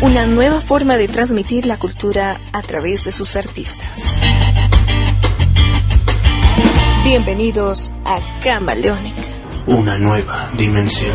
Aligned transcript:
Una 0.00 0.26
nueva 0.26 0.60
forma 0.60 0.96
de 0.96 1.08
transmitir 1.08 1.66
la 1.66 1.78
cultura 1.78 2.40
a 2.52 2.62
través 2.62 3.04
de 3.04 3.12
sus 3.12 3.34
artistas. 3.34 4.14
Bienvenidos 7.04 7.92
a 8.04 8.20
Camaleonic. 8.42 9.14
Una 9.66 9.98
nueva 9.98 10.50
dimensión. 10.56 11.14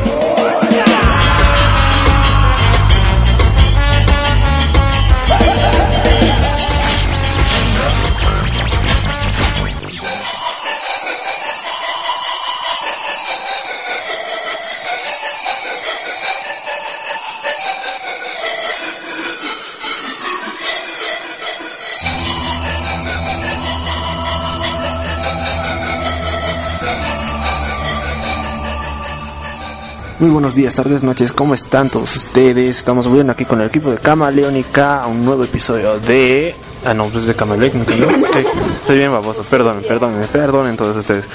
Muy 30.23 30.31
buenos 30.31 30.55
días, 30.55 30.73
tardes, 30.73 31.03
noches, 31.03 31.33
¿cómo 31.33 31.53
están 31.53 31.89
todos 31.89 32.15
ustedes? 32.15 32.77
Estamos 32.77 33.05
volviendo 33.09 33.33
aquí 33.33 33.43
con 33.43 33.59
el 33.59 33.67
equipo 33.67 33.91
de 33.91 33.97
Camaleónica 33.97 35.03
a 35.03 35.07
un 35.07 35.25
nuevo 35.25 35.43
episodio 35.43 35.99
de... 35.99 36.55
Ah, 36.85 36.93
no, 36.93 37.07
pues 37.07 37.27
de 37.27 37.35
Camaleónica, 37.35 37.93
¿no? 37.97 38.07
Estoy 38.77 38.99
bien 38.99 39.11
baboso, 39.11 39.43
perdonen, 39.43 39.83
perdonen, 39.83 40.25
perdonen 40.29 40.77
todos 40.77 40.95
ustedes. 40.95 41.25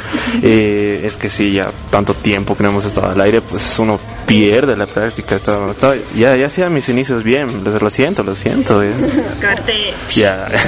Eh, 0.43 1.03
es 1.05 1.19
que 1.19 1.29
sí, 1.29 1.53
ya 1.53 1.71
tanto 1.91 2.15
tiempo 2.15 2.57
que 2.57 2.63
no 2.63 2.71
hemos 2.71 2.87
estado 2.87 3.11
al 3.11 3.21
aire, 3.21 3.43
pues 3.43 3.79
uno 3.79 4.01
pierde 4.25 4.75
la 4.75 4.87
práctica. 4.87 5.37
Estaba- 5.37 5.75
ya, 6.17 6.35
ya 6.37 6.47
hacía 6.47 6.71
mis 6.71 6.89
inicios 6.89 7.23
bien, 7.23 7.63
les- 7.65 7.83
lo 7.83 7.91
siento, 7.91 8.23
lo 8.23 8.35
siento. 8.35 8.83
eh. 8.83 8.95
Ya. 10.17 10.49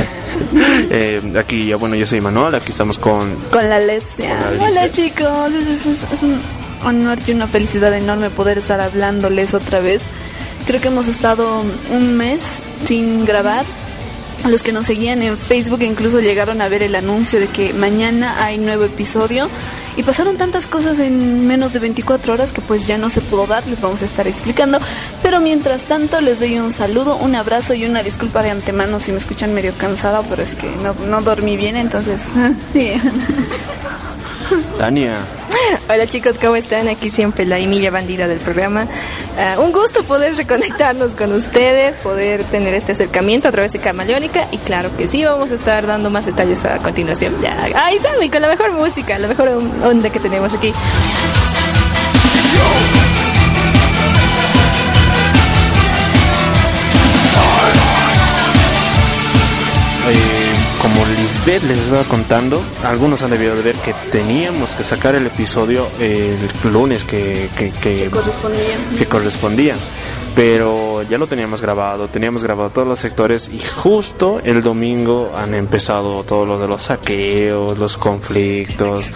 Eh, 0.90 1.20
aquí, 1.38 1.66
ya 1.66 1.76
bueno, 1.76 1.94
yo 1.96 2.04
soy 2.04 2.20
Manuel, 2.20 2.54
aquí 2.54 2.70
estamos 2.72 2.98
con... 2.98 3.34
Con 3.50 3.66
la 3.68 3.78
la 3.78 3.94
Hola 4.60 4.90
chicos, 4.90 5.52
es, 5.52 5.68
es- 5.68 5.86
es- 5.86 6.12
es 6.12 6.22
un 6.22 6.59
honor 6.84 7.18
y 7.26 7.32
una 7.32 7.46
felicidad 7.46 7.92
enorme 7.94 8.30
poder 8.30 8.58
estar 8.58 8.80
hablándoles 8.80 9.54
otra 9.54 9.80
vez. 9.80 10.02
Creo 10.66 10.80
que 10.80 10.88
hemos 10.88 11.08
estado 11.08 11.62
un 11.90 12.16
mes 12.16 12.60
sin 12.86 13.24
grabar. 13.24 13.64
Los 14.48 14.62
que 14.62 14.72
nos 14.72 14.86
seguían 14.86 15.20
en 15.20 15.36
Facebook 15.36 15.82
incluso 15.82 16.20
llegaron 16.20 16.62
a 16.62 16.68
ver 16.68 16.82
el 16.82 16.94
anuncio 16.94 17.38
de 17.38 17.46
que 17.46 17.74
mañana 17.74 18.42
hay 18.44 18.58
nuevo 18.58 18.84
episodio. 18.84 19.48
Y 19.96 20.02
pasaron 20.02 20.36
tantas 20.36 20.66
cosas 20.66 20.98
en 21.00 21.46
menos 21.46 21.72
de 21.72 21.80
24 21.80 22.32
horas 22.32 22.52
que 22.52 22.60
pues 22.60 22.86
ya 22.86 22.96
no 22.96 23.10
se 23.10 23.20
pudo 23.20 23.46
dar, 23.46 23.66
les 23.66 23.80
vamos 23.80 24.00
a 24.02 24.04
estar 24.04 24.26
explicando. 24.26 24.78
Pero 25.22 25.40
mientras 25.40 25.82
tanto 25.82 26.20
les 26.20 26.38
doy 26.40 26.58
un 26.58 26.72
saludo, 26.72 27.16
un 27.16 27.34
abrazo 27.34 27.74
y 27.74 27.84
una 27.84 28.02
disculpa 28.02 28.42
de 28.42 28.50
antemano 28.50 29.00
si 29.00 29.12
me 29.12 29.18
escuchan 29.18 29.52
medio 29.52 29.74
cansada, 29.74 30.22
pero 30.22 30.42
es 30.42 30.54
que 30.54 30.70
no, 30.76 30.94
no 31.06 31.20
dormí 31.20 31.56
bien, 31.56 31.76
entonces... 31.76 32.22
sí. 32.72 32.92
Tania. 34.78 35.16
Hola 35.88 36.06
chicos, 36.06 36.38
¿cómo 36.38 36.56
están? 36.56 36.88
Aquí 36.88 37.10
siempre 37.10 37.44
la 37.46 37.58
Emilia 37.58 37.90
Bandida 37.90 38.26
del 38.26 38.38
programa. 38.38 38.86
Ah, 39.38 39.56
un 39.58 39.72
gusto 39.72 40.02
poder 40.04 40.36
reconectarnos 40.36 41.14
con 41.14 41.32
ustedes, 41.32 41.96
poder 41.96 42.44
tener 42.44 42.74
este 42.74 42.92
acercamiento 42.92 43.48
a 43.48 43.52
través 43.52 43.72
de 43.72 43.78
Camaleónica 43.80 44.46
y 44.50 44.58
claro 44.58 44.90
que 44.96 45.08
sí, 45.08 45.24
vamos 45.24 45.50
a 45.50 45.54
estar 45.54 45.86
dando 45.86 46.10
más 46.10 46.26
detalles 46.26 46.64
a 46.64 46.78
continuación. 46.78 47.34
Ya, 47.42 47.64
ahí 47.74 47.98
y 48.22 48.28
con 48.28 48.42
la 48.42 48.48
mejor 48.48 48.72
música, 48.72 49.18
la 49.18 49.28
mejor 49.28 49.48
onda 49.84 50.10
que 50.10 50.20
tenemos 50.20 50.52
aquí. 50.52 50.72
Eh, 60.12 60.54
como 60.82 61.04
Les 61.58 61.78
estaba 61.78 62.04
contando, 62.04 62.62
algunos 62.84 63.22
han 63.22 63.30
debido 63.30 63.56
de 63.56 63.62
ver 63.62 63.74
que 63.74 63.92
teníamos 64.12 64.70
que 64.70 64.84
sacar 64.84 65.16
el 65.16 65.26
episodio 65.26 65.88
el 65.98 66.38
lunes 66.72 67.02
que, 67.02 67.48
que, 67.58 67.72
que- 67.72 68.08
correspondía. 68.08 68.60
que 68.96 69.06
correspondía. 69.06 69.74
Pero 70.36 71.02
ya 71.02 71.18
lo 71.18 71.26
teníamos 71.26 71.60
grabado, 71.60 72.06
teníamos 72.06 72.44
grabado 72.44 72.70
todos 72.70 72.86
los 72.86 73.00
sectores 73.00 73.50
y 73.52 73.58
justo 73.58 74.40
el 74.44 74.62
domingo 74.62 75.32
han 75.36 75.54
empezado 75.54 76.22
todos 76.22 76.46
los 76.46 76.60
de 76.60 76.68
los 76.68 76.84
saqueos, 76.84 77.76
los 77.76 77.96
conflictos, 77.96 79.10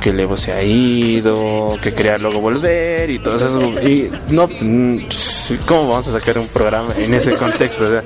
que 0.00 0.12
Levo 0.12 0.36
se 0.36 0.52
ha 0.52 0.62
ido, 0.62 1.76
que 1.82 1.92
quería 1.92 2.18
luego 2.18 2.38
volver 2.40 3.10
y 3.10 3.18
todo 3.18 3.36
eso. 3.36 3.58
Y 3.82 4.12
no, 4.28 4.46
mm, 4.46 4.98
¿cómo 5.66 5.88
vamos 5.88 6.06
a 6.06 6.12
sacar 6.12 6.38
un 6.38 6.46
programa 6.46 6.94
en 6.96 7.14
ese 7.14 7.34
contexto? 7.34 7.84
O 7.86 7.88
sea, 7.88 8.04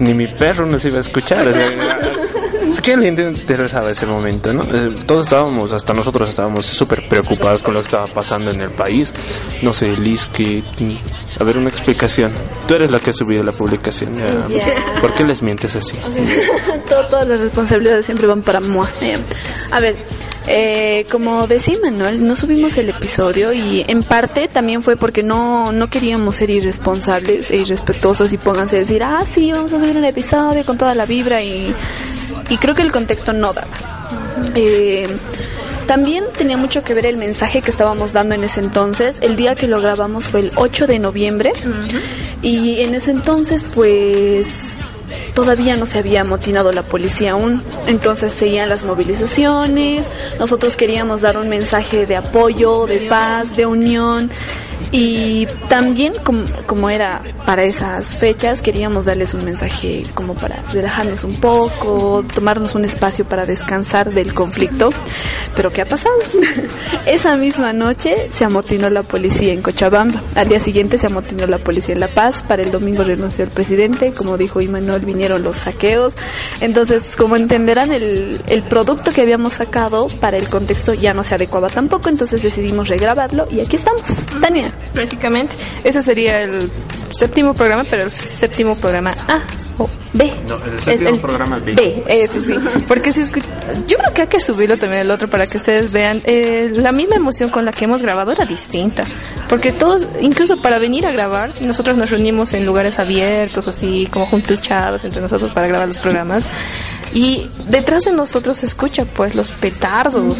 ni 0.00 0.14
mi 0.14 0.26
perro 0.26 0.66
nos 0.66 0.84
iba 0.84 0.96
a 0.96 1.00
escuchar. 1.00 1.46
o 1.46 1.52
sea, 1.52 1.68
¿A 1.68 2.43
quién 2.84 3.00
le 3.00 3.08
interesaba 3.08 3.90
ese 3.90 4.04
momento, 4.06 4.52
no? 4.52 4.62
Eh, 4.64 4.94
Todos 5.06 5.26
estábamos, 5.26 5.72
hasta 5.72 5.94
nosotros 5.94 6.28
estábamos 6.28 6.66
súper 6.66 7.08
preocupados 7.08 7.62
con 7.62 7.74
lo 7.74 7.80
que 7.80 7.86
estaba 7.86 8.06
pasando 8.06 8.50
en 8.50 8.60
el 8.60 8.70
país. 8.70 9.12
No 9.62 9.72
sé, 9.72 9.96
Liz, 9.96 10.26
que... 10.32 10.62
A 11.40 11.42
ver, 11.44 11.56
una 11.56 11.68
explicación. 11.68 12.30
Tú 12.68 12.74
eres 12.74 12.90
la 12.90 13.00
que 13.00 13.10
ha 13.10 13.12
subido 13.12 13.42
la 13.42 13.52
publicación. 13.52 14.12
¿Por 15.00 15.14
qué 15.14 15.24
les 15.24 15.42
mientes 15.42 15.74
así? 15.74 15.94
Todo- 16.88 17.06
todas 17.06 17.26
las 17.26 17.40
responsabilidades 17.40 18.06
siempre 18.06 18.26
van 18.26 18.42
para 18.42 18.60
moi. 18.60 18.86
Eh, 19.00 19.18
a 19.72 19.80
ver, 19.80 19.96
eh, 20.46 21.06
como 21.10 21.46
decía 21.48 21.76
Manuel, 21.82 22.24
no 22.26 22.36
subimos 22.36 22.76
el 22.76 22.90
episodio 22.90 23.52
y 23.52 23.84
en 23.88 24.02
parte 24.04 24.46
también 24.46 24.82
fue 24.82 24.96
porque 24.96 25.22
no, 25.22 25.72
no 25.72 25.88
queríamos 25.88 26.36
ser 26.36 26.50
irresponsables 26.50 27.50
e 27.50 27.56
irrespetuosos 27.56 28.32
y 28.32 28.36
pónganse 28.38 28.76
a 28.76 28.80
decir, 28.80 29.02
ah, 29.02 29.24
sí, 29.28 29.50
vamos 29.52 29.72
a 29.72 29.80
subir 29.80 29.96
un 29.96 30.04
episodio 30.04 30.64
con 30.64 30.78
toda 30.78 30.94
la 30.94 31.04
vibra 31.06 31.42
y, 31.42 31.74
y 32.48 32.56
creo 32.58 32.74
que 32.74 32.82
el 32.82 32.92
contexto 32.92 33.32
no 33.32 33.52
daba. 33.52 33.76
Eh, 34.54 35.06
también 35.86 36.24
tenía 36.36 36.56
mucho 36.56 36.82
que 36.82 36.94
ver 36.94 37.06
el 37.06 37.16
mensaje 37.16 37.60
que 37.60 37.70
estábamos 37.70 38.12
dando 38.12 38.34
en 38.34 38.44
ese 38.44 38.60
entonces. 38.60 39.18
El 39.20 39.36
día 39.36 39.54
que 39.54 39.68
lo 39.68 39.80
grabamos 39.80 40.26
fue 40.26 40.40
el 40.40 40.50
8 40.56 40.86
de 40.86 40.98
noviembre. 40.98 41.52
Y 42.42 42.80
en 42.80 42.94
ese 42.94 43.10
entonces, 43.10 43.64
pues, 43.74 44.76
todavía 45.34 45.76
no 45.76 45.84
se 45.86 45.98
había 45.98 46.22
amotinado 46.22 46.72
la 46.72 46.82
policía 46.82 47.32
aún. 47.32 47.62
Entonces 47.86 48.32
seguían 48.32 48.68
las 48.68 48.84
movilizaciones. 48.84 50.06
Nosotros 50.38 50.76
queríamos 50.76 51.20
dar 51.20 51.36
un 51.36 51.48
mensaje 51.48 52.06
de 52.06 52.16
apoyo, 52.16 52.86
de 52.86 53.00
paz, 53.00 53.54
de 53.56 53.66
unión. 53.66 54.30
Y 54.96 55.48
también, 55.68 56.12
como, 56.22 56.88
era 56.88 57.20
para 57.44 57.64
esas 57.64 58.16
fechas, 58.18 58.62
queríamos 58.62 59.06
darles 59.06 59.34
un 59.34 59.44
mensaje 59.44 60.04
como 60.14 60.34
para 60.34 60.54
relajarnos 60.72 61.24
un 61.24 61.34
poco, 61.40 62.24
tomarnos 62.32 62.76
un 62.76 62.84
espacio 62.84 63.24
para 63.24 63.44
descansar 63.44 64.12
del 64.14 64.32
conflicto. 64.32 64.90
Pero 65.56 65.72
¿qué 65.72 65.82
ha 65.82 65.84
pasado? 65.84 66.14
Esa 67.08 67.36
misma 67.36 67.72
noche 67.72 68.30
se 68.32 68.44
amotinó 68.44 68.88
la 68.88 69.02
policía 69.02 69.52
en 69.52 69.62
Cochabamba. 69.62 70.22
Al 70.36 70.48
día 70.48 70.60
siguiente 70.60 70.96
se 70.96 71.08
amotinó 71.08 71.48
la 71.48 71.58
policía 71.58 71.94
en 71.94 72.00
La 72.00 72.06
Paz. 72.06 72.44
Para 72.46 72.62
el 72.62 72.70
domingo 72.70 73.02
renunció 73.02 73.42
el 73.42 73.50
presidente. 73.50 74.12
Como 74.12 74.38
dijo 74.38 74.60
Imanol, 74.60 75.00
vinieron 75.00 75.42
los 75.42 75.56
saqueos. 75.56 76.14
Entonces, 76.60 77.16
como 77.16 77.34
entenderán, 77.34 77.90
el, 77.90 78.40
el 78.46 78.62
producto 78.62 79.10
que 79.10 79.22
habíamos 79.22 79.54
sacado 79.54 80.06
para 80.20 80.36
el 80.36 80.48
contexto 80.48 80.94
ya 80.94 81.14
no 81.14 81.24
se 81.24 81.34
adecuaba 81.34 81.68
tampoco. 81.68 82.10
Entonces 82.10 82.44
decidimos 82.44 82.86
regrabarlo 82.86 83.48
y 83.50 83.58
aquí 83.58 83.74
estamos. 83.74 84.02
Tania. 84.40 84.72
Prácticamente, 84.92 85.56
ese 85.82 86.02
sería 86.02 86.42
el 86.42 86.70
séptimo 87.10 87.54
programa, 87.54 87.84
pero 87.88 88.02
el 88.04 88.10
séptimo 88.10 88.74
programa 88.76 89.12
A 89.28 89.42
o 89.78 89.88
B. 90.12 90.32
No, 90.48 90.54
el 90.54 90.80
séptimo 90.80 91.18
programa 91.18 91.58
B. 91.58 91.74
B, 91.74 92.04
eso 92.08 92.40
sí. 92.40 92.54
Porque 92.86 93.12
si 93.12 93.22
yo 93.86 93.98
creo 93.98 94.14
que 94.14 94.22
hay 94.22 94.28
que 94.28 94.40
subirlo 94.40 94.76
también 94.76 95.02
el 95.02 95.10
otro 95.10 95.28
para 95.28 95.46
que 95.46 95.58
ustedes 95.58 95.92
vean. 95.92 96.20
eh, 96.24 96.70
la 96.74 96.92
misma 96.92 97.16
emoción 97.16 97.50
con 97.50 97.64
la 97.64 97.72
que 97.72 97.84
hemos 97.84 98.02
grabado 98.02 98.32
era 98.32 98.44
distinta. 98.44 99.04
Porque 99.48 99.72
todos, 99.72 100.06
incluso 100.20 100.56
para 100.58 100.78
venir 100.78 101.06
a 101.06 101.12
grabar, 101.12 101.50
nosotros 101.60 101.96
nos 101.96 102.10
reunimos 102.10 102.54
en 102.54 102.64
lugares 102.64 102.98
abiertos, 102.98 103.68
así 103.68 104.08
como 104.10 104.26
juntuchados 104.26 105.04
entre 105.04 105.20
nosotros 105.20 105.52
para 105.52 105.66
grabar 105.66 105.88
los 105.88 105.98
programas. 105.98 106.46
Y 107.14 107.48
detrás 107.68 108.04
de 108.04 108.12
nosotros 108.12 108.58
se 108.58 108.66
escucha 108.66 109.04
pues 109.04 109.36
los 109.36 109.52
petardos. 109.52 110.38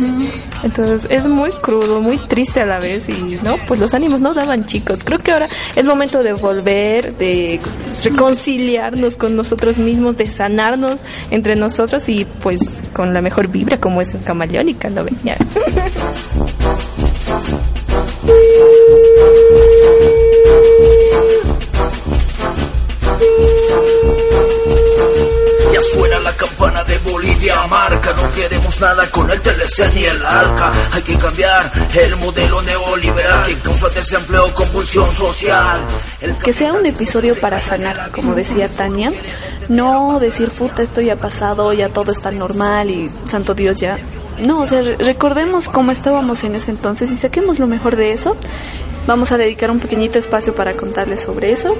Entonces 0.65 1.07
es 1.09 1.27
muy 1.27 1.51
crudo, 1.51 2.01
muy 2.01 2.19
triste 2.19 2.61
a 2.61 2.67
la 2.67 2.81
vez 2.81 3.09
y 3.09 3.39
no, 3.43 3.57
pues 3.69 3.79
los 3.79 3.95
ánimos 3.95 4.21
no 4.21 4.35
daban 4.35 4.67
chicos. 4.67 4.99
Creo 5.05 5.21
que 5.21 5.31
ahora 5.33 5.49
es 5.77 5.87
momento 5.87 6.25
de 6.25 6.33
volver, 6.33 7.17
de 7.17 7.61
reconciliarnos 8.03 9.17
con 9.17 9.37
nosotros 9.37 9.79
mismos, 9.79 10.17
de 10.17 10.29
sanarnos 10.29 10.99
entre 11.31 11.55
nosotros 11.55 12.09
y 12.09 12.25
pues 12.25 12.61
con 12.93 13.15
la 13.15 13.23
mejor 13.23 13.47
vibra 13.49 13.79
como 13.79 14.01
es 14.01 14.13
en 14.13 14.21
Camaleónica, 14.21 14.91
¿no 14.91 15.05
ven? 15.05 15.15
Ya. 25.75 25.81
Ya 25.81 25.87
suena 25.93 26.21
la 26.21 26.33
campana 26.37 26.85
de 26.85 26.99
Bolivia 26.99 27.67
marca 27.69 28.13
No 28.13 28.33
queremos 28.33 28.81
nada 28.81 29.11
con 29.11 29.29
el 29.31 29.41
TLC 29.41 29.93
ni 29.95 30.05
el 30.05 30.25
ALCA 30.25 30.73
Hay 30.93 31.03
que 31.03 31.17
cambiar 31.19 31.73
el 31.95 32.17
modelo 32.17 32.63
neoliberal 32.63 33.45
Que 33.47 33.59
causa 33.59 33.89
desempleo, 33.89 34.55
convulsión 34.55 35.09
social 35.11 35.81
El 36.21 36.37
Que 36.39 36.53
sea 36.53 36.73
un 36.75 36.87
episodio 36.87 37.35
para 37.41 37.61
sanar, 37.61 38.11
como 38.13 38.35
decía 38.35 38.69
Tania. 38.69 39.13
No 39.69 40.19
decir, 40.21 40.51
puta, 40.51 40.83
esto 40.83 41.01
ya 41.01 41.15
ha 41.15 41.17
pasado, 41.17 41.73
ya 41.73 41.89
todo 41.89 42.13
está 42.13 42.31
normal 42.31 42.91
y 42.91 43.11
santo 43.29 43.55
Dios 43.55 43.79
ya. 43.79 43.99
No, 44.39 44.61
o 44.63 44.67
sea, 44.67 44.83
re- 44.83 44.97
recordemos 44.99 45.69
cómo 45.69 45.91
estábamos 45.91 46.45
en 46.45 46.55
ese 46.55 46.71
entonces 46.71 47.11
y 47.11 47.17
saquemos 47.17 47.59
lo 47.59 47.67
mejor 47.67 47.97
de 47.97 48.13
eso. 48.13 48.37
Vamos 49.07 49.33
a 49.33 49.39
dedicar 49.39 49.71
un 49.71 49.81
pequeñito 49.81 50.19
espacio 50.19 50.55
para 50.55 50.75
contarles 50.75 51.23
sobre 51.23 51.53
eso. 51.53 51.75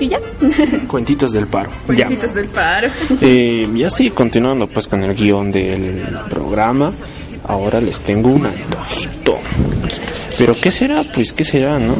Y 0.00 0.08
ya. 0.08 0.18
Cuentitos 0.88 1.32
del 1.32 1.46
paro. 1.46 1.70
Ya. 1.94 2.08
del 2.08 2.48
paro. 2.48 2.88
Eh, 3.20 3.68
y 3.74 3.82
así, 3.82 4.10
continuando 4.10 4.66
pues 4.66 4.88
con 4.88 5.02
el 5.02 5.14
guion 5.14 5.50
del 5.50 6.02
programa, 6.28 6.92
ahora 7.44 7.80
les 7.80 8.00
tengo 8.00 8.28
un 8.28 8.46
antojito. 8.46 9.38
Pero 10.38 10.54
¿qué 10.60 10.70
será? 10.70 11.02
Pues 11.02 11.32
¿qué 11.32 11.44
será, 11.44 11.78
no? 11.78 11.94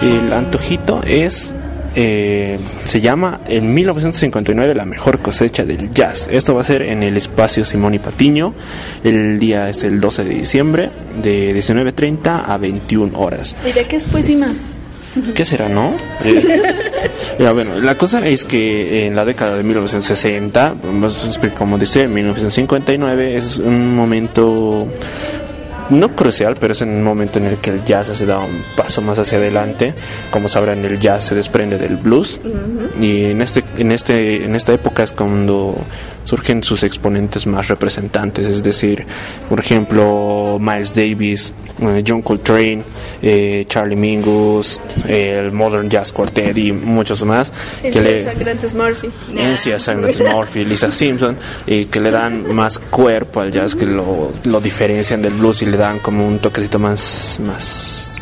El 0.00 0.32
antojito 0.32 1.02
es... 1.04 1.54
eh, 1.94 2.58
se 2.84 3.00
llama 3.00 3.40
en 3.48 3.72
1959 3.74 4.74
la 4.74 4.84
mejor 4.84 5.20
cosecha 5.20 5.64
del 5.64 5.92
jazz. 5.92 6.28
Esto 6.30 6.54
va 6.54 6.60
a 6.62 6.64
ser 6.64 6.82
en 6.82 7.02
el 7.02 7.16
espacio 7.16 7.64
Simón 7.64 7.94
y 7.94 7.98
Patiño. 7.98 8.54
El 9.04 9.38
día 9.38 9.68
es 9.68 9.84
el 9.84 10.00
12 10.00 10.24
de 10.24 10.30
diciembre 10.30 10.90
de 11.22 11.54
19.30 11.54 12.44
a 12.46 12.56
21 12.58 13.18
horas. 13.18 13.54
¿Y 13.66 13.72
de 13.72 13.84
qué 13.84 13.96
es? 13.96 14.06
¿Qué 15.34 15.44
será, 15.44 15.68
no? 15.68 15.94
Eh, 16.24 16.62
ya, 17.38 17.52
bueno, 17.52 17.80
la 17.80 17.96
cosa 17.96 18.26
es 18.26 18.44
que 18.44 19.06
en 19.06 19.16
la 19.16 19.24
década 19.24 19.56
de 19.56 19.62
1960, 19.62 20.74
más 20.92 21.40
como 21.56 21.78
dice, 21.78 22.06
1959 22.06 23.36
es 23.36 23.58
un 23.58 23.94
momento 23.94 24.86
no 25.90 26.14
crucial, 26.14 26.56
pero 26.56 26.72
es 26.72 26.80
un 26.82 27.02
momento 27.02 27.38
en 27.38 27.46
el 27.46 27.56
que 27.58 27.70
el 27.70 27.84
jazz 27.84 28.08
se 28.08 28.26
da 28.26 28.38
un 28.38 28.64
paso 28.76 29.02
más 29.02 29.18
hacia 29.18 29.38
adelante. 29.38 29.94
Como 30.30 30.48
sabrán, 30.48 30.84
el 30.84 30.98
jazz 30.98 31.24
se 31.24 31.34
desprende 31.34 31.78
del 31.78 31.96
blues 31.96 32.40
y 33.00 33.26
en 33.26 33.42
este 33.42 33.64
en 33.76 33.92
este 33.92 34.44
en 34.44 34.54
esta 34.54 34.72
época 34.72 35.02
es 35.02 35.12
cuando 35.12 35.76
surgen 36.28 36.62
sus 36.62 36.82
exponentes 36.82 37.46
más 37.46 37.68
representantes, 37.68 38.46
es 38.46 38.62
decir, 38.62 39.06
por 39.48 39.58
ejemplo, 39.58 40.58
Miles 40.60 40.94
Davis, 40.94 41.54
eh, 41.80 42.04
John 42.06 42.20
Coltrane, 42.20 42.82
eh, 43.22 43.64
Charlie 43.66 43.96
Mingus, 43.96 44.78
el 45.06 45.52
Modern 45.52 45.88
Jazz 45.88 46.12
Quartet 46.12 46.58
y 46.58 46.70
muchos 46.70 47.24
más 47.24 47.50
que 47.82 47.98
le 47.98 48.24
Sangrantes 48.24 48.74
Murphy. 48.74 49.08
Sangrantes 49.78 50.20
Murphy, 50.20 50.64
Lisa 50.66 50.90
Simpson, 50.90 51.34
y 51.66 51.86
que 51.86 51.98
le 51.98 52.10
dan 52.10 52.54
más 52.54 52.78
cuerpo 52.78 53.40
al 53.40 53.50
jazz, 53.50 53.74
que 53.74 53.86
lo, 53.86 54.30
lo 54.44 54.60
diferencian 54.60 55.22
del 55.22 55.32
blues 55.32 55.62
y 55.62 55.66
le 55.66 55.78
dan 55.78 55.98
como 56.00 56.28
un 56.28 56.40
toquecito 56.40 56.78
más 56.78 57.40
más 57.40 58.18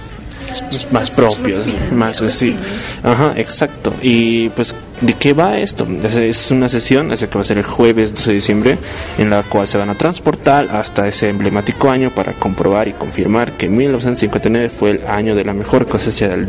más 0.90 1.10
propio, 1.10 1.58
más 1.92 2.22
así. 2.22 2.56
Ajá, 3.02 3.32
exacto. 3.36 3.92
Y 4.00 4.48
pues, 4.50 4.74
¿de 5.00 5.12
qué 5.14 5.32
va 5.32 5.58
esto? 5.58 5.86
Es, 6.02 6.50
una 6.50 6.68
sesión, 6.68 7.12
es 7.12 7.20
que 7.20 7.26
va 7.26 7.40
a 7.40 7.44
ser 7.44 7.58
el 7.58 7.64
jueves 7.64 8.14
12 8.14 8.30
de 8.30 8.34
diciembre, 8.34 8.78
en 9.18 9.30
la 9.30 9.42
cual 9.42 9.66
se 9.66 9.78
van 9.78 9.90
a 9.90 9.94
transportar 9.94 10.68
hasta 10.74 11.06
ese 11.08 11.28
emblemático 11.28 11.90
año 11.90 12.10
para 12.10 12.32
comprobar 12.32 12.88
y 12.88 12.92
confirmar 12.92 13.52
que 13.52 13.68
1959 13.68 14.68
fue 14.68 14.90
el 14.92 15.06
año 15.06 15.34
de 15.34 15.44
la 15.44 15.52
mejor 15.52 15.86
cosecha 15.86 16.28
del, 16.28 16.46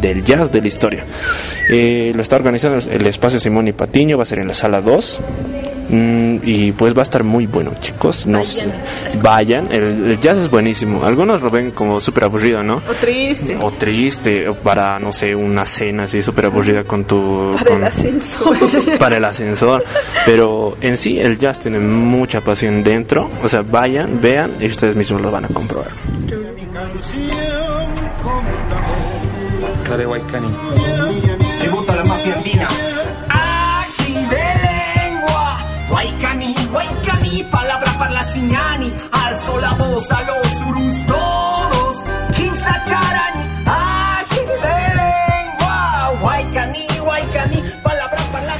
del 0.00 0.24
jazz 0.24 0.50
de 0.52 0.60
la 0.60 0.68
historia. 0.68 1.04
Eh, 1.68 2.12
lo 2.14 2.22
está 2.22 2.36
organizando 2.36 2.78
el 2.90 3.06
espacio 3.06 3.40
Simón 3.40 3.68
y 3.68 3.72
Patiño, 3.72 4.16
va 4.16 4.22
a 4.22 4.26
ser 4.26 4.38
en 4.38 4.48
la 4.48 4.54
sala 4.54 4.80
2. 4.80 5.20
Mm, 5.90 6.36
y 6.44 6.72
pues 6.72 6.94
va 6.94 7.00
a 7.00 7.02
estar 7.02 7.24
muy 7.24 7.46
bueno, 7.46 7.72
chicos. 7.80 8.26
No 8.26 8.44
sé. 8.44 8.66
Vayan, 9.22 9.72
el, 9.72 10.10
el 10.10 10.20
jazz 10.20 10.36
es 10.38 10.50
buenísimo. 10.50 11.04
Algunos 11.04 11.40
lo 11.40 11.50
ven 11.50 11.70
como 11.70 12.00
súper 12.00 12.24
aburrido, 12.24 12.62
¿no? 12.62 12.76
O 12.88 12.92
triste. 13.00 13.56
O 13.60 13.70
triste, 13.70 14.48
o 14.48 14.54
para, 14.54 14.98
no 14.98 15.12
sé, 15.12 15.34
una 15.34 15.64
cena 15.64 16.04
así 16.04 16.22
súper 16.22 16.46
aburrida 16.46 16.84
con 16.84 17.04
tu... 17.04 17.52
Para 17.54 17.64
con- 17.70 17.78
el 17.78 17.84
ascensor. 17.84 18.56
para 18.98 19.16
el 19.16 19.24
ascensor. 19.24 19.82
Pero 20.26 20.76
en 20.80 20.96
sí 20.96 21.18
el 21.18 21.38
jazz 21.38 21.58
tiene 21.58 21.78
mucha 21.78 22.40
pasión 22.42 22.84
dentro. 22.84 23.30
O 23.42 23.48
sea, 23.48 23.62
vayan, 23.62 24.20
vean 24.20 24.52
y 24.60 24.66
ustedes 24.66 24.94
mismos 24.94 25.22
lo 25.22 25.30
van 25.30 25.46
a 25.46 25.48
comprobar. 25.48 25.88
Dale, 29.88 30.06
Waikani. 30.06 30.48
Tributo 31.60 31.92
a 31.92 31.96
la 31.96 32.04
mafia 32.04 32.34
andina. 32.34 32.68
A 39.60 40.22
los 40.22 40.54
urus 40.68 41.06
todos. 41.06 41.96
Lengua. 44.94 46.20
Palabra 47.82 48.18
para. 48.30 48.56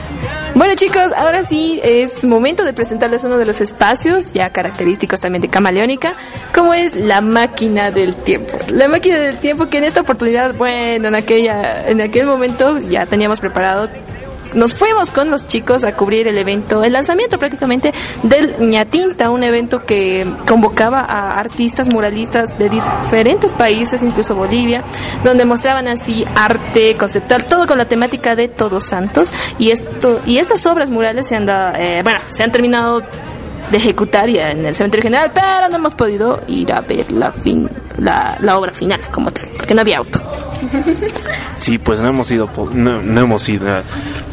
Bueno 0.54 0.74
chicos, 0.74 1.12
ahora 1.16 1.44
sí 1.44 1.80
es 1.84 2.24
momento 2.24 2.64
de 2.64 2.72
presentarles 2.72 3.22
uno 3.22 3.38
de 3.38 3.46
los 3.46 3.60
espacios 3.60 4.32
ya 4.32 4.50
característicos 4.50 5.20
también 5.20 5.42
de 5.42 5.48
Camaleónica, 5.48 6.16
como 6.52 6.74
es 6.74 6.96
la 6.96 7.20
máquina 7.20 7.92
del 7.92 8.16
tiempo. 8.16 8.58
La 8.72 8.88
máquina 8.88 9.20
del 9.20 9.36
tiempo 9.38 9.66
que 9.70 9.78
en 9.78 9.84
esta 9.84 10.00
oportunidad, 10.00 10.56
bueno, 10.56 11.08
en 11.08 11.14
aquella, 11.14 11.88
en 11.88 12.00
aquel 12.00 12.26
momento 12.26 12.78
ya 12.78 13.06
teníamos 13.06 13.38
preparado. 13.38 13.88
Nos 14.54 14.74
fuimos 14.74 15.10
con 15.10 15.30
los 15.30 15.46
chicos 15.46 15.84
a 15.84 15.92
cubrir 15.92 16.28
el 16.28 16.38
evento, 16.38 16.82
el 16.82 16.92
lanzamiento 16.92 17.38
prácticamente 17.38 17.92
del 18.22 18.56
ñatinta, 18.58 19.30
un 19.30 19.42
evento 19.42 19.84
que 19.84 20.26
convocaba 20.46 21.00
a 21.00 21.38
artistas 21.38 21.88
muralistas 21.88 22.58
de 22.58 22.68
diferentes 22.68 23.54
países, 23.54 24.02
incluso 24.02 24.34
Bolivia, 24.34 24.82
donde 25.24 25.44
mostraban 25.44 25.88
así 25.88 26.24
arte 26.34 26.96
conceptual, 26.96 27.44
todo 27.44 27.66
con 27.66 27.78
la 27.78 27.86
temática 27.86 28.34
de 28.34 28.48
Todos 28.48 28.84
Santos. 28.84 29.32
Y 29.58 29.70
esto 29.70 30.20
y 30.26 30.38
estas 30.38 30.64
obras 30.66 30.90
murales 30.90 31.26
se 31.26 31.36
han 31.36 31.46
dado, 31.46 31.76
eh, 31.76 32.00
bueno, 32.02 32.20
se 32.28 32.42
han 32.42 32.52
terminado 32.52 33.02
de 33.70 33.76
ejecutar 33.76 34.28
ya 34.28 34.50
en 34.50 34.64
el 34.64 34.74
cementerio 34.74 35.02
general, 35.02 35.30
pero 35.34 35.68
no 35.68 35.76
hemos 35.76 35.94
podido 35.94 36.40
ir 36.46 36.72
a 36.72 36.80
ver 36.80 37.10
la 37.12 37.32
fin, 37.32 37.68
la, 37.98 38.38
la 38.40 38.58
obra 38.58 38.72
final 38.72 39.00
como 39.10 39.30
tal, 39.30 39.48
porque 39.56 39.74
no 39.74 39.80
había 39.80 39.98
auto. 39.98 40.20
Sí, 41.56 41.78
pues 41.78 42.00
no 42.00 42.08
hemos 42.08 42.30
ido, 42.30 42.48
no, 42.72 43.00
no 43.02 43.20
hemos 43.20 43.48
ido, 43.48 43.66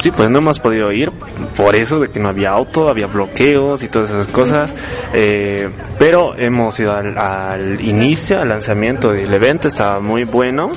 sí, 0.01 0.11
pues 0.11 0.29
no 0.29 0.39
hemos 0.39 0.59
podido 0.59 0.91
ir 0.91 1.11
por 1.55 1.75
eso 1.75 1.99
de 1.99 2.09
que 2.09 2.19
no 2.19 2.29
había 2.29 2.51
auto, 2.51 2.89
había 2.89 3.07
bloqueos 3.07 3.83
y 3.83 3.89
todas 3.89 4.09
esas 4.09 4.27
cosas, 4.27 4.73
eh, 5.13 5.69
pero 5.99 6.35
hemos 6.37 6.79
ido 6.79 6.95
al, 6.95 7.17
al 7.17 7.81
inicio, 7.81 8.41
al 8.41 8.49
lanzamiento 8.49 9.11
del 9.11 9.31
evento, 9.33 9.67
estaba 9.67 9.99
muy 9.99 10.23
bueno, 10.23 10.69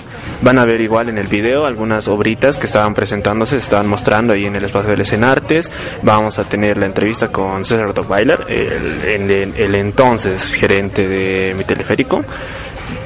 van 0.43 0.59
a 0.59 0.65
ver 0.65 0.81
igual 0.81 1.09
en 1.09 1.19
el 1.19 1.27
video 1.27 1.67
algunas 1.67 2.09
obritas 2.09 2.59
que 2.59 2.67
estaban 2.67 2.95
presentándose, 2.95 3.53
se 3.53 3.65
estaban 3.65 3.89
mostrando 3.89 4.35
ahí 4.35 4.47
en 4.47 4.57
el 4.57 4.65
espacio 4.65 4.91
del 4.91 5.01
Escenartes, 5.01 5.71
vamos 6.03 6.39
a 6.39 6.45
tener 6.45 6.77
la 6.79 6.87
entrevista 6.87 7.29
con 7.29 7.65
César 7.65 7.93
Dockweiler, 7.95 8.45
el, 8.49 9.31
el, 9.31 9.55
el 9.57 9.75
entonces 9.75 10.53
gerente 10.53 11.07
de 11.07 11.55
mi 11.55 11.65
teleférico, 11.65 12.23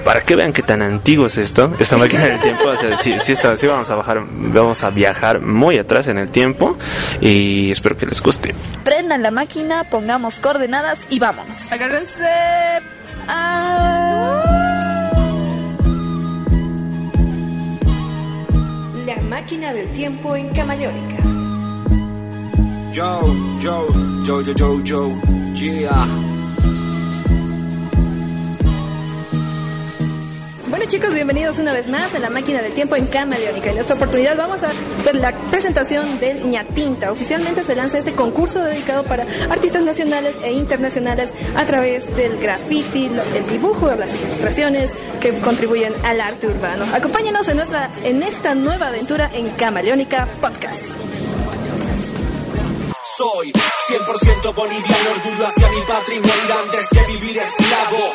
para 0.05 0.21
que 0.23 0.37
vean 0.37 0.53
qué 0.53 0.63
tan 0.63 0.83
antiguo 0.83 1.27
es 1.27 1.39
esto, 1.39 1.73
esta 1.79 1.97
máquina 1.97 2.25
del 2.25 2.41
tiempo, 2.41 2.65
o 2.69 2.77
sea, 2.77 2.97
sí, 2.97 3.15
sí, 3.25 3.33
está, 3.33 3.57
sí 3.57 3.67
vamos 3.67 3.91
a 3.91 3.97
bajar, 3.97 4.25
vamos 4.29 4.83
a 4.85 4.91
viajar 4.91 5.41
muy 5.41 5.79
atrás 5.79 6.09
en 6.09 6.19
el 6.19 6.29
tiempo 6.31 6.77
y 7.21 7.71
espero 7.71 7.97
que 7.97 8.07
les 8.07 8.21
guste. 8.21 8.55
Prendan 8.85 9.23
la 9.23 9.31
máquina, 9.31 9.85
pongamos 9.85 10.41
coordenadas 10.41 11.05
y 11.11 11.19
vámonos. 11.19 11.73
Agárrense. 11.73 12.23
La 19.07 19.17
máquina 19.29 19.73
del 19.73 19.89
tiempo 19.93 20.37
en 20.37 20.49
Camaleónica. 20.51 21.23
Yo, 22.93 23.35
yo, 23.61 23.89
yo, 24.27 24.43
yo, 24.43 24.53
yo, 24.53 24.83
yo, 24.83 25.11
yeah. 25.55 26.32
Bueno 30.83 30.91
chicos, 30.91 31.15
bienvenidos 31.15 31.61
una 31.61 31.73
vez 31.73 31.89
más 31.89 32.13
a 32.13 32.19
la 32.19 32.29
máquina 32.29 32.61
del 32.61 32.73
tiempo 32.73 32.97
en 32.97 33.07
Camaleónica. 33.07 33.71
En 33.71 33.79
esta 33.79 33.95
oportunidad 33.95 34.37
vamos 34.37 34.65
a 34.65 34.71
hacer 34.99 35.15
la 35.15 35.31
presentación 35.31 36.19
del 36.19 36.51
ñatinta. 36.51 37.13
Oficialmente 37.13 37.63
se 37.63 37.77
lanza 37.77 37.99
este 37.99 38.15
concurso 38.15 38.65
dedicado 38.65 39.05
para 39.05 39.25
artistas 39.49 39.85
nacionales 39.85 40.35
e 40.43 40.51
internacionales 40.51 41.33
a 41.55 41.65
través 41.67 42.13
del 42.17 42.37
graffiti, 42.37 43.05
el 43.37 43.49
dibujo, 43.49 43.93
las 43.95 44.13
ilustraciones 44.21 44.93
que 45.21 45.31
contribuyen 45.39 45.93
al 46.03 46.21
arte 46.21 46.49
urbano. 46.49 46.85
Acompáñenos 46.93 47.47
en, 47.47 47.61
en 48.03 48.23
esta 48.25 48.57
nueva 48.57 48.89
aventura 48.89 49.31
en 49.33 49.51
Camaleónica 49.51 50.27
Podcast. 50.41 50.87
Soy 53.23 53.53
100% 53.53 54.53
boliviano, 54.53 55.11
orgullo 55.15 55.47
hacia 55.47 55.69
mi 55.69 55.81
patria 55.83 56.19
y 56.19 56.51
antes 56.51 56.89
que 56.91 57.07
vivir 57.07 57.39
esclavo. 57.39 58.11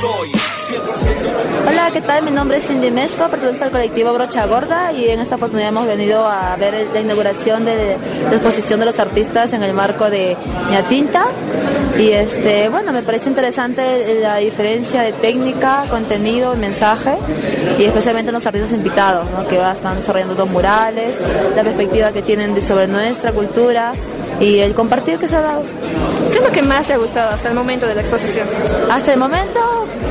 Soy 0.00 0.30
100% 0.30 1.68
Hola, 1.68 1.90
¿qué 1.92 2.00
tal? 2.00 2.22
Mi 2.22 2.30
nombre 2.30 2.58
es 2.58 2.68
Cindy 2.68 2.92
Mesco, 2.92 3.26
pertenezco 3.26 3.64
al 3.64 3.72
colectivo 3.72 4.12
Brocha 4.12 4.46
Gorda 4.46 4.92
y 4.92 5.08
en 5.08 5.18
esta 5.18 5.34
oportunidad 5.34 5.70
hemos 5.70 5.88
venido 5.88 6.28
a 6.28 6.54
ver 6.54 6.86
la 6.94 7.00
inauguración 7.00 7.64
de 7.64 7.96
la 8.22 8.32
exposición 8.34 8.78
de 8.78 8.86
los 8.86 9.00
artistas 9.00 9.52
en 9.52 9.64
el 9.64 9.74
marco 9.74 10.08
de 10.08 10.36
Tinta 10.88 11.26
y 11.98 12.10
este, 12.10 12.68
bueno, 12.68 12.92
me 12.92 13.02
parece 13.02 13.28
interesante 13.30 14.20
la 14.20 14.36
diferencia 14.36 15.02
de 15.02 15.12
técnica, 15.12 15.86
contenido, 15.90 16.54
mensaje 16.54 17.16
y 17.80 17.84
especialmente 17.84 18.30
los 18.30 18.46
artistas 18.46 18.70
invitados, 18.70 19.28
¿no? 19.32 19.44
que 19.48 19.60
están 19.60 19.96
desarrollando 19.96 20.36
dos 20.36 20.48
murales, 20.48 21.16
la 21.56 21.64
perspectiva 21.64 22.12
que 22.12 22.22
tienen 22.22 22.54
de 22.54 22.62
sobre 22.62 22.86
nuestra 22.86 23.32
cultura 23.32 23.92
y 24.42 24.58
el 24.58 24.74
compartir 24.74 25.18
que 25.18 25.28
se 25.28 25.36
ha 25.36 25.40
dado. 25.40 25.62
¿Qué 26.30 26.38
es 26.38 26.44
lo 26.44 26.50
que 26.50 26.62
más 26.62 26.86
te 26.86 26.94
ha 26.94 26.98
gustado 26.98 27.30
hasta 27.30 27.48
el 27.48 27.54
momento 27.54 27.86
de 27.86 27.94
la 27.94 28.00
exposición? 28.00 28.46
Hasta 28.90 29.12
el 29.12 29.18
momento, 29.18 29.60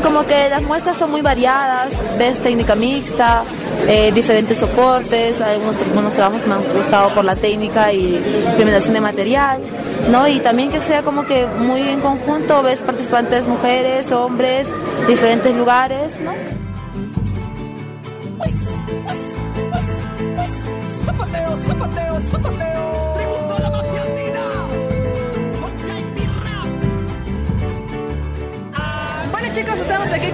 como 0.01 0.25
que 0.25 0.49
las 0.49 0.61
muestras 0.63 0.97
son 0.97 1.11
muy 1.11 1.21
variadas, 1.21 1.93
ves 2.17 2.39
técnica 2.39 2.75
mixta, 2.75 3.43
eh, 3.87 4.11
diferentes 4.13 4.57
soportes, 4.57 5.41
algunos, 5.41 5.75
algunos 5.75 6.13
trabajos 6.13 6.47
me 6.47 6.53
han 6.53 6.73
gustado 6.73 7.09
por 7.09 7.25
la 7.25 7.35
técnica 7.35 7.91
y 7.91 8.15
implementación 8.47 8.93
de 8.93 9.01
material, 9.01 9.59
¿no? 10.09 10.27
Y 10.27 10.39
también 10.39 10.69
que 10.69 10.79
sea 10.79 11.01
como 11.01 11.25
que 11.25 11.45
muy 11.45 11.81
en 11.81 11.99
conjunto, 11.99 12.63
ves 12.63 12.79
participantes 12.81 13.47
mujeres, 13.47 14.11
hombres, 14.11 14.67
diferentes 15.07 15.55
lugares, 15.55 16.19
¿no? 16.21 16.60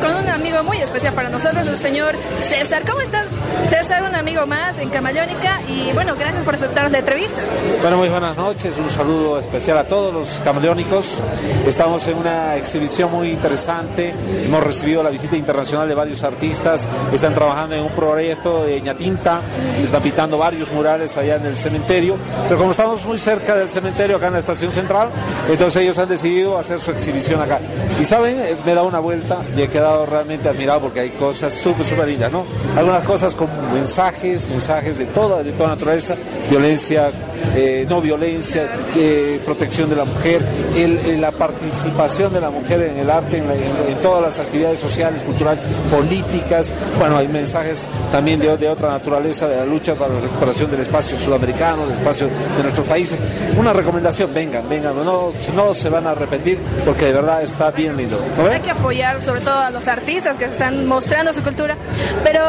Con 0.01 0.15
un 0.15 0.29
amigo 0.29 0.63
muy 0.63 0.77
especial 0.77 1.13
para 1.13 1.29
nosotros, 1.29 1.67
el 1.67 1.77
señor 1.77 2.15
César. 2.39 2.83
¿Cómo 2.87 3.01
estás? 3.01 3.25
César, 3.69 4.03
un 4.03 4.15
amigo 4.15 4.45
más 4.45 4.77
en 4.79 4.89
Camaleónica 4.89 5.59
y 5.67 5.91
bueno, 5.93 6.15
gracias 6.17 6.43
por 6.43 6.55
aceptar 6.55 6.89
la 6.91 6.99
entrevista. 6.99 7.41
Bueno, 7.81 7.97
muy 7.97 8.09
buenas 8.09 8.37
noches, 8.37 8.77
un 8.77 8.89
saludo 8.89 9.39
especial 9.39 9.77
a 9.77 9.83
todos 9.83 10.13
los 10.13 10.41
camaleónicos. 10.43 11.19
Estamos 11.65 12.07
en 12.07 12.17
una 12.17 12.55
exhibición 12.55 13.11
muy 13.11 13.31
interesante, 13.31 14.13
hemos 14.45 14.63
recibido 14.63 15.03
la 15.03 15.09
visita 15.09 15.35
internacional 15.35 15.87
de 15.87 15.95
varios 15.95 16.23
artistas, 16.23 16.87
están 17.11 17.33
trabajando 17.33 17.75
en 17.75 17.81
un 17.81 17.91
proyecto 17.91 18.63
de 18.63 18.79
ñatinta, 18.81 19.41
se 19.77 19.85
están 19.85 20.01
pintando 20.01 20.37
varios 20.37 20.71
murales 20.71 21.17
allá 21.17 21.35
en 21.35 21.45
el 21.47 21.57
cementerio, 21.57 22.15
pero 22.47 22.57
como 22.57 22.71
estamos 22.71 23.05
muy 23.05 23.17
cerca 23.17 23.55
del 23.55 23.69
cementerio, 23.69 24.17
acá 24.17 24.27
en 24.27 24.33
la 24.33 24.39
estación 24.39 24.71
central, 24.71 25.09
entonces 25.49 25.81
ellos 25.81 25.97
han 25.97 26.09
decidido 26.09 26.57
hacer 26.57 26.79
su 26.79 26.91
exhibición 26.91 27.41
acá. 27.41 27.59
Y 27.99 28.05
saben, 28.05 28.37
Eh, 28.37 28.55
me 28.65 28.73
dado 28.75 28.87
una 28.87 28.99
vuelta 28.99 29.37
y 29.55 29.61
he 29.61 29.67
realmente 30.05 30.49
admirado 30.49 30.81
porque 30.81 30.99
hay 31.01 31.09
cosas 31.11 31.53
súper, 31.53 31.85
súper 31.85 32.07
lindas, 32.07 32.31
¿no? 32.31 32.45
Algunas 32.75 33.03
cosas 33.03 33.33
con 33.35 33.47
mensajes, 33.73 34.47
mensajes 34.49 34.97
de 34.97 35.05
toda, 35.05 35.43
de 35.43 35.51
toda 35.53 35.69
naturaleza, 35.69 36.15
violencia, 36.49 37.11
eh, 37.55 37.85
no 37.89 38.01
violencia, 38.01 38.67
eh, 38.95 39.39
protección 39.45 39.89
de 39.89 39.95
la 39.95 40.05
mujer, 40.05 40.41
el- 40.75 41.21
la 41.21 41.31
participación 41.31 42.33
de 42.33 42.41
la 42.41 42.49
mujer 42.49 42.81
en 42.81 42.97
el 42.97 43.09
arte, 43.09 43.37
en, 43.37 43.47
la- 43.47 43.53
en 43.55 43.97
todas 44.01 44.21
las 44.21 44.39
actividades 44.39 44.79
sociales, 44.79 45.21
culturales, 45.23 45.63
políticas. 45.89 46.71
Bueno, 46.99 47.17
hay 47.17 47.27
mensajes 47.27 47.85
también 48.11 48.39
de, 48.39 48.55
de 48.57 48.69
otra 48.69 48.89
naturaleza, 48.89 49.47
de 49.47 49.57
la 49.57 49.65
lucha 49.65 49.95
para 49.95 50.13
la 50.13 50.19
recuperación 50.21 50.71
del 50.71 50.81
espacio 50.81 51.17
sudamericano, 51.17 51.85
del 51.85 51.95
espacio 51.95 52.27
de 52.27 52.63
nuestros 52.63 52.87
países. 52.87 53.19
Una 53.57 53.73
recomendación, 53.73 54.33
vengan, 54.33 54.67
vengan, 54.69 54.95
no, 55.03 55.31
no 55.55 55.73
se 55.73 55.89
van 55.89 56.07
a 56.07 56.11
arrepentir 56.11 56.59
porque 56.85 57.05
de 57.05 57.13
verdad 57.13 57.41
está 57.41 57.71
bien 57.71 57.97
lindo. 57.97 58.19
Hay 58.51 58.61
que 58.61 58.71
apoyar 58.71 59.21
sobre 59.21 59.41
todo 59.41 59.55
a 59.55 59.69
los 59.69 59.87
artistas 59.87 60.37
que 60.37 60.45
están 60.45 60.85
mostrando 60.85 61.33
su 61.33 61.43
cultura, 61.43 61.75
pero 62.23 62.43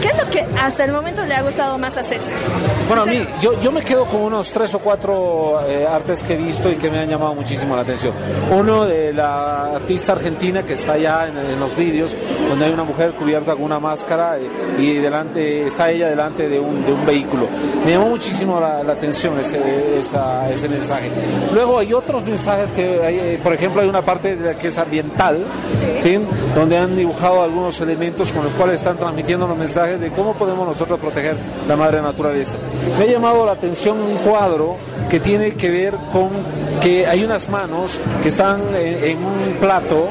¿qué 0.00 0.08
es 0.08 0.16
lo 0.18 0.30
que 0.30 0.44
hasta 0.60 0.84
el 0.84 0.92
momento 0.92 1.24
le 1.24 1.34
ha 1.34 1.42
gustado 1.42 1.76
más 1.78 1.96
a 1.96 2.02
César? 2.02 2.34
Bueno, 2.88 3.02
a 3.02 3.06
mí, 3.06 3.26
yo, 3.40 3.60
yo 3.60 3.72
me 3.72 3.82
quedo 3.82 4.06
con 4.06 4.20
unos 4.22 4.50
tres 4.52 4.74
o 4.74 4.78
cuatro 4.78 5.60
eh, 5.66 5.86
artes 5.86 6.22
que 6.22 6.34
he 6.34 6.36
visto 6.36 6.70
y 6.70 6.76
que 6.76 6.90
me 6.90 6.98
han 6.98 7.08
llamado 7.08 7.34
muchísimo 7.34 7.74
la 7.76 7.82
atención. 7.82 8.12
Uno 8.50 8.86
de 8.86 9.12
la 9.12 9.74
artista 9.76 10.12
argentina 10.12 10.62
que 10.62 10.74
está 10.74 10.92
allá 10.92 11.26
en, 11.28 11.36
en 11.38 11.60
los 11.60 11.76
vídeos, 11.76 12.16
donde 12.48 12.66
hay 12.66 12.72
una 12.72 12.84
mujer 12.84 13.12
cubierta 13.12 13.52
con 13.52 13.62
una 13.64 13.78
máscara 13.80 14.36
eh, 14.38 14.48
y 14.78 14.94
delante 14.96 15.66
está 15.66 15.90
ella 15.90 16.08
delante 16.08 16.48
de 16.48 16.58
un, 16.60 16.84
de 16.84 16.92
un 16.92 17.04
vehículo. 17.06 17.46
Me 17.84 17.92
llamó 17.92 18.08
muchísimo 18.08 18.60
la, 18.60 18.82
la 18.82 18.92
atención 18.92 19.38
ese, 19.38 19.98
esa- 19.98 20.50
ese 20.50 20.68
mensaje. 20.68 21.10
Luego 21.52 21.78
hay 21.78 21.92
otros 21.92 22.24
mensajes 22.24 22.72
que, 22.72 23.00
hay, 23.04 23.18
eh, 23.18 23.40
por 23.42 23.52
ejemplo, 23.52 23.82
hay 23.82 23.88
una 23.88 24.02
parte 24.02 24.36
de 24.36 24.52
la 24.52 24.58
que 24.58 24.68
es 24.68 24.78
ambiental, 24.78 25.38
¿sí? 26.00 26.18
donde 26.54 26.76
han 26.78 26.96
dibujado 26.96 27.42
algunos 27.42 27.80
elementos 27.80 28.32
con 28.32 28.44
los 28.44 28.52
cuales 28.54 28.76
están 28.76 28.96
transmitiendo 28.96 29.46
los 29.46 29.56
mensajes 29.56 29.79
de 29.86 30.10
cómo 30.10 30.34
podemos 30.34 30.66
nosotros 30.66 30.98
proteger 31.00 31.36
la 31.66 31.76
madre 31.76 32.02
naturaleza. 32.02 32.56
Me 32.98 33.04
ha 33.04 33.12
llamado 33.12 33.46
la 33.46 33.52
atención 33.52 34.00
un 34.00 34.16
cuadro 34.16 34.76
que 35.08 35.20
tiene 35.20 35.52
que 35.52 35.68
ver 35.68 35.94
con 36.12 36.28
que 36.80 37.06
hay 37.06 37.24
unas 37.24 37.48
manos 37.48 37.98
que 38.22 38.28
están 38.28 38.74
en, 38.74 39.04
en 39.04 39.18
un 39.18 39.56
plato 39.60 40.08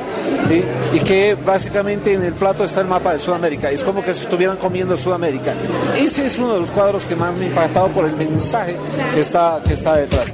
¿sí? 0.48 0.64
y 0.94 1.00
que 1.00 1.36
básicamente 1.36 2.14
en 2.14 2.24
el 2.24 2.34
plato 2.34 2.64
está 2.64 2.82
el 2.82 2.88
mapa 2.88 3.14
de 3.14 3.20
Sudamérica. 3.20 3.70
Es 3.72 3.84
como 3.84 4.04
que 4.04 4.14
se 4.14 4.24
estuvieran 4.24 4.58
comiendo 4.58 4.98
Sudamérica. 4.98 5.54
Ese 5.98 6.26
es 6.26 6.38
uno 6.38 6.54
de 6.54 6.60
los 6.60 6.72
cuadros 6.72 7.06
que 7.06 7.16
más 7.16 7.36
me 7.36 7.46
ha 7.46 7.48
impactado 7.50 7.88
por 7.90 8.06
el 8.06 8.16
mensaje 8.16 8.76
que 9.14 9.20
está, 9.20 9.62
que 9.66 9.74
está 9.74 9.96
detrás. 9.96 10.34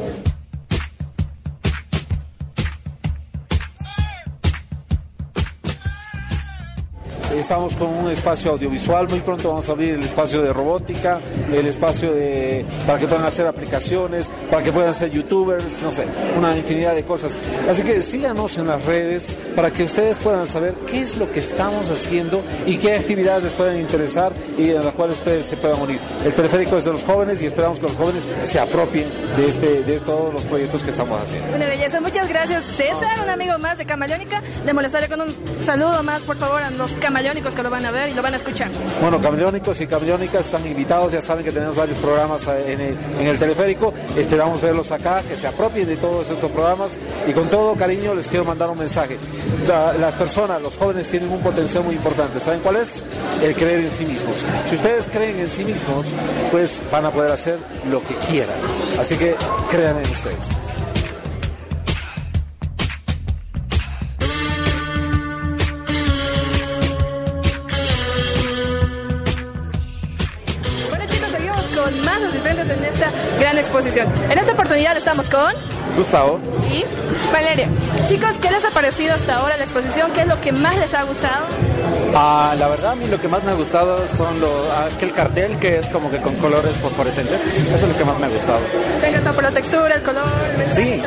Estamos 7.45 7.75
con 7.75 7.89
un 7.89 8.09
espacio 8.09 8.53
audiovisual, 8.53 9.07
muy 9.07 9.19
pronto 9.19 9.49
vamos 9.49 9.69
a 9.69 9.73
abrir 9.73 9.93
el 9.93 10.01
espacio 10.01 10.41
de 10.41 10.51
robótica, 10.51 11.19
el 11.53 11.67
espacio 11.67 12.11
de, 12.11 12.65
para 12.87 12.97
que 12.97 13.05
puedan 13.05 13.23
hacer 13.23 13.45
aplicaciones, 13.45 14.31
para 14.49 14.63
que 14.63 14.71
puedan 14.71 14.95
ser 14.95 15.11
youtubers, 15.11 15.83
no 15.83 15.91
sé, 15.91 16.05
una 16.35 16.57
infinidad 16.57 16.95
de 16.95 17.03
cosas. 17.03 17.37
Así 17.69 17.83
que 17.83 18.01
síganos 18.01 18.57
en 18.57 18.65
las 18.65 18.83
redes 18.83 19.37
para 19.55 19.69
que 19.69 19.83
ustedes 19.83 20.17
puedan 20.17 20.47
saber 20.47 20.73
qué 20.87 21.03
es 21.03 21.17
lo 21.17 21.31
que 21.31 21.39
estamos 21.39 21.91
haciendo 21.91 22.41
y 22.65 22.77
qué 22.77 22.95
actividades 22.95 23.43
les 23.43 23.53
pueden 23.53 23.79
interesar 23.79 24.33
y 24.57 24.71
en 24.71 24.83
las 24.83 24.95
cuales 24.95 25.19
ustedes 25.19 25.45
se 25.45 25.55
puedan 25.55 25.79
unir. 25.79 25.99
El 26.25 26.33
teleférico 26.33 26.77
es 26.77 26.85
de 26.85 26.93
los 26.93 27.03
jóvenes 27.03 27.43
y 27.43 27.45
esperamos 27.45 27.77
que 27.77 27.85
los 27.85 27.95
jóvenes 27.95 28.25
se 28.41 28.59
apropien 28.59 29.05
de, 29.37 29.47
este, 29.47 29.83
de 29.83 29.99
todos 29.99 30.33
los 30.33 30.45
proyectos 30.45 30.81
que 30.81 30.89
estamos 30.89 31.21
haciendo. 31.21 31.55
Una 31.55 31.67
belleza, 31.67 32.01
muchas 32.01 32.27
gracias 32.27 32.63
César, 32.63 33.19
un 33.21 33.29
amigo 33.29 33.59
más 33.59 33.77
de 33.77 33.85
Camaleónica. 33.85 34.41
Le 34.65 34.73
molestaré 34.73 35.07
con 35.07 35.21
un 35.21 35.35
saludo 35.63 36.01
más, 36.01 36.23
por 36.23 36.37
favor, 36.37 36.63
a 36.63 36.71
los 36.71 36.93
camaleónicos 36.93 37.34
que 37.35 37.63
lo 37.63 37.69
van 37.69 37.85
a 37.85 37.91
ver 37.91 38.09
y 38.09 38.13
lo 38.13 38.21
van 38.21 38.33
a 38.33 38.37
escuchar. 38.37 38.69
Bueno, 39.01 39.19
camaleónicos 39.19 39.79
y 39.81 39.87
camaleónicas 39.87 40.45
están 40.45 40.65
invitados, 40.65 41.11
ya 41.11 41.21
saben 41.21 41.43
que 41.43 41.51
tenemos 41.51 41.75
varios 41.75 41.97
programas 41.99 42.47
en 42.47 43.27
el, 43.27 43.37
teleférico, 43.39 43.93
esperamos 44.15 44.61
verlos 44.61 44.91
acá, 44.91 45.21
que 45.27 45.35
se 45.35 45.45
apropien 45.47 45.87
de 45.87 45.97
todos 45.97 46.29
estos 46.29 46.49
programas 46.51 46.97
y 47.27 47.33
con 47.33 47.49
todo 47.49 47.75
cariño 47.75 48.15
les 48.15 48.27
quiero 48.27 48.45
mandar 48.45 48.69
un 48.69 48.79
mensaje. 48.79 49.17
La- 49.67 49.93
las 49.93 50.15
personas, 50.15 50.61
los 50.61 50.77
jóvenes 50.77 51.09
tienen 51.09 51.29
un 51.29 51.41
potencial 51.41 51.83
muy 51.83 51.95
importante, 51.95 52.39
¿saben 52.39 52.61
cuál 52.61 52.77
es? 52.77 53.03
El 53.43 53.53
creer 53.53 53.81
en 53.81 53.91
sí 53.91 54.05
mismos. 54.05 54.45
Si 54.69 54.75
ustedes 54.75 55.07
creen 55.07 55.39
en 55.39 55.49
sí 55.49 55.65
mismos, 55.65 56.07
pues 56.51 56.81
van 56.91 57.05
a 57.05 57.11
poder 57.11 57.31
hacer 57.31 57.59
lo 57.91 58.01
que 58.05 58.15
quieran. 58.29 58.55
Así 58.99 59.17
que 59.17 59.35
crean 59.69 59.97
en 59.97 60.03
ustedes. 60.11 60.47
En 73.75 74.37
esta 74.39 74.53
oportunidad 74.53 74.95
estamos 74.95 75.27
con... 75.27 75.74
Gustavo. 75.95 76.39
Y 76.71 76.83
Valeria. 77.31 77.67
Chicos, 78.07 78.37
¿qué 78.41 78.51
les 78.51 78.65
ha 78.65 78.71
parecido 78.71 79.13
hasta 79.13 79.35
ahora 79.37 79.57
la 79.57 79.63
exposición? 79.63 80.11
¿Qué 80.11 80.21
es 80.21 80.27
lo 80.27 80.39
que 80.41 80.51
más 80.51 80.77
les 80.77 80.93
ha 80.93 81.03
gustado? 81.03 81.45
Ah, 82.13 82.55
la 82.57 82.67
verdad, 82.69 82.91
a 82.91 82.95
mí 82.95 83.07
lo 83.07 83.19
que 83.19 83.27
más 83.27 83.43
me 83.43 83.51
ha 83.51 83.55
gustado 83.55 83.99
son 84.15 84.39
los, 84.39 84.51
aquel 84.93 85.11
cartel 85.11 85.57
que 85.57 85.79
es 85.79 85.87
como 85.87 86.09
que 86.09 86.17
con 86.19 86.35
colores 86.35 86.73
fosforescentes. 86.77 87.39
Eso 87.41 87.75
es 87.75 87.91
lo 87.91 87.97
que 87.97 88.05
más 88.05 88.17
me 88.19 88.27
ha 88.27 88.29
gustado. 88.29 88.59
¿Te 89.01 89.09
encanta 89.09 89.33
por 89.33 89.43
la 89.43 89.51
textura, 89.51 89.95
el 89.95 90.01
color, 90.01 90.23
el 90.51 90.57
mensaje, 90.57 91.01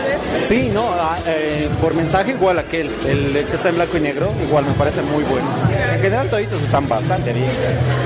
Sí, 0.49 0.55
sí, 0.55 0.71
no, 0.73 0.85
ah, 0.89 1.17
eh, 1.27 1.69
por 1.81 1.95
mensaje 1.95 2.33
igual 2.33 2.59
aquel, 2.59 2.91
el 3.07 3.33
que 3.33 3.57
está 3.57 3.71
en 3.71 3.77
blanco 3.77 3.97
y 3.97 4.01
negro, 4.01 4.33
igual 4.43 4.65
me 4.67 4.73
parece 4.73 5.03
muy 5.03 5.25
bueno. 5.25 5.47
En 5.95 6.01
general 6.01 6.29
toditos 6.29 6.63
están 6.63 6.89
bastante 6.89 7.33
bien. 7.33 7.49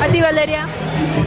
¿A 0.03 0.07
ti, 0.07 0.21
Valeria? 0.21 0.67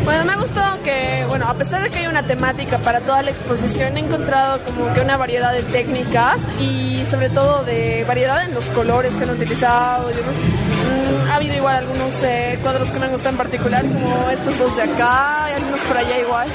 Bueno, 0.06 0.24
me 0.24 0.34
ha 0.34 0.38
gustado 0.38 0.82
que, 0.84 1.26
bueno, 1.28 1.48
a 1.48 1.56
pesar 1.56 1.84
de 1.84 1.90
que 1.90 2.00
hay 2.00 2.08
una 2.08 2.24
temática 2.24 2.78
para 2.78 3.02
toda 3.02 3.22
la 3.22 3.32
exposición, 3.32 3.98
he 3.98 4.00
encontrado 4.00 4.60
como 4.64 4.94
que 4.94 5.02
una 5.02 5.18
variedad 5.18 5.35
de 5.36 5.64
técnicas 5.64 6.42
y 6.62 7.04
sobre 7.10 7.30
todo 7.30 7.64
de 7.66 8.06
variedad 8.08 8.46
en 8.46 8.54
los 8.54 8.66
colores 8.68 9.14
que 9.16 9.26
han 9.26 9.32
utilizado 9.32 10.10
y 10.10 10.14
demás. 10.14 10.36
Mm, 10.38 11.30
ha 11.30 11.36
habido 11.36 11.56
igual 11.56 11.76
algunos 11.76 12.24
eh, 12.24 12.58
cuadros 12.62 12.90
que 12.90 13.00
me 13.00 13.06
han 13.06 13.12
gustado 13.12 13.32
en 13.32 13.38
particular, 13.38 13.82
como 13.82 14.30
estos 14.30 14.58
dos 14.58 14.76
de 14.78 14.84
acá 14.84 15.48
y 15.52 15.54
algunos 15.56 15.82
por 15.82 15.98
allá 15.98 16.20
igual. 16.20 16.48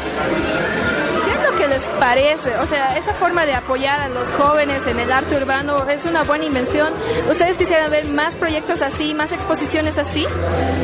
¿Qué 1.27 1.33
es 1.33 1.51
lo 1.51 1.57
que 1.59 1.69
les 1.69 1.83
parece? 2.01 2.57
O 2.57 2.67
sea, 2.67 2.97
esta 2.97 3.13
forma 3.13 3.45
de 3.45 3.53
apoyar 3.53 4.01
a 4.01 4.09
los 4.09 4.31
jóvenes 4.31 4.87
en 4.87 4.99
el 4.99 5.13
arte 5.13 5.37
urbano 5.37 5.87
es 5.89 6.07
una 6.07 6.23
buena 6.23 6.47
invención. 6.47 6.93
¿Ustedes 7.31 7.59
quisieran 7.59 7.91
ver 7.91 8.07
más 8.09 8.35
proyectos 8.35 8.81
así, 8.81 9.13
más 9.15 9.33
exposiciones 9.33 9.99
así? 9.99 10.27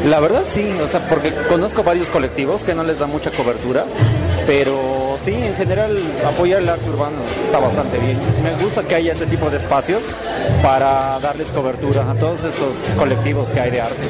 La 0.04 0.20
verdad 0.20 0.42
sí, 0.50 0.70
o 0.82 0.86
sea, 0.88 1.08
porque 1.08 1.32
conozco 1.48 1.82
varios 1.82 2.08
colectivos 2.08 2.62
que 2.62 2.74
no 2.74 2.84
les 2.84 2.98
da 2.98 3.06
mucha 3.06 3.30
cobertura, 3.30 3.84
pero 4.46 5.18
sí, 5.24 5.34
en 5.34 5.54
general 5.56 5.96
apoyar 6.26 6.62
el 6.62 6.68
arte 6.68 6.88
urbano 6.88 7.18
está 7.46 7.58
bastante 7.58 7.98
bien. 7.98 8.18
Me 8.42 8.54
gusta 8.62 8.82
que 8.84 8.94
haya 8.94 9.12
ese 9.12 9.26
tipo 9.26 9.50
de 9.50 9.58
espacios 9.58 10.02
para 10.62 11.18
darles 11.20 11.48
cobertura 11.48 12.10
a 12.10 12.14
todos 12.14 12.44
estos 12.44 12.76
colectivos 12.96 13.48
que 13.50 13.60
hay 13.60 13.70
de 13.70 13.80
arte. 13.80 14.06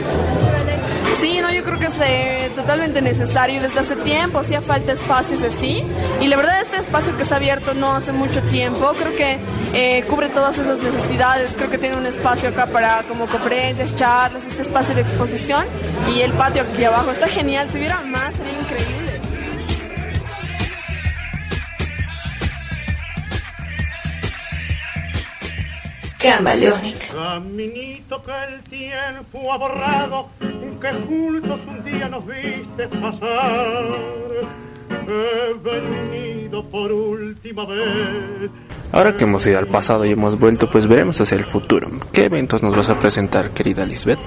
Sí, 1.20 1.40
no, 1.40 1.50
yo 1.50 1.64
creo 1.64 1.78
que 1.78 1.86
es 1.86 2.00
eh, 2.00 2.50
totalmente 2.54 3.00
necesario. 3.00 3.62
Desde 3.62 3.80
hace 3.80 3.96
tiempo 3.96 4.38
hacía 4.38 4.60
falta 4.60 4.92
espacios 4.92 5.42
así. 5.42 5.82
Y 6.20 6.26
la 6.26 6.36
verdad, 6.36 6.60
este 6.60 6.76
espacio 6.76 7.16
que 7.16 7.24
se 7.24 7.32
ha 7.32 7.38
abierto 7.38 7.72
no 7.72 7.92
hace 7.92 8.12
mucho 8.12 8.42
tiempo, 8.42 8.92
creo 8.92 9.16
que 9.16 9.38
eh, 9.72 10.04
cubre 10.04 10.28
todas 10.28 10.58
esas 10.58 10.78
necesidades. 10.78 11.54
Creo 11.56 11.70
que 11.70 11.78
tiene 11.78 11.96
un 11.96 12.04
espacio 12.04 12.50
acá 12.50 12.66
para 12.66 13.02
como 13.04 13.26
conferencias, 13.26 13.96
charlas, 13.96 14.44
este 14.44 14.60
espacio 14.62 14.94
de 14.94 15.00
exposición. 15.00 15.64
Y 16.14 16.20
el 16.20 16.32
patio 16.32 16.62
aquí 16.62 16.84
abajo 16.84 17.10
está 17.10 17.28
genial. 17.28 17.68
Si 17.72 17.78
hubiera 17.78 18.02
más, 18.02 18.34
sería 18.34 18.52
increíble. 18.52 19.05
Camaleónica. 26.30 27.06
Caminito 27.12 28.22
que 28.22 28.32
el 28.54 28.62
tiempo 28.64 29.52
ha 29.52 29.56
borrado, 29.56 30.28
que 30.80 30.92
juntos 31.06 31.60
un 31.66 31.84
día 31.84 32.08
nos 32.08 32.26
viste 32.26 32.88
pasar. 33.00 33.84
He 35.08 35.54
venido 35.58 36.64
por 36.64 36.92
última 36.92 37.64
vez. 37.64 38.50
Ahora 38.92 39.16
que 39.16 39.24
hemos 39.24 39.46
ido 39.46 39.58
al 39.58 39.66
pasado 39.66 40.04
y 40.04 40.12
hemos 40.12 40.38
vuelto, 40.38 40.70
pues 40.70 40.86
veremos 40.86 41.20
hacia 41.20 41.36
el 41.36 41.44
futuro. 41.44 41.90
¿Qué 42.12 42.24
eventos 42.24 42.62
nos 42.62 42.74
vas 42.74 42.88
a 42.88 42.98
presentar, 42.98 43.50
querida 43.50 43.84
Lisbeth? 43.84 44.20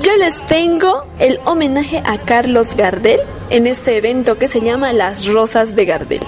Yo 0.00 0.14
les 0.16 0.44
tengo 0.46 1.06
el 1.18 1.38
homenaje 1.44 2.02
a 2.04 2.18
Carlos 2.18 2.74
Gardel 2.76 3.20
en 3.50 3.66
este 3.66 3.96
evento 3.96 4.38
que 4.38 4.48
se 4.48 4.60
llama 4.60 4.92
Las 4.92 5.26
Rosas 5.26 5.76
de 5.76 5.84
Gardel. 5.84 6.22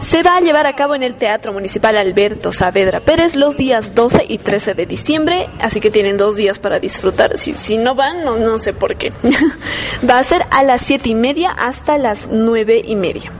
Se 0.00 0.22
va 0.22 0.36
a 0.36 0.40
llevar 0.40 0.66
a 0.66 0.74
cabo 0.74 0.94
en 0.94 1.02
el 1.02 1.16
Teatro 1.16 1.52
Municipal 1.52 1.96
Alberto 1.96 2.52
Saavedra 2.52 3.00
Pérez 3.00 3.34
los 3.34 3.56
días 3.56 3.94
12 3.94 4.26
y 4.28 4.38
13 4.38 4.74
de 4.74 4.86
diciembre, 4.86 5.48
así 5.60 5.80
que 5.80 5.90
tienen 5.90 6.16
dos 6.16 6.36
días 6.36 6.58
para 6.58 6.78
disfrutar. 6.78 7.36
Si, 7.36 7.54
si 7.54 7.78
no 7.78 7.94
van, 7.94 8.24
no, 8.24 8.36
no 8.36 8.58
sé 8.58 8.72
por 8.72 8.96
qué. 8.96 9.12
va 10.08 10.18
a 10.18 10.24
ser 10.24 10.46
a 10.50 10.62
las 10.62 10.82
7 10.82 11.10
y 11.10 11.14
media 11.14 11.50
hasta 11.50 11.98
las 11.98 12.28
9 12.30 12.82
y 12.86 12.96
media. 12.96 13.32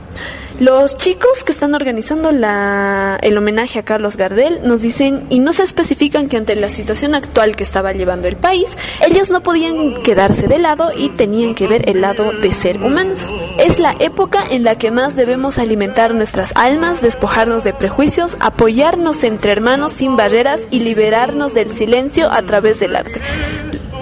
Los 0.59 0.97
chicos 0.97 1.45
que 1.45 1.53
están 1.53 1.73
organizando 1.73 2.31
la, 2.31 3.17
el 3.21 3.37
homenaje 3.37 3.79
a 3.79 3.83
Carlos 3.83 4.17
Gardel 4.17 4.59
nos 4.63 4.81
dicen 4.81 5.25
y 5.29 5.39
no 5.39 5.53
se 5.53 5.63
especifican 5.63 6.27
que 6.27 6.35
ante 6.35 6.55
la 6.57 6.67
situación 6.67 7.15
actual 7.15 7.55
que 7.55 7.63
estaba 7.63 7.93
llevando 7.93 8.27
el 8.27 8.35
país, 8.35 8.77
ellos 9.07 9.29
no 9.29 9.41
podían 9.41 10.01
quedarse 10.03 10.47
de 10.47 10.59
lado 10.59 10.91
y 10.93 11.09
tenían 11.09 11.55
que 11.55 11.67
ver 11.67 11.89
el 11.89 12.01
lado 12.01 12.33
de 12.33 12.51
ser 12.51 12.83
humanos. 12.83 13.31
Es 13.57 13.79
la 13.79 13.95
época 13.99 14.43
en 14.49 14.65
la 14.65 14.77
que 14.77 14.91
más 14.91 15.15
debemos 15.15 15.57
alimentar 15.57 16.13
nuestras 16.13 16.51
almas, 16.55 17.01
despojarnos 17.01 17.63
de 17.63 17.73
prejuicios, 17.73 18.35
apoyarnos 18.41 19.23
entre 19.23 19.53
hermanos 19.53 19.93
sin 19.93 20.17
barreras 20.17 20.67
y 20.71 20.81
liberarnos 20.81 21.53
del 21.53 21.71
silencio 21.71 22.29
a 22.29 22.41
través 22.41 22.81
del 22.81 22.97
arte. 22.97 23.21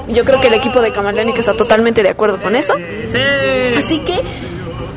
Yo 0.07 0.23
creo 0.23 0.39
que 0.41 0.47
el 0.47 0.53
equipo 0.53 0.81
de 0.81 0.91
Camaleónica 0.91 1.39
está 1.39 1.53
totalmente 1.53 2.01
de 2.01 2.09
acuerdo 2.09 2.41
con 2.41 2.55
eso. 2.55 2.73
Así 3.77 3.99
que 3.99 4.21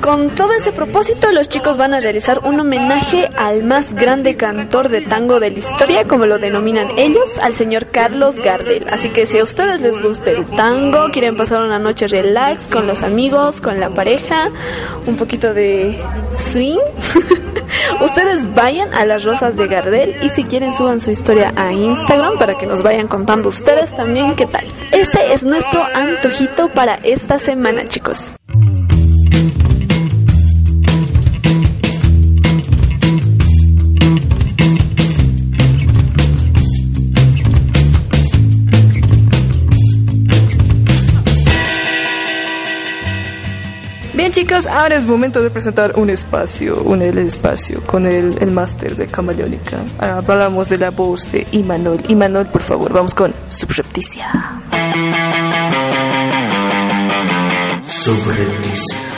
con 0.01 0.31
todo 0.31 0.53
ese 0.55 0.73
propósito, 0.73 1.31
los 1.31 1.49
chicos 1.49 1.77
van 1.77 1.95
a 1.95 2.01
realizar 2.01 2.41
un 2.45 2.59
homenaje 2.59 3.29
al 3.37 3.63
más 3.63 3.95
grande 3.95 4.37
cantor 4.37 4.89
de 4.89 5.03
tango 5.03 5.41
de 5.41 5.51
la 5.51 5.59
historia, 5.59 6.05
como 6.07 6.27
lo 6.27 6.39
denominan 6.39 6.89
ellos, 6.97 7.39
al 7.39 7.55
señor 7.55 7.87
Carlos 7.87 8.37
Gardel. 8.37 8.87
Así 8.91 9.11
que 9.11 9.27
si 9.27 9.39
a 9.39 9.43
ustedes 9.43 9.81
les 9.81 10.01
gusta 10.01 10.31
el 10.31 10.45
tango, 10.47 11.11
quieren 11.11 11.37
pasar 11.37 11.63
una 11.63 11.79
noche 11.79 12.07
relax 12.07 12.67
con 12.69 12.87
los 12.87 13.03
amigos, 13.03 13.61
con 13.61 13.79
la 13.79 13.91
pareja, 13.91 14.51
un 15.07 15.17
poquito 15.17 15.53
de 15.53 15.99
swing, 16.35 16.79
ustedes 18.01 18.53
vayan 18.55 18.93
a 18.95 19.05
las 19.05 19.25
Rosas 19.25 19.57
de 19.57 19.67
Gardel 19.67 20.17
y 20.23 20.31
si 20.31 20.45
quieren 20.45 20.73
suban 20.73 21.01
su 21.01 21.11
historia 21.11 21.53
a 21.57 21.73
Instagram 21.73 22.39
para 22.39 22.55
que 22.55 22.67
nos 22.67 22.83
vayan 22.83 23.07
contando 23.07 23.51
ustedes 23.51 23.95
también 23.95 24.35
qué 24.35 24.47
tal. 24.47 24.67
Ese 24.93 25.33
es 25.33 25.45
nuestro 25.45 25.85
antojito 25.95 26.69
para 26.71 26.95
esta 26.97 27.39
semana, 27.39 27.85
chicos. 27.87 28.37
Bien 44.21 44.33
chicos, 44.33 44.67
ahora 44.67 44.97
es 44.97 45.05
momento 45.05 45.43
de 45.43 45.49
presentar 45.49 45.95
un 45.97 46.11
espacio, 46.11 46.83
un 46.83 47.01
espacio 47.01 47.83
con 47.87 48.05
el, 48.05 48.37
el 48.43 48.51
máster 48.51 48.95
de 48.95 49.07
Camaleónica. 49.07 49.79
Hablamos 49.99 50.69
de 50.69 50.77
la 50.77 50.91
voz 50.91 51.33
de 51.33 51.47
Imanol. 51.53 52.03
Imanol, 52.07 52.45
por 52.49 52.61
favor, 52.61 52.93
vamos 52.93 53.15
con 53.15 53.33
Subrepticia. 53.49 54.31
Subrepticia. 57.87 59.10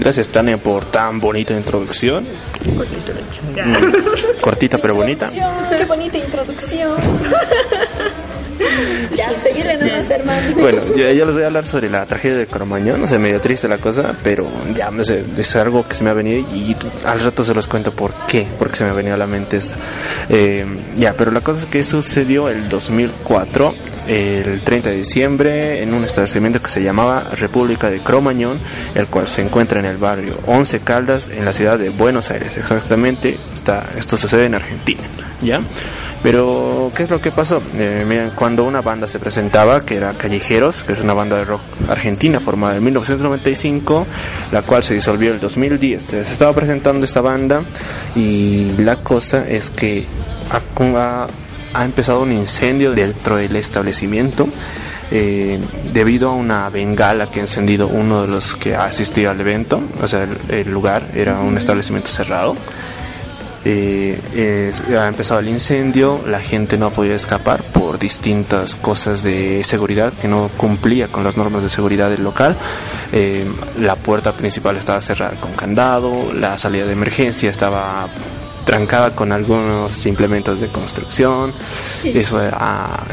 Gracias, 0.00 0.30
Tania, 0.30 0.56
por 0.56 0.86
tan 0.86 1.20
bonita 1.20 1.52
introducción. 1.52 2.24
Mm, 2.24 4.40
Cortita 4.40 4.78
pero 4.78 4.94
bonita. 4.94 5.28
Qué 5.30 5.84
bonita 5.84 6.16
introducción. 6.16 6.96
ya, 9.16 9.32
seguirle 9.40 9.76
nomás, 9.78 10.10
hermano. 10.10 10.54
Bueno, 10.56 10.82
yo, 10.96 11.10
yo 11.10 11.24
les 11.24 11.34
voy 11.34 11.42
a 11.42 11.46
hablar 11.46 11.64
sobre 11.64 11.88
la 11.88 12.04
tragedia 12.06 12.38
de 12.38 12.46
Cromañón. 12.46 13.00
No 13.00 13.06
sé, 13.06 13.18
medio 13.18 13.40
triste 13.40 13.68
la 13.68 13.78
cosa, 13.78 14.14
pero 14.22 14.46
ya 14.74 14.90
me 14.90 15.04
sé, 15.04 15.24
es 15.36 15.56
algo 15.56 15.86
que 15.86 15.94
se 15.94 16.04
me 16.04 16.10
ha 16.10 16.14
venido 16.14 16.40
y 16.52 16.76
al 17.04 17.20
rato 17.20 17.44
se 17.44 17.54
los 17.54 17.66
cuento 17.66 17.92
por 17.92 18.12
qué, 18.26 18.46
porque 18.58 18.76
se 18.76 18.84
me 18.84 18.90
ha 18.90 18.92
venido 18.94 19.14
a 19.14 19.18
la 19.18 19.26
mente 19.26 19.56
esto. 19.56 19.74
Eh, 20.28 20.64
ya, 20.96 21.14
pero 21.14 21.30
la 21.30 21.40
cosa 21.40 21.60
es 21.60 21.66
que 21.66 21.82
sucedió 21.82 22.48
el 22.48 22.68
2004, 22.68 23.74
el 24.06 24.60
30 24.62 24.90
de 24.90 24.96
diciembre, 24.96 25.82
en 25.82 25.94
un 25.94 26.04
establecimiento 26.04 26.60
que 26.60 26.68
se 26.70 26.82
llamaba 26.82 27.24
República 27.32 27.90
de 27.90 28.00
Cromañón, 28.00 28.58
el 28.94 29.06
cual 29.06 29.28
se 29.28 29.42
encuentra 29.42 29.80
en 29.80 29.86
el 29.86 29.96
barrio 29.96 30.38
Once 30.46 30.80
Caldas, 30.80 31.28
en 31.28 31.44
la 31.44 31.52
ciudad 31.52 31.78
de 31.78 31.90
Buenos 31.90 32.30
Aires. 32.30 32.56
Exactamente, 32.56 33.38
está, 33.54 33.90
esto 33.96 34.16
sucede 34.16 34.46
en 34.46 34.54
Argentina, 34.54 35.02
¿ya? 35.42 35.60
Pero, 36.22 36.92
¿qué 36.94 37.04
es 37.04 37.10
lo 37.10 37.18
que 37.18 37.30
pasó? 37.30 37.62
Eh, 37.74 38.04
miren, 38.06 38.30
cuando 38.34 38.64
una 38.64 38.82
banda 38.82 39.06
se 39.06 39.18
presentaba, 39.18 39.80
que 39.80 39.96
era 39.96 40.12
Callejeros, 40.12 40.82
que 40.82 40.92
es 40.92 41.00
una 41.00 41.14
banda 41.14 41.38
de 41.38 41.46
rock 41.46 41.62
argentina 41.88 42.38
formada 42.40 42.76
en 42.76 42.84
1995, 42.84 44.06
la 44.52 44.60
cual 44.60 44.82
se 44.82 44.92
disolvió 44.92 45.28
en 45.30 45.36
el 45.36 45.40
2010. 45.40 46.02
Se 46.02 46.20
estaba 46.20 46.52
presentando 46.52 47.06
esta 47.06 47.22
banda 47.22 47.62
y 48.14 48.72
la 48.78 48.96
cosa 48.96 49.48
es 49.48 49.70
que 49.70 50.04
ha, 50.50 51.26
ha- 51.74 51.84
empezado 51.86 52.20
un 52.22 52.32
incendio 52.32 52.92
dentro 52.92 53.36
del 53.36 53.56
establecimiento 53.56 54.46
eh, 55.10 55.58
debido 55.94 56.28
a 56.28 56.32
una 56.34 56.68
bengala 56.68 57.30
que 57.30 57.40
ha 57.40 57.42
encendido 57.44 57.88
uno 57.88 58.22
de 58.22 58.28
los 58.28 58.54
que 58.56 58.74
ha 58.74 58.84
asistido 58.84 59.30
al 59.30 59.40
evento, 59.40 59.80
o 60.02 60.06
sea, 60.06 60.26
el 60.50 60.70
lugar 60.70 61.06
era 61.14 61.40
un 61.40 61.56
establecimiento 61.56 62.10
cerrado. 62.10 62.54
Eh, 63.64 64.18
eh, 64.34 64.72
ha 64.96 65.06
empezado 65.06 65.40
el 65.40 65.48
incendio, 65.48 66.22
la 66.26 66.40
gente 66.40 66.78
no 66.78 66.86
ha 66.86 66.90
podido 66.90 67.14
escapar 67.14 67.62
por 67.72 67.98
distintas 67.98 68.74
cosas 68.74 69.22
de 69.22 69.62
seguridad 69.64 70.14
que 70.14 70.28
no 70.28 70.48
cumplía 70.56 71.08
con 71.08 71.24
las 71.24 71.36
normas 71.36 71.62
de 71.62 71.68
seguridad 71.68 72.08
del 72.08 72.24
local. 72.24 72.56
Eh, 73.12 73.44
la 73.78 73.96
puerta 73.96 74.32
principal 74.32 74.76
estaba 74.76 75.00
cerrada 75.02 75.38
con 75.38 75.52
candado, 75.52 76.32
la 76.32 76.56
salida 76.56 76.86
de 76.86 76.92
emergencia 76.92 77.50
estaba 77.50 78.08
trancada 78.64 79.14
con 79.14 79.30
algunos 79.30 80.06
implementos 80.06 80.60
de 80.60 80.68
construcción. 80.68 81.52
Eso 82.02 82.38
ha, 82.38 83.04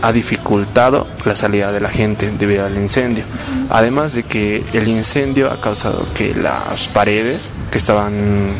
ha 0.00 0.12
dificultado 0.12 1.08
la 1.24 1.34
salida 1.34 1.72
de 1.72 1.80
la 1.80 1.88
gente 1.88 2.30
debido 2.38 2.66
al 2.66 2.76
incendio. 2.76 3.24
Además 3.70 4.12
de 4.12 4.22
que 4.22 4.62
el 4.72 4.86
incendio 4.86 5.50
ha 5.50 5.60
causado 5.60 6.06
que 6.14 6.34
las 6.34 6.86
paredes 6.88 7.52
que 7.72 7.78
estaban 7.78 8.52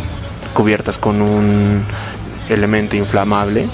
cubiertas 0.58 0.98
con 0.98 1.22
un 1.22 1.84
elemento 2.48 2.96
inflamable 2.96 3.68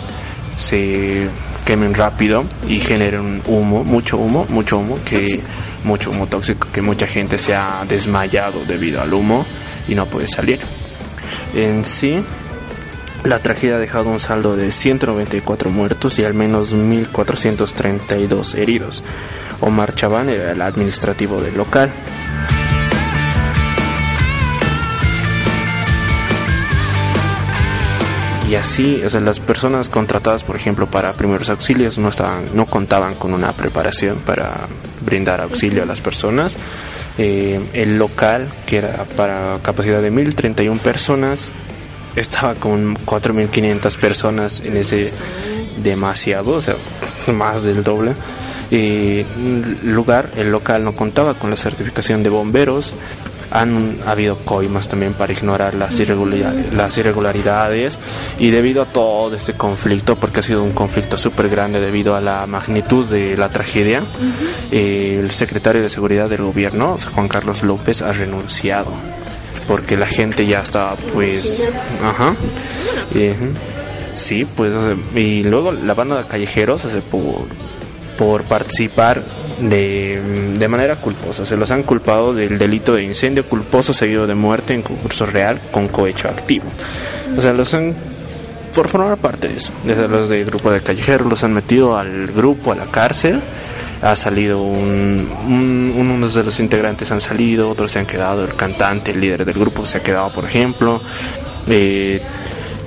se 0.55 1.27
quemen 1.65 1.95
rápido 1.95 2.45
y 2.69 2.79
generen 2.79 3.41
humo, 3.47 3.85
mucho 3.85 4.19
humo, 4.19 4.45
mucho 4.51 4.77
humo, 4.77 4.99
que 5.03 5.41
mucho 5.83 6.11
humo 6.11 6.27
tóxico, 6.27 6.69
que 6.71 6.83
mucha 6.83 7.07
gente 7.07 7.39
se 7.39 7.55
ha 7.55 7.87
desmayado 7.89 8.67
debido 8.67 9.01
al 9.01 9.15
humo 9.15 9.47
y 9.89 9.95
no 9.95 10.05
puede 10.05 10.29
salir. 10.29 10.61
En 11.55 11.87
sí, 11.87 12.23
la 13.25 13.39
tragedia 13.39 13.77
ha 13.77 13.81
dejado 13.81 14.11
un 14.11 14.21
saldo 14.21 14.55
de 14.55 14.71
194 14.71 15.71
muertos 15.71 16.19
y 16.19 16.25
al 16.25 16.35
menos 16.35 16.75
1.432 16.75 18.59
heridos. 18.59 19.03
Omar 19.63 19.95
Chaván 19.95 20.29
era 20.29 20.53
el 20.53 20.61
administrativo 20.61 21.41
del 21.41 21.57
local. 21.57 21.91
Y 28.49 28.57
así, 28.57 29.03
o 29.05 29.09
sea, 29.09 29.21
las 29.21 29.41
personas 29.41 29.89
contratadas, 29.89 30.45
por 30.45 30.57
ejemplo, 30.57 30.87
para 30.87 31.13
primeros 31.13 31.49
auxilios 31.49 31.99
no 31.99 32.09
estaban, 32.11 32.45
no 32.55 32.67
contaban 32.67 33.15
con 33.15 33.33
una 33.33 33.53
preparación 33.53 34.19
para 34.19 34.69
brindar 35.05 35.41
auxilio 35.41 35.83
a 35.83 35.87
las 35.87 36.01
personas. 36.01 36.57
Eh, 37.17 37.61
el 37.73 37.97
local, 37.97 38.49
que 38.67 38.79
era 38.79 39.05
para 39.17 39.59
capacidad 39.63 40.03
de 40.03 40.11
1031 40.11 40.81
personas, 40.83 41.53
estaba 42.17 42.55
con 42.55 42.97
4500 43.05 43.97
personas 43.97 44.61
en 44.61 44.77
ese 44.77 45.11
demasiado, 45.83 46.53
o 46.53 46.61
sea, 46.61 46.77
más 47.33 47.63
del 47.63 47.83
doble. 47.83 48.13
Eh, 48.71 49.25
lugar, 49.85 50.31
el 50.37 50.51
local 50.51 50.85
no 50.85 50.95
contaba 50.95 51.35
con 51.35 51.51
la 51.51 51.57
certificación 51.57 52.23
de 52.23 52.29
bomberos, 52.29 52.93
han 53.55 53.99
habido 54.05 54.37
coimas 54.39 54.89
también 54.89 55.15
para 55.15 55.33
ignorar 55.33 55.75
las 55.75 55.99
irregularidades, 56.01 56.73
las 56.75 56.99
irregularidades 56.99 58.01
y 58.41 58.51
debido 58.51 58.83
a 58.83 58.85
todo 58.85 59.35
este 59.37 59.55
conflicto, 59.55 60.17
porque 60.17 60.41
ha 60.41 60.43
sido 60.43 60.65
un 60.65 60.73
conflicto 60.73 61.17
súper 61.17 61.49
grande 61.49 61.79
debido 61.79 62.17
a 62.17 62.21
la 62.21 62.47
magnitud 62.47 63.07
de 63.07 63.37
la 63.37 63.51
tragedia, 63.51 64.03
eh, 64.73 65.19
el 65.21 65.31
secretario 65.31 65.83
de 65.83 65.89
Seguridad 65.89 66.29
del 66.29 66.43
gobierno, 66.43 66.99
Juan 67.15 67.29
Carlos 67.29 67.63
López, 67.63 68.03
ha 68.03 68.11
renunciado 68.11 68.91
porque 69.69 69.97
la 69.97 70.07
gente 70.07 70.47
ya 70.47 70.61
estaba 70.61 70.95
pues 71.15 71.67
ajá 72.03 72.35
eh, 73.15 73.35
sí 74.15 74.45
pues 74.45 74.73
y 75.15 75.43
luego 75.43 75.73
la 75.73 75.95
banda 75.95 76.19
de 76.19 76.25
callejeros 76.25 76.83
sea, 76.83 77.01
por 77.11 77.47
por 78.19 78.43
participar 78.45 79.23
de, 79.61 80.55
de 80.59 80.69
manera 80.69 80.97
culposa. 80.97 81.45
Se 81.47 81.57
los 81.57 81.71
han 81.71 81.83
culpado 81.83 82.35
del 82.35 82.59
delito 82.59 82.95
de 82.95 83.03
incendio 83.03 83.45
culposo 83.47 83.93
seguido 83.95 84.27
de 84.27 84.35
muerte 84.35 84.75
en 84.75 84.83
concurso 84.83 85.27
real 85.27 85.61
con 85.71 85.89
cohecho 85.89 86.29
activo. 86.29 86.65
O 87.37 87.41
sea, 87.41 87.53
los 87.53 87.73
han 87.75 87.95
por 88.75 88.89
formar 88.89 89.17
parte 89.19 89.47
de 89.49 89.57
eso. 89.59 89.73
Desde 89.85 90.09
los 90.09 90.29
del 90.29 90.45
grupo 90.45 90.71
de 90.71 90.81
callejeros 90.81 91.29
los 91.29 91.45
han 91.45 91.53
metido 91.55 91.97
al 91.97 92.27
grupo, 92.29 92.73
a 92.73 92.75
la 92.75 92.87
cárcel. 92.87 93.41
Ha 94.03 94.17
salido 94.17 94.61
un, 94.63 95.31
un- 95.47 95.95
unos 95.97 96.35
de 96.35 96.43
los 96.43 96.59
integrantes 96.59 97.11
han 97.13 97.21
salido, 97.21 97.71
otros 97.71 97.93
se 97.93 98.01
han 98.01 98.07
quedado. 98.07 98.45
El 98.45 98.55
cantante, 98.55 99.13
el 99.13 99.21
líder 99.21 99.45
del 99.45 99.55
grupo 99.55 99.85
se 99.87 99.99
ha 99.99 100.03
quedado, 100.03 100.31
por 100.33 100.45
ejemplo. 100.45 101.01
Eh, 101.69 102.21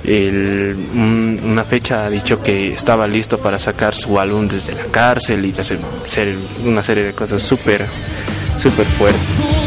el- 0.08 0.76
un- 0.94 1.40
una 1.44 1.64
fecha 1.64 2.06
ha 2.06 2.10
dicho 2.10 2.42
que 2.42 2.72
estaba 2.72 3.06
listo 3.06 3.38
para 3.38 3.58
sacar 3.58 3.94
su 3.94 4.18
álbum 4.18 4.48
desde 4.48 4.74
la 4.74 4.84
cárcel 4.84 5.44
y 5.44 5.52
hacer, 5.58 5.78
una 6.64 6.82
serie 6.82 7.04
de 7.04 7.12
cosas 7.12 7.42
súper, 7.42 7.86
súper 8.58 8.86
fuertes. 8.86 9.57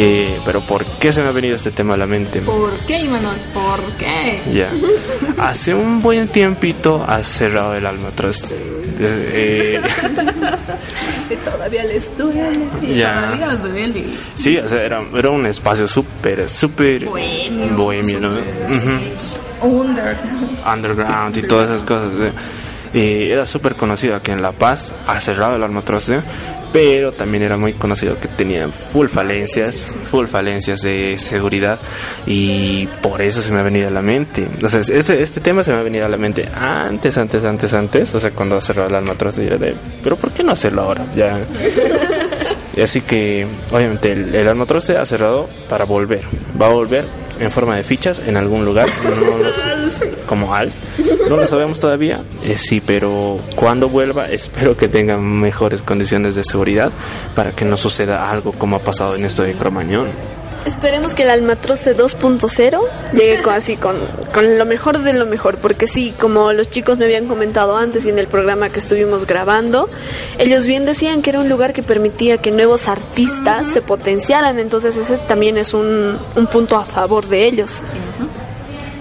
Eh, 0.00 0.38
pero 0.44 0.60
¿por 0.60 0.84
qué 0.98 1.12
se 1.12 1.20
me 1.22 1.28
ha 1.28 1.32
venido 1.32 1.56
este 1.56 1.72
tema 1.72 1.94
a 1.94 1.96
la 1.96 2.06
mente? 2.06 2.40
¿Por 2.42 2.70
qué, 2.86 3.00
Imanol? 3.00 3.34
¿Por 3.52 3.82
qué? 3.98 4.40
Ya. 4.52 4.70
Hace 5.38 5.74
un 5.74 6.00
buen 6.00 6.28
tiempito 6.28 7.04
has 7.06 7.26
cerrado 7.26 7.74
el 7.74 7.84
alma 7.84 8.10
trust. 8.14 8.52
Eh, 9.00 9.80
Que 11.28 11.36
todavía 11.36 11.84
les 11.84 12.16
duele. 12.16 12.94
Ya. 12.94 13.20
Todavía 13.38 13.56
duele. 13.56 14.04
sí, 14.36 14.56
o 14.56 14.68
sea, 14.68 14.82
era, 14.82 15.02
era 15.16 15.30
un 15.30 15.44
espacio 15.46 15.86
súper, 15.88 16.48
súper 16.48 17.04
Bohemio. 17.04 17.76
bohemio, 17.76 18.20
¿no? 18.20 18.30
Under. 19.62 20.16
Underground 20.72 21.36
y 21.36 21.42
todas 21.42 21.70
esas 21.70 21.82
cosas. 21.82 22.12
¿eh? 22.20 22.32
Y 22.94 23.30
era 23.30 23.46
súper 23.46 23.74
conocido 23.74 24.14
aquí 24.16 24.30
en 24.30 24.40
La 24.40 24.52
Paz, 24.52 24.94
ha 25.06 25.20
cerrado 25.20 25.56
el 25.56 25.62
almatroste, 25.62 26.20
pero 26.72 27.12
también 27.12 27.42
era 27.42 27.56
muy 27.56 27.72
conocido 27.74 28.14
que 28.20 28.28
tenía 28.28 28.68
full 28.68 29.06
falencias, 29.06 29.94
full 30.10 30.26
falencias 30.26 30.82
de 30.82 31.16
seguridad 31.18 31.78
y 32.26 32.86
por 33.02 33.22
eso 33.22 33.42
se 33.42 33.52
me 33.52 33.60
ha 33.60 33.62
venido 33.62 33.88
a 33.88 33.90
la 33.90 34.02
mente. 34.02 34.46
O 34.62 34.66
este, 34.66 35.22
este 35.22 35.40
tema 35.40 35.64
se 35.64 35.72
me 35.72 35.78
ha 35.78 35.82
venido 35.82 36.04
a 36.04 36.08
la 36.08 36.16
mente 36.16 36.48
antes, 36.54 37.16
antes, 37.18 37.44
antes, 37.44 37.72
antes, 37.72 38.14
o 38.14 38.20
sea, 38.20 38.30
cuando 38.32 38.60
cerrado 38.60 38.88
el 38.88 38.94
almatroste, 38.96 39.46
yo 39.48 39.58
de, 39.58 39.74
pero 40.02 40.16
¿por 40.16 40.30
qué 40.32 40.42
no 40.42 40.52
hacerlo 40.52 40.82
ahora? 40.82 41.04
Ya. 41.16 41.38
Así 42.82 43.00
que, 43.00 43.46
obviamente, 43.72 44.12
el, 44.12 44.34
el 44.34 44.46
almatroste 44.46 44.96
ha 44.96 45.04
cerrado 45.04 45.48
para 45.68 45.84
volver. 45.84 46.22
Va 46.60 46.66
a 46.66 46.70
volver 46.70 47.04
en 47.40 47.50
forma 47.50 47.76
de 47.76 47.82
fichas 47.82 48.20
en 48.24 48.36
algún 48.36 48.64
lugar, 48.64 48.88
no 49.04 49.38
lo 49.38 49.52
sé, 49.52 50.10
como 50.26 50.54
Alf. 50.54 50.72
No 51.28 51.36
lo 51.36 51.46
sabemos 51.46 51.78
todavía, 51.80 52.22
eh, 52.42 52.56
sí, 52.56 52.80
pero 52.84 53.36
cuando 53.54 53.88
vuelva 53.88 54.28
espero 54.30 54.76
que 54.76 54.88
tenga 54.88 55.18
mejores 55.18 55.82
condiciones 55.82 56.34
de 56.34 56.44
seguridad 56.44 56.92
para 57.34 57.52
que 57.52 57.64
no 57.64 57.76
suceda 57.76 58.30
algo 58.30 58.52
como 58.52 58.76
ha 58.76 58.80
pasado 58.80 59.14
en 59.16 59.24
esto 59.24 59.42
de 59.42 59.52
Cromañón. 59.54 60.08
Esperemos 60.66 61.14
que 61.14 61.22
el 61.22 61.30
Almatroste 61.30 61.96
2.0 61.96 62.80
llegue 63.12 63.42
con, 63.42 63.54
así 63.54 63.76
con, 63.76 63.96
con 64.34 64.58
lo 64.58 64.66
mejor 64.66 65.02
de 65.02 65.12
lo 65.12 65.26
mejor, 65.26 65.56
porque 65.56 65.86
sí, 65.86 66.14
como 66.18 66.52
los 66.52 66.70
chicos 66.70 66.98
me 66.98 67.06
habían 67.06 67.26
comentado 67.26 67.76
antes 67.76 68.06
y 68.06 68.10
en 68.10 68.18
el 68.18 68.28
programa 68.28 68.70
que 68.70 68.78
estuvimos 68.78 69.26
grabando, 69.26 69.88
ellos 70.38 70.66
bien 70.66 70.84
decían 70.84 71.22
que 71.22 71.30
era 71.30 71.40
un 71.40 71.48
lugar 71.48 71.72
que 71.72 71.82
permitía 71.82 72.38
que 72.38 72.50
nuevos 72.50 72.88
artistas 72.88 73.68
se 73.68 73.82
potenciaran, 73.82 74.58
entonces 74.58 74.96
ese 74.96 75.18
también 75.18 75.58
es 75.58 75.74
un, 75.74 76.16
un 76.36 76.46
punto 76.46 76.76
a 76.76 76.84
favor 76.84 77.26
de 77.26 77.46
ellos. 77.46 77.82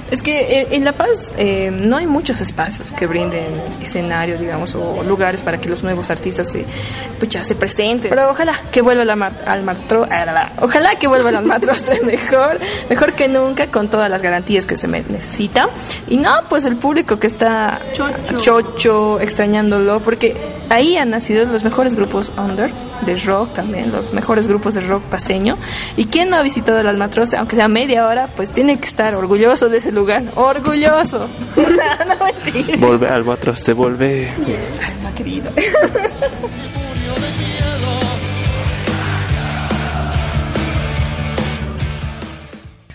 Es 0.09 0.21
que 0.21 0.61
eh, 0.61 0.67
en 0.71 0.85
La 0.85 0.93
Paz 0.93 1.33
eh, 1.37 1.69
no 1.71 1.97
hay 1.97 2.07
muchos 2.07 2.39
espacios 2.39 2.93
que 2.93 3.05
brinden 3.07 3.61
escenario, 3.81 4.37
digamos, 4.37 4.73
o 4.75 5.03
lugares 5.03 5.41
para 5.41 5.59
que 5.59 5.67
los 5.67 5.83
nuevos 5.83 6.09
artistas 6.09 6.49
se, 6.49 6.65
pucha, 7.19 7.43
se 7.43 7.55
presenten. 7.55 8.09
Pero 8.09 8.29
ojalá 8.29 8.61
que 8.71 8.81
vuelva 8.81 9.03
la 9.03 9.13
al 9.45 9.63
matro, 9.63 10.05
ojalá 10.61 10.95
que 10.95 11.07
vuelva 11.07 11.29
al 11.29 11.45
matrostre 11.45 12.01
mejor, 12.03 12.59
mejor 12.89 13.13
que 13.13 13.27
nunca, 13.27 13.67
con 13.67 13.89
todas 13.89 14.09
las 14.09 14.21
garantías 14.21 14.65
que 14.65 14.77
se 14.77 14.87
necesita. 14.87 15.69
Y 16.07 16.17
no, 16.17 16.31
pues 16.49 16.65
el 16.65 16.77
público 16.77 17.19
que 17.19 17.27
está 17.27 17.79
chocho, 18.41 19.19
extrañándolo, 19.19 19.99
porque 19.99 20.37
ahí 20.69 20.97
han 20.97 21.09
nacido 21.09 21.45
los 21.45 21.63
mejores 21.63 21.95
grupos 21.95 22.31
under 22.37 22.71
de 23.05 23.17
rock 23.17 23.53
también, 23.53 23.91
los 23.91 24.13
mejores 24.13 24.47
grupos 24.47 24.73
de 24.73 24.81
rock 24.81 25.03
paseño. 25.03 25.57
Y 25.95 26.05
quien 26.05 26.29
no 26.29 26.38
ha 26.38 26.43
visitado 26.43 26.79
el 26.79 26.88
Almatroste, 26.88 27.38
aunque 27.38 27.55
sea 27.55 27.67
media 27.67 28.05
hora, 28.05 28.27
pues 28.36 28.51
tiene 28.51 28.79
que 28.79 28.88
estar 28.88 29.15
orgulloso 29.15 29.69
de 29.69 29.77
ese 29.77 29.91
lugar. 29.91 30.23
Orgulloso. 30.36 31.27
no, 31.55 31.65
no 31.65 32.25
mentira. 32.25 32.77
Volve, 32.77 33.07
albatroste, 33.07 33.73
volve. 33.73 34.29
Alma 34.29 35.15
querida. 35.15 35.51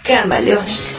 Camaleónica. 0.03 0.92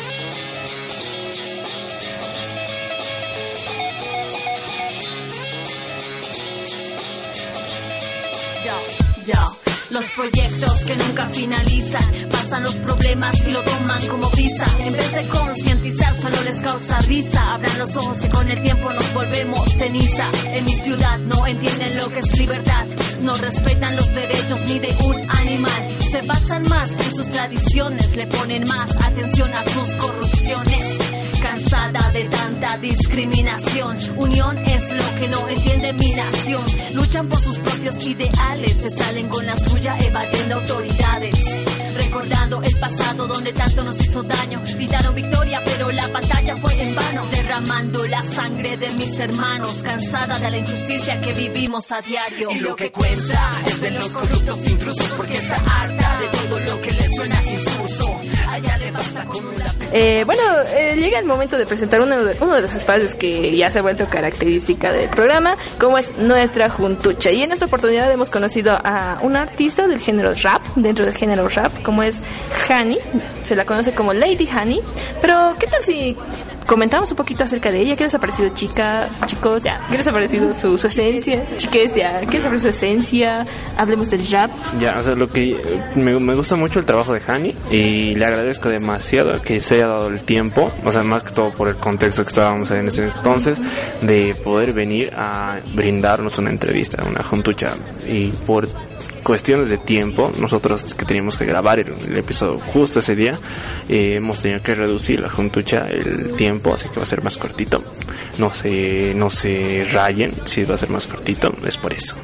Los 9.93 10.05
proyectos 10.05 10.85
que 10.85 10.95
nunca 10.95 11.27
finalizan, 11.27 12.03
pasan 12.31 12.63
los 12.63 12.73
problemas 12.77 13.35
y 13.45 13.51
lo 13.51 13.61
toman 13.61 14.03
como 14.07 14.27
visa. 14.31 14.65
En 14.79 14.91
vez 14.91 15.13
de 15.13 15.27
concientizar, 15.27 16.19
solo 16.19 16.35
les 16.45 16.61
causa 16.61 16.99
risa. 17.01 17.53
Abran 17.53 17.77
los 17.77 17.95
ojos 17.97 18.17
que 18.17 18.29
con 18.29 18.49
el 18.49 18.59
tiempo 18.63 18.91
nos 18.91 19.13
volvemos 19.13 19.71
ceniza. 19.71 20.25
En 20.55 20.65
mi 20.65 20.75
ciudad 20.75 21.19
no 21.19 21.45
entienden 21.45 21.97
lo 21.97 22.09
que 22.09 22.21
es 22.21 22.39
libertad, 22.39 22.87
no 23.21 23.37
respetan 23.37 23.95
los 23.95 24.11
derechos 24.15 24.61
ni 24.65 24.79
de 24.79 24.95
un 25.05 25.15
animal. 25.29 25.83
Se 26.09 26.21
basan 26.23 26.67
más 26.69 26.89
en 26.89 27.15
sus 27.15 27.27
tradiciones, 27.27 28.15
le 28.15 28.25
ponen 28.25 28.67
más 28.67 28.95
atención 28.95 29.53
a 29.53 29.63
sus 29.63 29.89
corrupciones 29.89 30.92
cansada 31.43 32.09
de 32.13 32.23
tanta 32.23 32.77
discriminación. 32.77 33.97
Unión 34.15 34.57
es 34.59 34.89
lo 34.89 35.19
que 35.19 35.27
no 35.27 35.49
entiende 35.49 35.93
mi 35.93 36.11
nación. 36.13 36.63
Luchan 36.93 37.27
por 37.27 37.39
sus 37.39 37.57
propios 37.57 38.07
ideales, 38.07 38.77
se 38.77 38.89
salen 38.89 39.27
con 39.27 39.45
la 39.45 39.57
suya 39.57 39.97
evadiendo 39.99 40.55
autoridades. 40.55 41.35
Recordando 41.97 42.61
el 42.63 42.75
pasado 42.77 43.27
donde 43.27 43.51
tanto 43.51 43.83
nos 43.83 43.99
hizo 43.99 44.23
daño. 44.23 44.61
Gritaron 44.75 45.13
victoria, 45.13 45.59
pero 45.65 45.91
la 45.91 46.07
batalla 46.07 46.55
fue 46.55 46.81
en 46.81 46.95
vano. 46.95 47.25
Derramando 47.31 48.07
la 48.07 48.23
sangre 48.23 48.77
de 48.77 48.89
mis 48.91 49.19
hermanos, 49.19 49.83
cansada 49.83 50.39
de 50.39 50.49
la 50.49 50.57
injusticia 50.57 51.19
que 51.19 51.33
vivimos 51.33 51.91
a 51.91 52.01
diario. 52.01 52.51
Y 52.51 52.59
lo 52.61 52.75
que 52.75 52.91
cuenta 52.91 53.61
es 53.67 53.81
de 53.81 53.91
los 53.91 54.07
corruptos 54.07 54.59
intrusos, 54.67 55.11
porque 55.17 55.35
está 55.35 55.55
harta 55.55 56.19
de 56.21 56.27
todo 56.27 56.59
lo 56.59 56.81
que 56.81 56.91
le 56.91 57.15
suena 57.15 57.35
insulso. 57.35 58.12
Eh, 59.91 60.23
bueno, 60.25 60.41
eh, 60.75 60.95
llega 60.95 61.19
el 61.19 61.25
momento 61.25 61.57
de 61.57 61.65
presentar 61.65 62.01
uno 62.01 62.23
de, 62.23 62.35
uno 62.41 62.55
de 62.55 62.61
los 62.61 62.73
espacios 62.73 63.13
que 63.13 63.55
ya 63.55 63.69
se 63.69 63.79
ha 63.79 63.81
vuelto 63.81 64.07
característica 64.09 64.91
del 64.91 65.09
programa, 65.09 65.57
como 65.79 65.97
es 65.97 66.17
nuestra 66.17 66.69
juntucha. 66.69 67.31
Y 67.31 67.43
en 67.43 67.51
esta 67.51 67.65
oportunidad 67.65 68.11
hemos 68.11 68.29
conocido 68.29 68.79
a 68.83 69.19
una 69.21 69.41
artista 69.41 69.87
del 69.87 69.99
género 69.99 70.33
rap, 70.41 70.63
dentro 70.75 71.05
del 71.05 71.15
género 71.15 71.47
rap, 71.47 71.83
como 71.83 72.01
es 72.03 72.21
Hani. 72.67 72.97
Se 73.43 73.55
la 73.55 73.65
conoce 73.65 73.93
como 73.93 74.13
Lady 74.13 74.47
Hani. 74.47 74.81
Pero, 75.21 75.55
¿qué 75.59 75.67
tal 75.67 75.83
si 75.83 76.17
comentamos 76.65 77.11
un 77.11 77.17
poquito 77.17 77.43
acerca 77.43 77.71
de 77.71 77.81
ella? 77.81 77.95
¿Qué 77.95 78.03
les 78.03 78.15
ha 78.15 78.19
parecido, 78.19 78.49
chica? 78.49 79.07
Chicos, 79.25 79.63
ya. 79.63 79.85
¿Qué 79.89 79.97
les 79.97 80.07
ha 80.07 80.11
parecido 80.11 80.53
su, 80.53 80.77
su 80.77 80.87
esencia? 80.87 81.45
Chiques, 81.57 81.95
ya. 81.95 82.21
¿Qué 82.21 82.37
les 82.37 82.45
ha 82.45 82.49
parecido 82.49 82.71
su 82.71 82.77
esencia? 82.77 83.45
Hablemos 83.77 84.09
del 84.09 84.27
rap. 84.27 84.51
Ya, 84.79 84.97
o 84.99 85.03
sea, 85.03 85.15
lo 85.15 85.29
que 85.29 85.61
me, 85.95 86.19
me 86.19 86.35
gusta 86.35 86.55
mucho 86.55 86.79
el 86.79 86.85
trabajo 86.85 87.13
de 87.13 87.21
Hani 87.25 87.55
y 87.71 88.15
le 88.15 88.25
agradezco 88.25 88.69
demasiado 88.69 89.41
que 89.41 89.61
se 89.61 89.75
haya 89.75 89.87
dado 89.87 90.07
el 90.07 90.21
tiempo, 90.21 90.71
o 90.83 90.91
sea, 90.91 91.03
más 91.03 91.23
que 91.23 91.31
todo 91.31 91.51
por 91.51 91.67
el 91.67 91.75
contexto 91.75 92.23
que 92.23 92.29
estábamos 92.29 92.71
en 92.71 92.87
ese 92.87 93.05
entonces, 93.05 93.59
de 94.01 94.35
poder 94.43 94.73
venir 94.73 95.11
a 95.15 95.57
brindarnos 95.73 96.37
una 96.37 96.49
entrevista, 96.49 97.03
una 97.03 97.23
juntucha 97.23 97.73
y 98.07 98.27
por 98.45 98.67
cuestiones 99.23 99.69
de 99.69 99.77
tiempo, 99.77 100.31
nosotros 100.39 100.93
que 100.93 101.05
teníamos 101.05 101.37
que 101.37 101.45
grabar 101.45 101.79
el, 101.79 101.93
el 102.07 102.17
episodio 102.17 102.59
justo 102.59 102.99
ese 102.99 103.15
día, 103.15 103.37
eh, 103.89 104.15
hemos 104.15 104.41
tenido 104.41 104.61
que 104.61 104.75
reducir 104.75 105.19
la 105.19 105.29
juntucha 105.29 105.87
el 105.89 106.33
tiempo, 106.35 106.73
así 106.73 106.89
que 106.89 106.97
va 106.97 107.03
a 107.03 107.07
ser 107.07 107.23
más 107.23 107.37
cortito. 107.37 107.83
No 108.37 108.53
se, 108.53 109.13
no 109.15 109.29
se 109.29 109.83
rayen, 109.91 110.33
si 110.45 110.63
va 110.63 110.75
a 110.75 110.77
ser 110.77 110.89
más 110.89 111.07
cortito, 111.07 111.53
es 111.65 111.77
por 111.77 111.93
eso. 111.93 112.15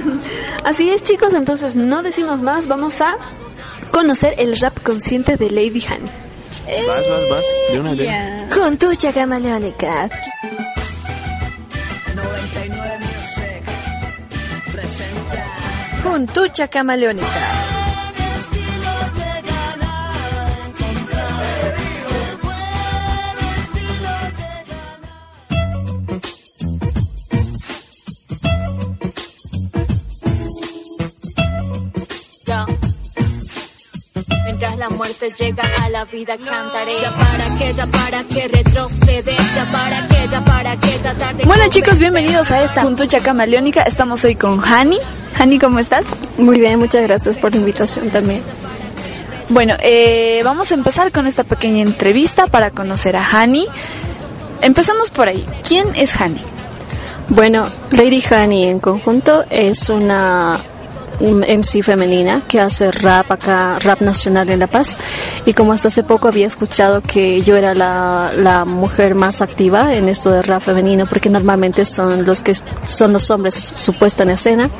Así 0.64 0.88
es, 0.90 1.02
chicos, 1.02 1.34
entonces 1.34 1.76
no 1.76 2.02
decimos 2.02 2.40
más, 2.40 2.66
vamos 2.68 3.00
a 3.00 3.16
conocer 3.90 4.34
el 4.38 4.58
rap 4.58 4.78
consciente 4.82 5.36
de 5.36 5.50
Lady 5.50 5.82
Han. 5.88 6.02
Vas, 6.86 7.08
vas, 7.08 7.28
vas, 7.30 7.44
de 7.72 7.80
una 7.80 7.94
vez. 7.94 8.54
Juntucha 8.54 9.12
camaleónica. 9.12 10.08
Juntucha 16.06 16.68
camaleónica. 16.68 17.65
Mientras 34.58 34.78
la 34.78 34.88
muerte 34.88 35.30
llega 35.38 35.64
a 35.82 35.90
la 35.90 36.06
vida 36.06 36.38
cantaré 36.38 36.98
Ya 36.98 37.10
para 37.10 37.58
que, 37.58 37.74
ya 37.74 37.86
para 37.86 38.24
que 38.24 38.48
retroceder 38.48 39.36
Ya 39.54 39.70
para 39.70 40.08
que, 40.08 40.28
ya 40.30 40.44
para 40.46 40.76
que 40.80 40.88
tratar 40.92 41.36
de 41.36 41.44
Bueno 41.44 41.64
chicos, 41.68 41.98
bienvenidos 41.98 42.50
a 42.50 42.62
esta 42.62 42.82
Juntucha 42.82 43.20
camaleónica. 43.20 43.82
Estamos 43.82 44.24
hoy 44.24 44.34
con 44.34 44.64
Hani. 44.64 44.96
Hani, 45.38 45.58
¿cómo 45.58 45.78
estás? 45.78 46.06
Muy 46.38 46.58
bien, 46.58 46.78
muchas 46.78 47.02
gracias 47.02 47.36
por 47.36 47.52
la 47.52 47.58
invitación 47.58 48.08
también. 48.08 48.40
Bueno, 49.50 49.74
eh, 49.82 50.40
vamos 50.42 50.70
a 50.70 50.74
empezar 50.74 51.12
con 51.12 51.26
esta 51.26 51.44
pequeña 51.44 51.82
entrevista 51.82 52.46
para 52.46 52.70
conocer 52.70 53.14
a 53.14 53.26
Hani. 53.26 53.66
Empezamos 54.62 55.10
por 55.10 55.28
ahí. 55.28 55.44
¿Quién 55.68 55.94
es 55.94 56.18
Hani? 56.18 56.40
Bueno, 57.28 57.66
Lady 57.90 58.24
Honey 58.30 58.70
en 58.70 58.80
conjunto 58.80 59.44
es 59.50 59.90
una 59.90 60.58
un 60.58 60.75
MC 61.20 61.82
femenina 61.82 62.42
que 62.46 62.60
hace 62.60 62.90
rap 62.90 63.30
acá, 63.30 63.78
rap 63.78 64.00
nacional 64.00 64.48
en 64.50 64.58
La 64.58 64.66
Paz. 64.66 64.98
Y 65.44 65.52
como 65.52 65.72
hasta 65.72 65.88
hace 65.88 66.02
poco 66.02 66.28
había 66.28 66.46
escuchado 66.46 67.00
que 67.00 67.42
yo 67.42 67.56
era 67.56 67.74
la, 67.74 68.32
la 68.36 68.64
mujer 68.64 69.14
más 69.14 69.42
activa 69.42 69.94
en 69.94 70.08
esto 70.08 70.30
de 70.30 70.42
rap 70.42 70.62
femenino, 70.62 71.06
porque 71.06 71.28
normalmente 71.28 71.84
son 71.84 72.24
los 72.24 72.42
que 72.42 72.54
son 72.54 73.12
los 73.12 73.30
hombres 73.30 73.72
supuesta 73.74 74.22
en 74.22 74.30
escena. 74.30 74.70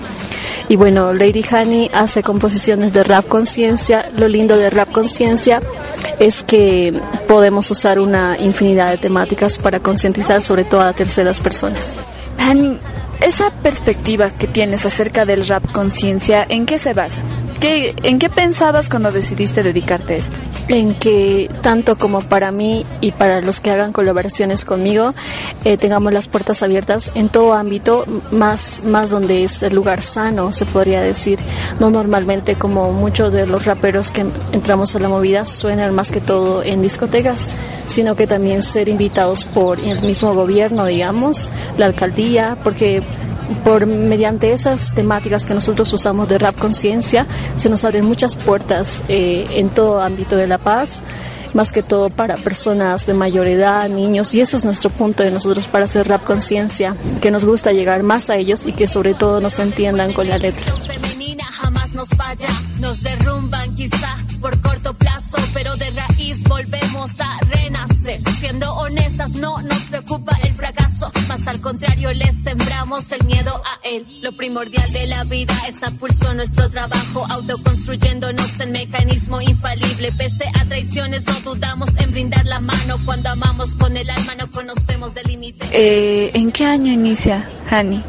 Y 0.68 0.76
bueno, 0.76 1.12
Lady 1.12 1.44
Honey 1.48 1.90
hace 1.94 2.22
composiciones 2.22 2.92
de 2.92 3.04
rap 3.04 3.26
conciencia. 3.28 4.10
Lo 4.16 4.26
lindo 4.26 4.56
de 4.56 4.68
rap 4.70 4.90
conciencia 4.90 5.60
es 6.18 6.42
que 6.42 7.00
podemos 7.28 7.70
usar 7.70 8.00
una 8.00 8.36
infinidad 8.38 8.90
de 8.90 8.96
temáticas 8.96 9.58
para 9.58 9.78
concientizar 9.80 10.42
sobre 10.42 10.64
todo 10.64 10.80
a 10.80 10.92
terceras 10.92 11.40
personas. 11.40 11.96
Hani, 12.38 12.78
esa 13.20 13.50
perspectiva 13.50 14.30
que 14.30 14.46
tienes 14.46 14.84
acerca 14.86 15.24
del 15.24 15.46
rap 15.46 15.70
conciencia, 15.72 16.46
¿en 16.48 16.66
qué 16.66 16.78
se 16.78 16.94
basa? 16.94 17.22
¿Qué, 17.60 17.94
¿En 18.02 18.18
qué 18.18 18.28
pensabas 18.28 18.88
cuando 18.88 19.10
decidiste 19.10 19.62
dedicarte 19.62 20.14
a 20.14 20.16
esto? 20.16 20.36
en 20.68 20.94
que 20.94 21.48
tanto 21.62 21.96
como 21.96 22.20
para 22.22 22.50
mí 22.50 22.84
y 23.00 23.12
para 23.12 23.40
los 23.40 23.60
que 23.60 23.70
hagan 23.70 23.92
colaboraciones 23.92 24.64
conmigo 24.64 25.14
eh, 25.64 25.76
tengamos 25.76 26.12
las 26.12 26.28
puertas 26.28 26.62
abiertas 26.62 27.12
en 27.14 27.28
todo 27.28 27.52
ámbito 27.52 28.04
más 28.32 28.82
más 28.84 29.10
donde 29.10 29.44
es 29.44 29.62
el 29.62 29.74
lugar 29.74 30.02
sano 30.02 30.52
se 30.52 30.66
podría 30.66 31.00
decir 31.00 31.38
no 31.78 31.90
normalmente 31.90 32.56
como 32.56 32.90
muchos 32.92 33.32
de 33.32 33.46
los 33.46 33.64
raperos 33.64 34.10
que 34.10 34.26
entramos 34.52 34.96
a 34.96 34.98
la 34.98 35.08
movida 35.08 35.46
suenan 35.46 35.94
más 35.94 36.10
que 36.10 36.20
todo 36.20 36.62
en 36.64 36.82
discotecas 36.82 37.48
sino 37.86 38.16
que 38.16 38.26
también 38.26 38.64
ser 38.64 38.88
invitados 38.88 39.44
por 39.44 39.78
el 39.78 40.00
mismo 40.00 40.34
gobierno 40.34 40.84
digamos 40.86 41.50
la 41.78 41.86
alcaldía 41.86 42.56
porque 42.64 43.02
por 43.64 43.86
mediante 43.86 44.52
esas 44.52 44.94
temáticas 44.94 45.46
que 45.46 45.54
nosotros 45.54 45.92
usamos 45.92 46.28
de 46.28 46.38
rap 46.38 46.56
conciencia 46.56 47.26
se 47.56 47.68
nos 47.68 47.84
abren 47.84 48.04
muchas 48.04 48.36
puertas 48.36 49.02
eh, 49.08 49.46
en 49.54 49.68
todo 49.68 50.00
ámbito 50.00 50.36
de 50.36 50.46
la 50.46 50.58
paz 50.58 51.02
más 51.56 51.72
que 51.72 51.82
todo 51.82 52.10
para 52.10 52.36
personas 52.36 53.06
de 53.06 53.14
mayor 53.14 53.46
edad, 53.46 53.88
niños, 53.88 54.34
y 54.34 54.42
ese 54.42 54.58
es 54.58 54.64
nuestro 54.66 54.90
punto 54.90 55.22
de 55.22 55.30
nosotros 55.30 55.66
para 55.68 55.86
hacer 55.86 56.06
rap 56.06 56.22
conciencia, 56.22 56.94
que 57.22 57.30
nos 57.30 57.46
gusta 57.46 57.72
llegar 57.72 58.02
más 58.02 58.28
a 58.28 58.36
ellos 58.36 58.66
y 58.66 58.72
que 58.72 58.86
sobre 58.86 59.14
todo 59.14 59.40
nos 59.40 59.58
entiendan 59.58 60.12
con 60.12 60.28
la 60.28 60.36
letra. 60.36 60.62
jamás 61.50 61.92
nos 61.94 62.08
falla, 62.10 62.48
nos 62.78 63.02
derrumban 63.02 63.74
quizá 63.74 64.16
por 64.40 64.60
corto 64.60 64.92
plazo, 64.92 65.38
pero 65.54 65.74
de 65.76 65.90
raíz 65.90 66.42
volvemos 66.44 67.20
a 67.20 67.38
Siendo 68.38 68.72
honestas, 68.74 69.32
no 69.32 69.60
nos 69.62 69.82
preocupa 69.84 70.38
el 70.44 70.52
fracaso, 70.52 71.10
más 71.26 71.44
al 71.48 71.60
contrario, 71.60 72.12
les 72.12 72.40
sembramos 72.40 73.10
el 73.10 73.24
miedo 73.24 73.50
a 73.64 73.80
él. 73.82 74.06
Lo 74.22 74.30
primordial 74.30 74.92
de 74.92 75.08
la 75.08 75.24
vida 75.24 75.52
es 75.66 75.82
a 75.82 75.90
pulso 75.90 76.32
nuestro 76.34 76.70
trabajo, 76.70 77.26
autoconstruyéndonos 77.28 78.60
en 78.60 78.70
mecanismo 78.70 79.40
infalible. 79.40 80.12
Pese 80.12 80.44
a 80.54 80.64
traiciones, 80.66 81.26
no 81.26 81.40
dudamos 81.40 81.96
en 81.96 82.12
brindar 82.12 82.46
la 82.46 82.60
mano. 82.60 82.96
Cuando 83.04 83.30
amamos 83.30 83.74
con 83.74 83.96
el 83.96 84.08
alma, 84.08 84.36
no 84.36 84.48
conocemos 84.52 85.12
de 85.14 85.24
límites. 85.24 85.68
Eh, 85.72 86.30
¿En 86.34 86.52
qué 86.52 86.64
año 86.64 86.92
inicia 86.92 87.44
Hani? 87.68 88.04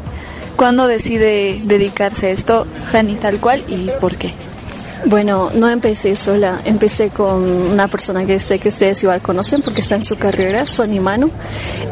¿Cuándo 0.54 0.86
decide 0.86 1.60
dedicarse 1.64 2.28
a 2.28 2.30
esto, 2.30 2.68
Hani, 2.92 3.16
tal 3.16 3.40
cual, 3.40 3.64
y 3.66 3.90
por 4.00 4.16
qué? 4.16 4.32
Bueno, 5.06 5.50
no 5.54 5.68
empecé 5.68 6.16
sola, 6.16 6.60
empecé 6.64 7.10
con 7.10 7.42
una 7.42 7.88
persona 7.88 8.26
que 8.26 8.40
sé 8.40 8.58
que 8.58 8.68
ustedes 8.68 9.02
igual 9.02 9.22
conocen 9.22 9.62
porque 9.62 9.80
está 9.80 9.94
en 9.94 10.04
su 10.04 10.16
carrera, 10.16 10.66
Sonny 10.66 11.00
Manu. 11.00 11.30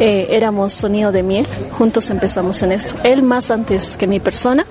Eh, 0.01 0.27
éramos 0.31 0.73
Sonido 0.73 1.13
de 1.13 1.23
Miel, 1.23 1.47
juntos 1.79 2.11
empezamos 2.11 2.63
en 2.63 2.73
esto. 2.73 2.95
Él 3.05 3.23
más 3.23 3.51
antes 3.51 3.97
que 3.97 4.07
mi 4.07 4.21
persona, 4.21 4.67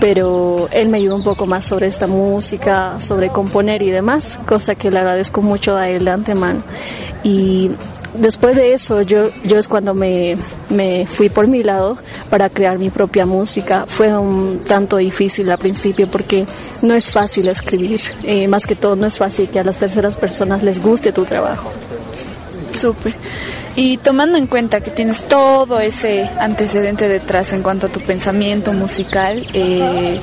pero 0.00 0.68
él 0.72 0.88
me 0.88 0.98
ayudó 0.98 1.16
un 1.16 1.24
poco 1.24 1.46
más 1.46 1.66
sobre 1.66 1.86
esta 1.86 2.06
música, 2.06 2.98
sobre 2.98 3.30
componer 3.30 3.80
y 3.82 3.90
demás, 3.90 4.38
cosa 4.46 4.74
que 4.74 4.90
le 4.90 4.98
agradezco 4.98 5.40
mucho 5.40 5.76
a 5.76 5.88
él 5.88 6.04
de 6.04 6.10
antemano. 6.10 6.62
Y 7.22 7.70
después 8.14 8.56
de 8.56 8.72
eso 8.72 9.02
yo, 9.02 9.28
yo 9.44 9.58
es 9.58 9.68
cuando 9.68 9.94
me, 9.94 10.36
me 10.70 11.06
fui 11.06 11.28
por 11.28 11.46
mi 11.46 11.62
lado 11.62 11.98
para 12.30 12.48
crear 12.48 12.78
mi 12.78 12.90
propia 12.90 13.26
música. 13.26 13.84
Fue 13.86 14.16
un 14.16 14.60
tanto 14.60 14.96
difícil 14.96 15.50
al 15.50 15.58
principio 15.58 16.08
porque 16.08 16.46
no 16.82 16.94
es 16.94 17.10
fácil 17.10 17.48
escribir, 17.48 18.00
eh, 18.22 18.48
más 18.48 18.66
que 18.66 18.74
todo 18.74 18.96
no 18.96 19.06
es 19.06 19.18
fácil 19.18 19.48
que 19.48 19.60
a 19.60 19.64
las 19.64 19.78
terceras 19.78 20.16
personas 20.16 20.62
les 20.62 20.80
guste 20.80 21.12
tu 21.12 21.24
trabajo. 21.24 21.70
Súper. 22.78 23.14
Y 23.76 23.96
tomando 23.98 24.38
en 24.38 24.46
cuenta 24.46 24.80
que 24.80 24.90
tienes 24.90 25.22
todo 25.28 25.78
ese 25.78 26.28
antecedente 26.40 27.08
detrás 27.08 27.52
en 27.52 27.62
cuanto 27.62 27.86
a 27.86 27.90
tu 27.90 28.00
pensamiento 28.00 28.72
musical, 28.72 29.46
eh, 29.52 30.18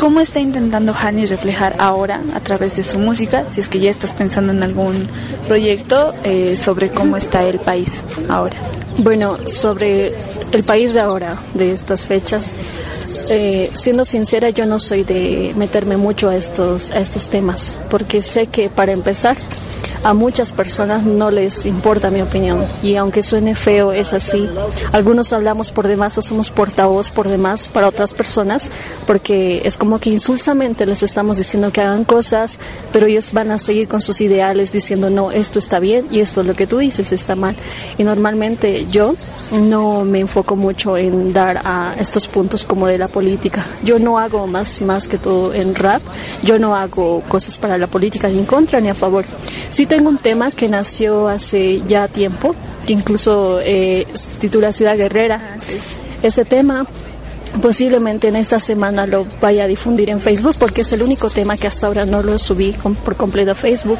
¿cómo 0.00 0.20
está 0.20 0.40
intentando 0.40 0.94
Hani 0.94 1.26
reflejar 1.26 1.76
ahora 1.78 2.22
a 2.34 2.40
través 2.40 2.74
de 2.74 2.82
su 2.82 2.98
música, 2.98 3.44
si 3.50 3.60
es 3.60 3.68
que 3.68 3.80
ya 3.80 3.90
estás 3.90 4.14
pensando 4.14 4.50
en 4.50 4.62
algún 4.62 5.06
proyecto, 5.46 6.14
eh, 6.24 6.56
sobre 6.56 6.88
cómo 6.88 7.18
está 7.18 7.44
el 7.44 7.58
país 7.58 8.02
ahora? 8.30 8.56
Bueno, 8.98 9.48
sobre 9.48 10.12
el 10.52 10.64
país 10.64 10.92
de 10.92 11.00
ahora, 11.00 11.36
de 11.54 11.72
estas 11.72 12.04
fechas, 12.04 12.54
eh, 13.30 13.70
siendo 13.74 14.04
sincera, 14.04 14.50
yo 14.50 14.66
no 14.66 14.78
soy 14.78 15.04
de 15.04 15.52
meterme 15.56 15.96
mucho 15.96 16.28
a 16.28 16.36
estos, 16.36 16.90
a 16.90 16.98
estos 16.98 17.28
temas, 17.28 17.78
porque 17.88 18.22
sé 18.22 18.46
que 18.46 18.68
para 18.68 18.92
empezar, 18.92 19.36
a 20.02 20.14
muchas 20.14 20.52
personas 20.52 21.02
no 21.02 21.30
les 21.30 21.66
importa 21.66 22.10
mi 22.10 22.22
opinión 22.22 22.64
y 22.82 22.96
aunque 22.96 23.22
suene 23.22 23.54
feo 23.54 23.92
es 23.92 24.12
así. 24.12 24.48
Algunos 24.92 25.32
hablamos 25.32 25.72
por 25.72 25.86
demás 25.86 26.16
o 26.18 26.22
somos 26.22 26.50
portavoz 26.50 27.10
por 27.10 27.28
demás 27.28 27.68
para 27.68 27.88
otras 27.88 28.14
personas 28.14 28.70
porque 29.06 29.62
es 29.64 29.76
como 29.76 29.98
que 29.98 30.10
insulsamente 30.10 30.86
les 30.86 31.02
estamos 31.02 31.36
diciendo 31.36 31.72
que 31.72 31.82
hagan 31.82 32.04
cosas, 32.04 32.58
pero 32.92 33.06
ellos 33.06 33.32
van 33.32 33.50
a 33.50 33.58
seguir 33.58 33.88
con 33.88 34.00
sus 34.00 34.20
ideales 34.20 34.72
diciendo 34.72 35.10
no, 35.10 35.32
esto 35.32 35.58
está 35.58 35.78
bien 35.78 36.06
y 36.10 36.20
esto 36.20 36.40
es 36.40 36.46
lo 36.46 36.54
que 36.54 36.66
tú 36.66 36.78
dices 36.78 37.12
está 37.12 37.36
mal. 37.36 37.54
Y 37.98 38.04
normalmente 38.04 38.86
yo 38.90 39.14
no 39.52 40.04
me 40.04 40.20
enfoco 40.20 40.56
mucho 40.56 40.96
en 40.96 41.32
dar 41.32 41.60
a 41.64 41.94
estos 41.98 42.28
puntos 42.28 42.64
como 42.64 42.86
de 42.86 42.98
la 42.98 43.08
política. 43.08 43.64
Yo 43.82 43.98
no 43.98 44.18
hago 44.18 44.46
más, 44.46 44.80
más 44.82 45.08
que 45.08 45.18
todo 45.18 45.54
en 45.54 45.74
rap, 45.74 46.02
yo 46.42 46.58
no 46.58 46.74
hago 46.76 47.20
cosas 47.28 47.58
para 47.58 47.78
la 47.78 47.86
política 47.86 48.28
ni 48.28 48.38
en 48.38 48.46
contra 48.46 48.80
ni 48.80 48.88
a 48.88 48.94
favor. 48.94 49.24
Sí 49.70 49.86
tengo 49.86 50.08
un 50.08 50.18
tema 50.18 50.50
que 50.50 50.68
nació 50.68 51.28
hace 51.28 51.82
ya 51.86 52.08
tiempo, 52.08 52.54
que 52.86 52.92
incluso 52.92 53.60
eh, 53.62 54.06
titula 54.38 54.72
Ciudad 54.72 54.96
Guerrera. 54.96 55.56
Ese 56.22 56.44
tema 56.44 56.86
posiblemente 57.62 58.28
en 58.28 58.36
esta 58.36 58.60
semana 58.60 59.06
lo 59.06 59.26
vaya 59.40 59.64
a 59.64 59.66
difundir 59.66 60.10
en 60.10 60.20
Facebook 60.20 60.54
porque 60.58 60.82
es 60.82 60.92
el 60.92 61.02
único 61.02 61.28
tema 61.30 61.56
que 61.56 61.66
hasta 61.66 61.86
ahora 61.86 62.06
no 62.06 62.22
lo 62.22 62.38
subí 62.38 62.74
por 63.04 63.16
completo 63.16 63.52
a 63.52 63.54
Facebook 63.54 63.98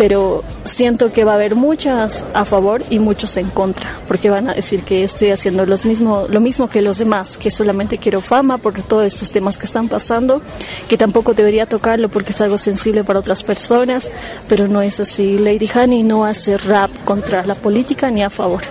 pero 0.00 0.42
siento 0.64 1.12
que 1.12 1.24
va 1.24 1.32
a 1.32 1.34
haber 1.34 1.56
muchas 1.56 2.24
a 2.32 2.46
favor 2.46 2.82
y 2.88 2.98
muchos 2.98 3.36
en 3.36 3.50
contra, 3.50 3.98
porque 4.08 4.30
van 4.30 4.48
a 4.48 4.54
decir 4.54 4.80
que 4.80 5.04
estoy 5.04 5.30
haciendo 5.30 5.66
los 5.66 5.84
mismo, 5.84 6.24
lo 6.26 6.40
mismo 6.40 6.70
que 6.70 6.80
los 6.80 6.96
demás, 6.96 7.36
que 7.36 7.50
solamente 7.50 7.98
quiero 7.98 8.22
fama 8.22 8.56
por 8.56 8.82
todos 8.82 9.04
estos 9.04 9.30
temas 9.30 9.58
que 9.58 9.66
están 9.66 9.90
pasando, 9.90 10.40
que 10.88 10.96
tampoco 10.96 11.34
debería 11.34 11.66
tocarlo 11.66 12.08
porque 12.08 12.32
es 12.32 12.40
algo 12.40 12.56
sensible 12.56 13.04
para 13.04 13.18
otras 13.18 13.42
personas, 13.42 14.10
pero 14.48 14.68
no 14.68 14.80
es 14.80 15.00
así. 15.00 15.36
Lady 15.36 15.68
Honey 15.74 16.02
no 16.02 16.24
hace 16.24 16.56
rap 16.56 16.90
contra 17.04 17.44
la 17.44 17.54
política 17.54 18.10
ni 18.10 18.22
a 18.22 18.30
favor. 18.30 18.62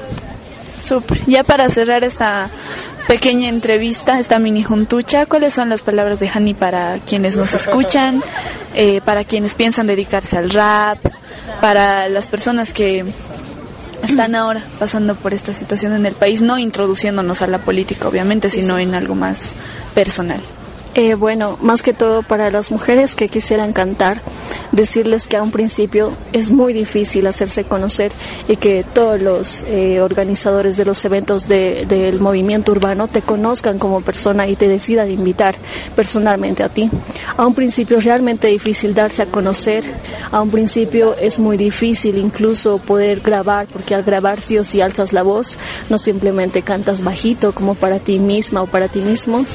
Super. 0.82 1.20
Ya 1.28 1.44
para 1.44 1.70
cerrar 1.70 2.04
esta 2.04 2.50
pequeña 3.08 3.50
entrevista, 3.50 4.20
esta 4.20 4.40
mini 4.40 4.64
juntucha, 4.64 5.28
¿cuáles 5.28 5.54
son 5.54 5.70
las 5.70 5.84
palabras 5.84 6.20
de 6.20 6.30
Hani 6.30 6.56
para 6.56 6.98
quienes 7.06 7.36
nos 7.36 7.54
escuchan, 7.54 8.24
eh, 8.74 9.02
para 9.04 9.24
quienes 9.24 9.56
piensan 9.56 9.88
dedicarse 9.88 10.38
al 10.38 10.50
rap, 10.50 11.00
para 11.62 12.10
las 12.10 12.28
personas 12.28 12.74
que 12.74 13.06
están 14.04 14.36
ahora 14.36 14.64
pasando 14.80 15.16
por 15.16 15.34
esta 15.34 15.54
situación 15.54 15.94
en 15.94 16.06
el 16.06 16.14
país, 16.14 16.42
no 16.42 16.58
introduciéndonos 16.58 17.42
a 17.42 17.48
la 17.48 17.60
política, 17.60 18.08
obviamente, 18.08 18.50
sino 18.50 18.80
en 18.80 18.96
algo 18.96 19.16
más 19.16 19.54
personal? 19.94 20.42
Eh, 20.96 21.14
bueno, 21.14 21.58
más 21.62 21.84
que 21.84 21.94
todo 21.94 22.24
para 22.24 22.50
las 22.50 22.72
mujeres 22.72 23.14
que 23.14 23.30
quisieran 23.30 23.74
cantar, 23.74 24.18
decirles 24.72 25.28
que 25.28 25.38
a 25.38 25.44
un 25.44 25.52
principio 25.52 26.12
es 26.34 26.50
muy 26.50 26.74
difícil 26.74 27.28
hacerse 27.28 27.64
conocer 27.64 28.12
y 28.48 28.56
que 28.56 28.84
todos 28.84 29.22
los 29.22 29.64
eh, 29.68 30.02
organizadores 30.02 30.78
de 30.78 30.86
los 30.86 31.06
eventos 31.06 31.48
del 31.48 32.20
movimiento 32.20 32.72
urbano 32.72 33.08
te 33.08 33.22
conozcan 33.22 33.78
como 33.78 34.02
persona 34.02 34.48
y 34.48 34.56
te 34.56 34.68
decidan 34.68 35.12
invitar 35.12 35.56
personalmente 35.96 36.64
a 36.64 36.70
ti. 36.70 36.90
A 37.38 37.46
un 37.46 37.54
principio 37.54 38.00
es 38.00 38.06
realmente 38.06 38.48
difícil 38.48 38.96
darse 38.96 39.22
a 39.22 39.28
conocer, 39.28 39.84
a 40.32 40.42
un 40.42 40.50
principio 40.50 41.16
es 41.16 41.38
muy 41.38 41.58
difícil 41.58 42.18
incluso 42.18 42.80
poder 42.80 43.20
grabar, 43.22 43.68
porque 43.68 43.94
al 43.94 44.04
grabar 44.04 44.42
sí 44.42 44.58
o 44.58 44.64
sí 44.64 44.82
alzas 44.82 45.14
la 45.14 45.22
voz, 45.22 45.58
no 45.90 46.00
simplemente 46.00 46.64
cantas 46.64 47.04
bajito 47.04 47.52
como 47.52 47.76
para 47.76 48.00
ti 48.00 48.18
misma 48.18 48.64
o 48.64 48.66
para 48.66 48.88
ti 48.88 49.02
mismo. 49.02 49.46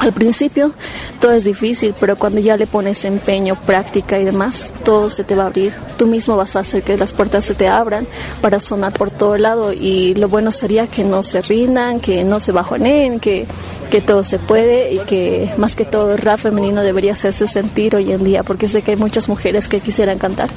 Al 0.00 0.14
principio 0.14 0.72
todo 1.20 1.32
es 1.32 1.44
difícil, 1.44 1.94
pero 2.00 2.16
cuando 2.16 2.40
ya 2.40 2.56
le 2.56 2.66
pones 2.66 3.04
empeño, 3.04 3.54
práctica 3.54 4.18
y 4.18 4.24
demás, 4.24 4.72
todo 4.82 5.10
se 5.10 5.24
te 5.24 5.34
va 5.34 5.42
a 5.42 5.46
abrir. 5.48 5.74
Tú 5.98 6.06
mismo 6.06 6.38
vas 6.38 6.56
a 6.56 6.60
hacer 6.60 6.82
que 6.82 6.96
las 6.96 7.12
puertas 7.12 7.44
se 7.44 7.54
te 7.54 7.68
abran 7.68 8.06
para 8.40 8.60
sonar 8.60 8.94
por 8.94 9.10
todo 9.10 9.36
lado 9.36 9.74
y 9.74 10.14
lo 10.14 10.30
bueno 10.30 10.52
sería 10.52 10.86
que 10.86 11.04
no 11.04 11.22
se 11.22 11.42
rindan, 11.42 12.00
que 12.00 12.24
no 12.24 12.40
se 12.40 12.50
bajonen, 12.50 13.20
que, 13.20 13.46
que 13.90 14.00
todo 14.00 14.24
se 14.24 14.38
puede 14.38 14.94
y 14.94 15.00
que 15.00 15.52
más 15.58 15.76
que 15.76 15.84
todo 15.84 16.12
el 16.12 16.18
rap 16.18 16.40
femenino 16.40 16.80
debería 16.82 17.12
hacerse 17.12 17.46
sentir 17.46 17.94
hoy 17.94 18.10
en 18.10 18.24
día, 18.24 18.42
porque 18.42 18.68
sé 18.68 18.80
que 18.80 18.92
hay 18.92 18.96
muchas 18.96 19.28
mujeres 19.28 19.68
que 19.68 19.80
quisieran 19.80 20.16
cantar, 20.16 20.48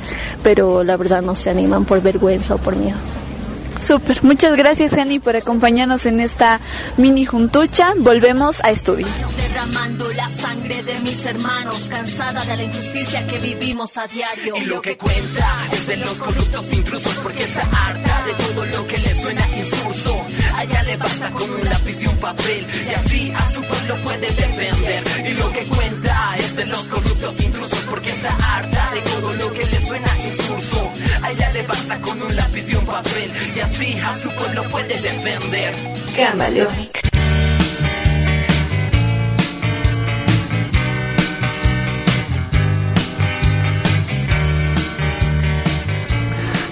pero 0.41 0.85
la 0.85 0.95
verdad 0.95 1.21
no 1.21 1.35
se 1.35 1.49
animan 1.49 1.83
por 1.83 2.01
vergüenza 2.01 2.55
o 2.55 2.59
por 2.59 2.77
miedo. 2.77 2.97
Súper, 3.83 4.23
muchas 4.23 4.55
gracias 4.55 4.93
Jenny 4.93 5.19
por 5.19 5.35
acompañarnos 5.35 6.05
en 6.05 6.21
esta 6.21 6.61
mini 6.95 7.25
juntucha. 7.25 7.93
Volvemos 7.97 8.63
a 8.63 8.71
estudio. 8.71 9.05
Derramando 9.35 10.11
la 10.13 10.29
sangre 10.29 10.81
de 10.83 10.99
mis 10.99 11.25
hermanos, 11.25 11.89
cansada 11.89 12.45
de 12.45 12.57
la 12.57 12.63
injusticia 12.63 13.25
que 13.27 13.39
vivimos 13.39 13.97
a 13.97 14.07
diario. 14.07 14.55
Y 14.55 14.61
lo 14.65 14.81
que 14.81 14.97
cuenta 14.97 15.49
es 15.73 15.87
de 15.87 15.97
los 15.97 16.13
corruptos 16.13 16.73
intrusos, 16.73 17.13
porque 17.21 17.43
está 17.43 17.61
harta 17.61 18.25
de 18.25 18.33
todo 18.45 18.65
lo 18.65 18.87
que 18.87 18.97
le 18.99 19.21
suena 19.21 19.41
insulso. 19.57 20.25
Allá 20.55 20.83
le 20.83 20.97
basta 20.97 21.29
con 21.31 21.49
un 21.49 21.63
lápiz 21.65 21.97
y 22.01 22.07
un 22.07 22.17
papel, 22.17 22.65
y 22.89 22.93
así 22.93 23.33
a 23.35 23.51
su 23.51 23.61
pueblo 23.61 23.95
puede 24.03 24.27
defender. 24.27 25.03
Y 25.29 25.33
lo 25.33 25.51
que 25.51 25.63
cuenta 25.65 26.35
es 26.37 26.55
de 26.55 26.65
los 26.65 26.81
corruptos 26.83 27.41
intrusos, 27.41 27.72
papel, 33.03 33.31
y 33.55 33.59
así 33.59 33.97
a 33.99 34.17
su 34.17 34.29
pueblo 34.29 34.63
puede 34.63 34.99
defender. 34.99 35.73
Camaleónica. 36.15 37.02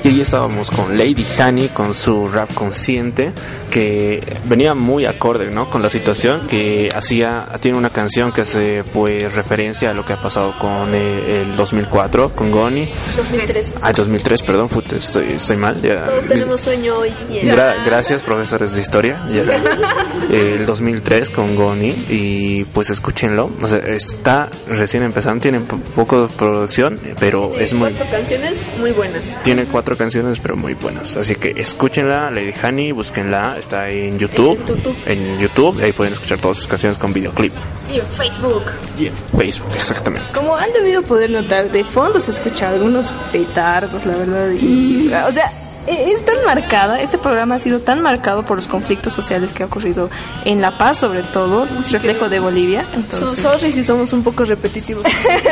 Y 0.03 0.07
ahí 0.07 0.21
estábamos 0.21 0.71
con 0.71 0.97
Lady 0.97 1.25
Honey 1.39 1.67
con 1.69 1.93
su 1.93 2.27
rap 2.27 2.51
consciente 2.55 3.31
que 3.69 4.19
venía 4.45 4.73
muy 4.73 5.05
acorde 5.05 5.51
¿no? 5.51 5.69
con 5.69 5.81
la 5.83 5.89
situación 5.89 6.47
que 6.47 6.89
hacía 6.93 7.47
tiene 7.59 7.77
una 7.77 7.89
canción 7.91 8.31
que 8.31 8.41
hace 8.41 8.83
pues 8.83 9.33
referencia 9.35 9.91
a 9.91 9.93
lo 9.93 10.03
que 10.03 10.13
ha 10.13 10.17
pasado 10.21 10.57
con 10.59 10.93
eh, 10.95 11.41
el 11.41 11.55
2004 11.55 12.31
con 12.35 12.49
Goni 12.51 12.89
2003. 13.15 13.73
ah 13.81 13.91
2003 13.91 14.41
perdón 14.43 14.69
fut, 14.69 14.91
estoy, 14.93 15.33
estoy 15.33 15.57
mal 15.57 15.79
ya. 15.81 16.05
Todos 16.07 16.27
tenemos 16.27 16.59
sueño 16.61 16.95
hoy. 16.97 17.11
Gra- 17.43 17.85
gracias 17.85 18.23
profesores 18.23 18.73
de 18.73 18.81
historia 18.81 19.23
Ya. 19.29 19.43
El 20.31 20.65
2003 20.65 21.29
con 21.29 21.55
Goni 21.55 22.05
y 22.09 22.63
pues 22.65 22.89
escúchenlo 22.89 23.51
o 23.61 23.67
sea, 23.67 23.77
está 23.79 24.49
recién 24.67 25.03
empezando 25.03 25.41
tiene 25.41 25.59
po- 25.59 25.77
poco 25.95 26.23
de 26.27 26.33
producción 26.33 26.99
pero 27.19 27.51
es 27.57 27.73
muy 27.73 27.91
Cuatro 27.91 28.11
canciones 28.17 28.53
muy 28.79 28.91
buenas. 28.91 29.35
tiene 29.43 29.65
cuatro 29.65 29.90
canciones 29.97 30.39
pero 30.39 30.55
muy 30.55 30.73
buenas. 30.73 31.15
Así 31.15 31.35
que 31.35 31.53
escúchenla, 31.57 32.31
Lady 32.31 32.53
Honey, 32.63 32.91
búsquenla, 32.91 33.57
está 33.57 33.89
en 33.89 34.17
YouTube. 34.19 34.59
En 35.05 35.37
YouTube, 35.39 35.81
ahí 35.83 35.91
pueden 35.93 36.13
escuchar 36.13 36.39
todas 36.39 36.57
sus 36.57 36.67
canciones 36.67 36.97
con 36.97 37.13
videoclip. 37.13 37.53
Y 37.91 37.99
en 37.99 38.07
Facebook. 38.07 38.63
Y 38.99 39.07
en 39.07 39.13
Facebook, 39.37 39.73
exactamente. 39.75 40.27
Como 40.33 40.55
han 40.55 40.71
debido 40.73 41.01
poder 41.01 41.29
notar, 41.29 41.69
de 41.71 41.83
fondo 41.83 42.19
se 42.19 42.31
escucha 42.31 42.69
algunos 42.69 43.13
petardos, 43.31 44.05
la 44.05 44.15
verdad. 44.17 44.51
y- 44.51 45.07
o 45.13 45.31
sea, 45.31 45.51
es 45.87 46.23
tan 46.23 46.43
marcada, 46.45 47.01
este 47.01 47.17
programa 47.17 47.55
ha 47.55 47.59
sido 47.59 47.79
tan 47.79 48.01
marcado 48.01 48.45
por 48.45 48.57
los 48.57 48.67
conflictos 48.67 49.13
sociales 49.13 49.53
que 49.53 49.63
ha 49.63 49.65
ocurrido 49.65 50.09
en 50.45 50.61
La 50.61 50.77
Paz, 50.77 50.99
sobre 50.99 51.23
todo, 51.23 51.65
reflejo 51.89 52.29
de 52.29 52.39
Bolivia. 52.39 52.87
Entonces, 52.93 53.41
Sorry 53.41 53.71
si 53.71 53.83
somos 53.83 54.13
un 54.13 54.23
poco 54.23 54.45
repetitivos. 54.45 55.03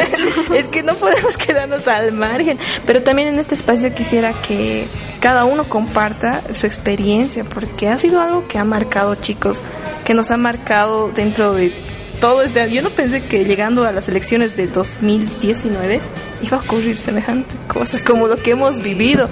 es 0.56 0.68
que 0.68 0.84
no 0.84 0.96
podemos 0.96 1.38
quedarnos 1.38 1.88
al 1.88 2.12
margen. 2.12 2.58
Pero 2.86 3.02
también 3.04 3.30
en 3.30 3.40
este 3.40 3.56
espacio 3.56 3.94
quisiera 3.94 4.34
que 4.34 4.88
cada 5.20 5.46
uno 5.46 5.68
comparta 5.68 6.42
su 6.54 6.66
experiencia, 6.66 7.44
porque 7.44 7.88
ha 7.88 7.98
sido 7.98 8.22
algo 8.22 8.48
que 8.48 8.58
ha 8.58 8.64
marcado, 8.64 9.16
chicos, 9.16 9.62
que 10.04 10.14
nos 10.14 10.32
ha 10.32 10.38
marcado 10.38 11.12
dentro 11.14 11.54
de 11.54 11.74
todo 12.20 12.42
este 12.42 12.70
Yo 12.70 12.82
no 12.82 12.90
pensé 12.90 13.24
que 13.24 13.46
llegando 13.46 13.86
a 13.86 13.92
las 13.92 14.10
elecciones 14.10 14.58
de 14.58 14.68
2019 14.68 16.02
iba 16.42 16.58
a 16.58 16.60
ocurrir 16.62 16.98
semejante 16.98 17.56
cosa 17.68 17.98
como 18.06 18.28
lo 18.28 18.38
que 18.38 18.52
hemos 18.52 18.82
vivido. 18.82 19.30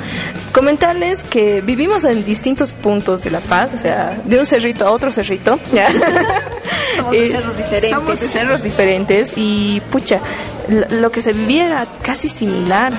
Comentarles 0.52 1.24
que 1.24 1.62
vivimos 1.62 2.04
en 2.04 2.24
distintos 2.26 2.72
puntos 2.72 3.24
de 3.24 3.32
La 3.32 3.40
Paz, 3.40 3.72
o 3.74 3.78
sea, 3.78 4.22
de 4.24 4.40
un 4.40 4.46
cerrito 4.46 4.86
a 4.86 4.92
otro 4.92 5.12
cerrito. 5.12 5.60
Somos 6.96 7.12
de 7.12 7.30
cerros 7.30 7.58
diferentes. 7.58 7.90
Somos 7.90 8.20
de 8.20 8.28
cerros 8.28 8.64
diferentes 8.64 9.34
y 9.36 9.82
pucha, 9.92 10.22
lo 10.90 11.12
que 11.12 11.22
se 11.22 11.34
vivía 11.34 11.66
era 11.68 11.88
casi 12.02 12.30
similar. 12.30 12.94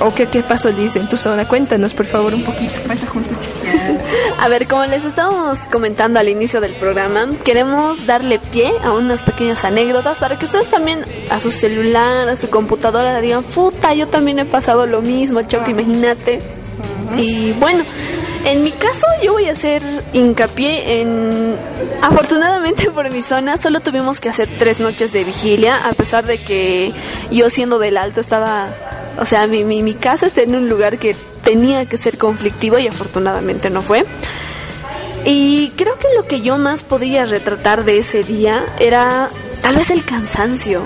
¿O 0.00 0.14
qué, 0.14 0.26
qué 0.26 0.42
pasó, 0.42 0.70
Liz, 0.70 0.96
en 0.96 1.08
tu 1.08 1.16
zona? 1.16 1.46
Cuéntanos, 1.46 1.92
por 1.92 2.06
favor, 2.06 2.32
un 2.32 2.44
poquito. 2.44 2.72
A 4.38 4.48
ver, 4.48 4.66
como 4.66 4.86
les 4.86 5.04
estábamos 5.04 5.58
comentando 5.70 6.18
al 6.18 6.28
inicio 6.28 6.60
del 6.60 6.74
programa, 6.74 7.26
queremos 7.44 8.06
darle 8.06 8.38
pie 8.38 8.72
a 8.82 8.92
unas 8.92 9.22
pequeñas 9.22 9.64
anécdotas 9.64 10.18
para 10.18 10.38
que 10.38 10.46
ustedes 10.46 10.68
también 10.68 11.04
a 11.28 11.40
su 11.40 11.50
celular, 11.50 12.28
a 12.28 12.36
su 12.36 12.48
computadora 12.48 13.12
le 13.14 13.20
digan, 13.20 13.44
puta, 13.54 13.94
yo 13.94 14.08
también 14.08 14.38
he 14.38 14.44
pasado 14.44 14.86
lo 14.86 15.02
mismo, 15.02 15.42
Choco, 15.42 15.70
imagínate. 15.70 16.40
Y 17.16 17.52
bueno, 17.52 17.84
en 18.44 18.62
mi 18.62 18.72
caso 18.72 19.06
yo 19.22 19.32
voy 19.32 19.46
a 19.46 19.52
hacer 19.52 19.82
hincapié 20.12 21.00
en... 21.00 21.56
Afortunadamente 22.02 22.90
por 22.90 23.10
mi 23.10 23.20
zona 23.20 23.56
solo 23.56 23.80
tuvimos 23.80 24.20
que 24.20 24.28
hacer 24.28 24.48
tres 24.58 24.80
noches 24.80 25.12
de 25.12 25.24
vigilia, 25.24 25.76
a 25.76 25.92
pesar 25.92 26.24
de 26.24 26.38
que 26.38 26.92
yo 27.30 27.50
siendo 27.50 27.78
del 27.78 27.96
alto 27.96 28.20
estaba... 28.20 28.68
O 29.18 29.24
sea, 29.24 29.46
mi, 29.46 29.64
mi, 29.64 29.82
mi 29.82 29.94
casa 29.94 30.26
está 30.26 30.42
en 30.42 30.54
un 30.54 30.68
lugar 30.68 30.98
que 30.98 31.16
tenía 31.42 31.84
que 31.86 31.96
ser 31.96 32.16
conflictivo 32.16 32.78
y 32.78 32.86
afortunadamente 32.86 33.70
no 33.70 33.82
fue. 33.82 34.04
Y 35.24 35.70
creo 35.76 35.98
que 35.98 36.08
lo 36.16 36.26
que 36.26 36.40
yo 36.40 36.56
más 36.58 36.82
podía 36.82 37.26
retratar 37.26 37.84
de 37.84 37.98
ese 37.98 38.24
día 38.24 38.64
era 38.78 39.28
tal 39.60 39.76
vez 39.76 39.90
el 39.90 40.04
cansancio. 40.04 40.82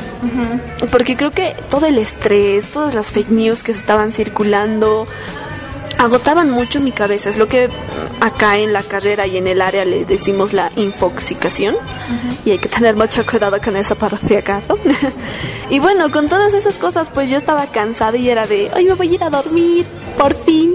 Porque 0.91 1.17
creo 1.17 1.31
que 1.31 1.57
todo 1.71 1.87
el 1.87 1.99
estrés, 1.99 2.69
todas 2.69 2.95
las 2.95 3.09
fake 3.09 3.31
news 3.31 3.63
que 3.63 3.73
se 3.73 3.81
estaban 3.81 4.13
circulando, 4.13 5.07
agotaban 5.99 6.51
mucho 6.51 6.81
mi 6.81 6.93
cabeza. 6.93 7.31
Es 7.31 7.39
lo 7.39 7.47
que 7.49 7.69
acá 8.21 8.59
en 8.59 8.73
la 8.73 8.83
carrera 8.83 9.27
y 9.27 9.37
en 9.37 9.47
el 9.47 9.61
área 9.61 9.85
le 9.85 10.05
decimos 10.05 10.53
la 10.53 10.71
infoxicación. 10.77 11.77
Y 12.45 12.51
hay 12.51 12.59
que 12.59 12.69
tener 12.69 12.97
mucho 12.97 13.25
cuidado 13.25 13.61
con 13.61 13.77
eso 13.77 13.95
para 13.95 14.19
si 14.19 14.37
acaso. 14.37 14.79
y 15.71 15.79
bueno, 15.79 16.11
con 16.11 16.29
todas 16.29 16.55
esas 16.55 16.75
cosas, 16.75 17.11
pues 17.11 17.31
yo 17.31 17.37
estaba 17.37 17.69
cansada 17.69 18.17
y 18.17 18.29
era 18.29 18.47
de, 18.47 18.71
hoy 18.75 18.85
me 18.85 18.95
voy 18.95 19.09
a 19.09 19.15
ir 19.15 19.25
a 19.25 19.31
dormir, 19.31 19.87
por 20.17 20.35
fin. 20.35 20.75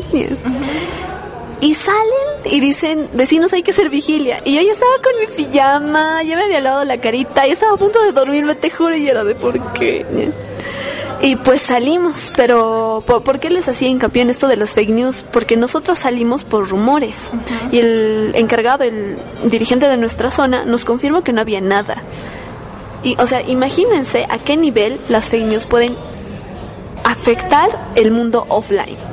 Y 1.62 1.74
salen 1.74 2.02
y 2.46 2.60
dicen, 2.62 3.10
vecinos 3.14 3.52
hay 3.52 3.64
que 3.64 3.72
hacer 3.72 3.90
vigilia. 3.90 4.42
Y 4.46 4.56
yo 4.56 4.62
ya 4.62 4.72
estaba 4.72 4.94
con 5.04 5.20
mi 5.20 5.28
pijama, 5.28 6.24
ya 6.24 6.38
me 6.38 6.44
había 6.44 6.62
lavado 6.62 6.86
la 6.86 7.00
carita, 7.00 7.46
ya 7.46 7.54
estaba 7.54 7.74
a 7.74 7.78
punto 7.78 8.02
de 8.04 8.14
dormirme, 8.14 8.56
te 8.56 8.70
juro, 8.70 8.96
y 8.96 9.08
era 9.08 9.24
de 9.26 9.36
por 9.36 9.74
qué. 9.74 10.06
Y 11.22 11.36
pues 11.36 11.62
salimos, 11.62 12.32
pero 12.38 13.04
¿por, 13.06 13.24
por 13.24 13.40
qué 13.40 13.50
les 13.50 13.68
hacía 13.68 13.90
hincapié 13.90 14.22
en 14.22 14.30
esto 14.30 14.48
de 14.48 14.56
las 14.56 14.74
fake 14.74 14.90
news? 14.92 15.26
Porque 15.34 15.58
nosotros 15.58 16.00
salimos 16.00 16.46
por 16.46 16.70
rumores. 16.70 17.30
Y 17.72 17.80
el 17.80 18.32
encargado, 18.36 18.86
el 18.86 19.18
dirigente 19.44 19.90
de 19.90 19.98
nuestra 19.98 20.32
zona, 20.32 20.64
nos 20.64 20.86
confirmó 20.86 21.22
que 21.22 21.34
no 21.34 21.42
había 21.42 21.60
nada. 21.60 22.04
Y, 23.04 23.16
o 23.20 23.28
sea, 23.28 23.42
imagínense 23.42 24.26
a 24.30 24.38
qué 24.38 24.56
nivel 24.56 24.98
las 25.10 25.26
fake 25.26 25.46
news 25.46 25.66
pueden 25.66 25.98
afectar 27.04 27.68
el 27.96 28.12
mundo 28.12 28.46
offline. 28.48 29.09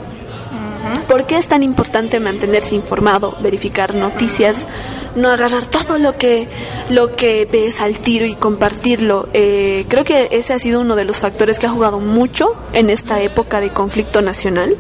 ¿Por 1.09 1.27
qué 1.27 1.37
es 1.37 1.49
tan 1.49 1.63
importante 1.63 2.21
mantenerse 2.21 2.75
informado, 2.75 3.37
verificar 3.41 3.95
noticias, 3.95 4.67
no 5.15 5.31
agarrar 5.31 5.67
todo 5.67 5.99
lo 5.99 6.17
que 6.17 6.49
lo 6.91 7.17
que 7.17 7.49
ves 7.51 7.81
al 7.81 7.99
tiro 7.99 8.27
y 8.27 8.35
compartirlo? 8.35 9.29
Eh, 9.33 9.85
creo 9.89 10.05
que 10.05 10.29
ese 10.33 10.53
ha 10.53 10.59
sido 10.59 10.81
uno 10.81 10.97
de 10.97 11.05
los 11.05 11.19
factores 11.19 11.59
que 11.59 11.67
ha 11.67 11.71
jugado 11.71 12.01
mucho 12.01 12.55
en 12.73 12.91
esta 12.91 13.21
época 13.21 13.61
de 13.61 13.71
conflicto 13.71 14.23
nacional. 14.23 14.77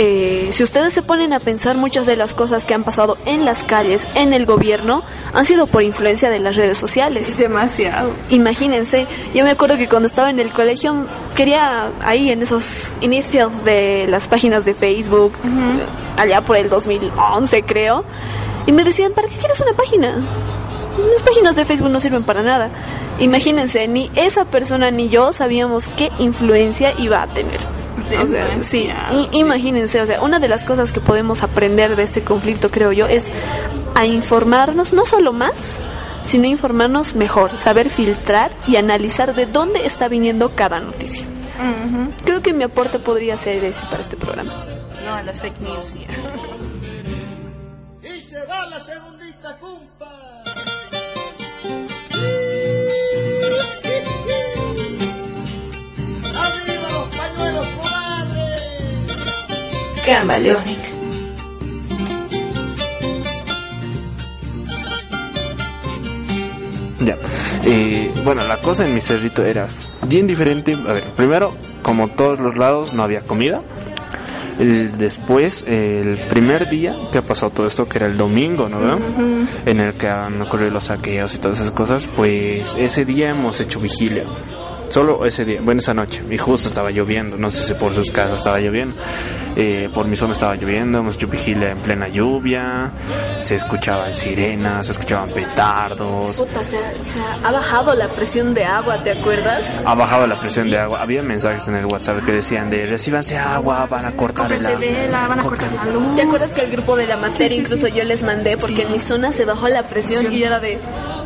Eh, 0.00 0.50
si 0.52 0.62
ustedes 0.62 0.94
se 0.94 1.02
ponen 1.02 1.32
a 1.32 1.40
pensar, 1.40 1.76
muchas 1.76 2.06
de 2.06 2.14
las 2.14 2.32
cosas 2.32 2.64
que 2.64 2.72
han 2.72 2.84
pasado 2.84 3.18
en 3.26 3.44
las 3.44 3.64
calles, 3.64 4.06
en 4.14 4.32
el 4.32 4.46
gobierno, 4.46 5.02
han 5.34 5.44
sido 5.44 5.66
por 5.66 5.82
influencia 5.82 6.30
de 6.30 6.38
las 6.38 6.54
redes 6.54 6.78
sociales. 6.78 7.36
demasiado. 7.36 8.12
Imagínense, 8.30 9.08
yo 9.34 9.44
me 9.44 9.50
acuerdo 9.50 9.76
que 9.76 9.88
cuando 9.88 10.06
estaba 10.06 10.30
en 10.30 10.38
el 10.38 10.52
colegio 10.52 11.04
quería 11.34 11.90
ahí 12.04 12.30
en 12.30 12.42
esos 12.42 12.94
inicios 13.00 13.64
de 13.64 14.06
las 14.08 14.28
páginas 14.28 14.64
de 14.64 14.74
Facebook, 14.74 15.32
allá 16.16 16.42
por 16.42 16.56
el 16.56 16.68
2011 16.68 17.64
creo, 17.64 18.04
y 18.66 18.72
me 18.72 18.84
decían, 18.84 19.14
¿para 19.14 19.26
qué 19.26 19.34
quieres 19.34 19.60
una 19.60 19.72
página? 19.72 20.24
Las 21.12 21.22
páginas 21.22 21.56
de 21.56 21.64
Facebook 21.64 21.90
no 21.90 21.98
sirven 21.98 22.22
para 22.22 22.42
nada. 22.42 22.70
Imagínense, 23.18 23.88
ni 23.88 24.12
esa 24.14 24.44
persona 24.44 24.92
ni 24.92 25.08
yo 25.08 25.32
sabíamos 25.32 25.88
qué 25.96 26.12
influencia 26.20 26.94
iba 26.98 27.20
a 27.20 27.26
tener. 27.26 27.77
O 28.16 28.26
sea, 28.26 28.60
sí, 28.60 28.90
imagínense, 29.32 30.00
o 30.00 30.06
sea, 30.06 30.22
una 30.22 30.38
de 30.38 30.48
las 30.48 30.64
cosas 30.64 30.92
que 30.92 31.00
podemos 31.00 31.42
aprender 31.42 31.96
de 31.96 32.02
este 32.02 32.22
conflicto, 32.22 32.70
creo 32.70 32.92
yo, 32.92 33.06
es 33.06 33.30
a 33.94 34.06
informarnos, 34.06 34.92
no 34.92 35.04
solo 35.06 35.32
más, 35.32 35.80
sino 36.22 36.46
informarnos 36.46 37.14
mejor, 37.14 37.56
saber 37.56 37.90
filtrar 37.90 38.52
y 38.66 38.76
analizar 38.76 39.34
de 39.34 39.46
dónde 39.46 39.86
está 39.86 40.08
viniendo 40.08 40.54
cada 40.54 40.80
noticia. 40.80 41.26
Creo 42.24 42.42
que 42.42 42.52
mi 42.52 42.64
aporte 42.64 42.98
podría 42.98 43.36
ser 43.36 43.64
ese 43.64 43.80
para 43.90 44.00
este 44.00 44.16
programa. 44.16 44.66
No, 45.04 45.14
a 45.14 45.22
las 45.22 45.40
fake 45.40 45.60
news. 45.60 45.96
Y 48.00 48.22
se 48.22 48.42
va 48.46 48.66
la 48.66 48.80
segundita 48.80 49.58
cumpa. 49.58 50.27
Ya. 67.00 67.16
Eh, 67.64 68.12
bueno, 68.24 68.46
la 68.46 68.58
cosa 68.58 68.86
en 68.86 68.94
mi 68.94 69.00
cerrito 69.00 69.44
era 69.44 69.68
bien 70.06 70.26
diferente. 70.26 70.76
A 70.88 70.92
ver, 70.94 71.04
primero, 71.16 71.54
como 71.82 72.08
todos 72.08 72.40
los 72.40 72.56
lados, 72.56 72.92
no 72.92 73.02
había 73.02 73.20
comida. 73.20 73.62
El- 74.58 74.98
después, 74.98 75.64
el 75.68 76.18
primer 76.28 76.68
día 76.68 76.96
que 77.12 77.18
ha 77.18 77.22
pasado 77.22 77.52
todo 77.52 77.66
esto, 77.68 77.88
que 77.88 77.98
era 77.98 78.08
el 78.08 78.16
domingo, 78.16 78.68
¿no? 78.68 78.98
En 79.66 79.78
el 79.80 79.94
que 79.94 80.08
han 80.08 80.42
ocurrido 80.42 80.72
los 80.72 80.84
saqueos 80.86 81.34
y 81.36 81.38
todas 81.38 81.60
esas 81.60 81.70
cosas, 81.70 82.06
pues 82.16 82.74
ese 82.76 83.04
día 83.04 83.30
hemos 83.30 83.60
hecho 83.60 83.78
vigilia. 83.78 84.24
Solo 84.90 85.26
ese 85.26 85.44
día, 85.44 85.60
bueno, 85.62 85.80
esa 85.80 85.94
noche. 85.94 86.22
Y 86.30 86.38
justo 86.38 86.68
estaba 86.68 86.90
lloviendo, 86.90 87.36
no 87.36 87.50
sé 87.50 87.64
si 87.66 87.74
por 87.74 87.92
sus 87.94 88.10
casas 88.10 88.38
estaba 88.38 88.58
lloviendo. 88.58 88.94
Eh, 89.56 89.88
por 89.92 90.06
mi 90.06 90.14
zona 90.16 90.34
estaba 90.34 90.54
lloviendo, 90.54 90.98
hemos 90.98 91.16
hecho 91.16 91.26
vigilia 91.26 91.70
en 91.70 91.78
plena 91.78 92.08
lluvia. 92.08 92.90
Se 93.40 93.56
escuchaban 93.56 94.14
sirenas, 94.14 94.86
se 94.86 94.92
escuchaban 94.92 95.30
petardos. 95.30 96.36
Puta, 96.36 96.60
o 96.60 96.64
sea, 96.64 96.92
o 97.00 97.04
sea, 97.04 97.38
ha 97.48 97.52
bajado 97.52 97.94
la 97.94 98.08
presión 98.08 98.54
de 98.54 98.64
agua, 98.64 99.02
¿te 99.02 99.10
acuerdas? 99.12 99.62
Ha 99.84 99.94
bajado 99.94 100.26
la 100.26 100.38
presión 100.38 100.70
de 100.70 100.78
agua. 100.78 101.02
Había 101.02 101.22
mensajes 101.22 101.66
en 101.68 101.76
el 101.76 101.86
WhatsApp 101.86 102.24
que 102.24 102.32
decían 102.32 102.70
de 102.70 102.86
recíbanse 102.86 103.36
agua, 103.36 103.86
van 103.86 104.06
a 104.06 104.12
cortar 104.12 104.52
el 104.52 104.64
agua. 104.64 104.78
van 105.28 105.40
a 105.40 105.42
cortar 105.42 105.68
la 105.72 105.84
luz. 105.92 106.16
¿Te 106.16 106.22
acuerdas 106.22 106.50
que 106.50 106.60
el 106.62 106.70
grupo 106.70 106.96
de 106.96 107.06
la 107.06 107.16
materia 107.16 107.48
Sí, 107.48 107.54
sí, 107.54 107.60
incluso 107.60 107.86
sí. 107.88 107.92
yo 107.92 108.04
les 108.04 108.22
mandé 108.22 108.56
porque 108.56 108.82
en 108.82 108.92
mi 108.92 108.98
zona 108.98 109.32
se 109.32 109.44
bajó 109.44 109.68
la 109.68 109.82
presión 109.88 110.32
y 110.32 110.38
yo 110.40 110.46
era 110.46 110.60
de 110.60 110.78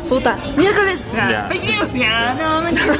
puta, 0.09 0.37
miércoles. 0.57 0.99
Ya. 1.13 1.45
Fake 1.47 1.63
news, 1.67 1.93
ya, 1.93 2.33
no, 2.35 2.61
mentira. 2.61 2.95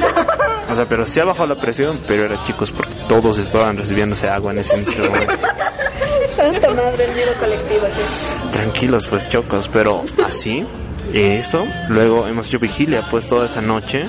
O 0.72 0.76
sea, 0.76 0.86
pero 0.86 1.06
sí 1.06 1.20
ha 1.20 1.26
bajado 1.26 1.48
la 1.48 1.56
presión, 1.56 2.00
pero 2.08 2.26
era 2.26 2.42
chicos 2.44 2.72
porque 2.72 2.94
todos 3.08 3.38
estaban 3.38 3.78
recibiéndose 3.78 4.30
agua 4.30 4.52
en 4.52 4.60
ese. 4.60 4.84
Santa 6.36 6.70
madre, 6.72 7.06
el 7.06 7.14
miedo 7.14 7.34
colectivo, 7.40 7.86
che. 7.88 8.52
Tranquilos, 8.52 9.08
pues 9.08 9.28
chocos, 9.28 9.70
pero 9.72 10.04
así, 10.26 10.66
eso. 11.14 11.66
Luego 11.90 12.28
hemos 12.28 12.48
hecho 12.48 12.60
vigilia, 12.60 13.06
pues 13.10 13.28
toda 13.28 13.46
esa 13.46 13.62
noche. 13.62 14.08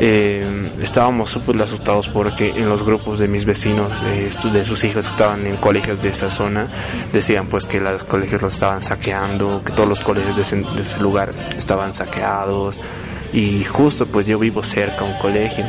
Eh, 0.00 0.72
estábamos 0.80 1.30
súper 1.30 1.60
asustados 1.62 2.08
porque 2.08 2.50
en 2.50 2.68
los 2.68 2.84
grupos 2.84 3.18
de 3.18 3.28
mis 3.28 3.44
vecinos, 3.44 3.92
de 4.02 4.64
sus 4.64 4.84
hijos 4.84 5.06
que 5.06 5.10
estaban 5.12 5.46
en 5.46 5.56
colegios 5.56 6.00
de 6.02 6.10
esa 6.10 6.30
zona, 6.30 6.66
decían 7.12 7.48
pues 7.48 7.66
que 7.66 7.80
los 7.80 8.04
colegios 8.04 8.42
los 8.42 8.54
estaban 8.54 8.82
saqueando, 8.82 9.62
que 9.64 9.72
todos 9.72 9.88
los 9.88 10.00
colegios 10.00 10.36
de 10.36 10.42
ese, 10.42 10.56
de 10.56 10.80
ese 10.80 10.98
lugar 11.00 11.32
estaban 11.56 11.94
saqueados. 11.94 12.80
Y 13.32 13.64
justo 13.64 14.06
pues 14.06 14.26
yo 14.26 14.38
vivo 14.38 14.62
cerca 14.62 15.00
a 15.00 15.04
un 15.04 15.18
colegio. 15.18 15.64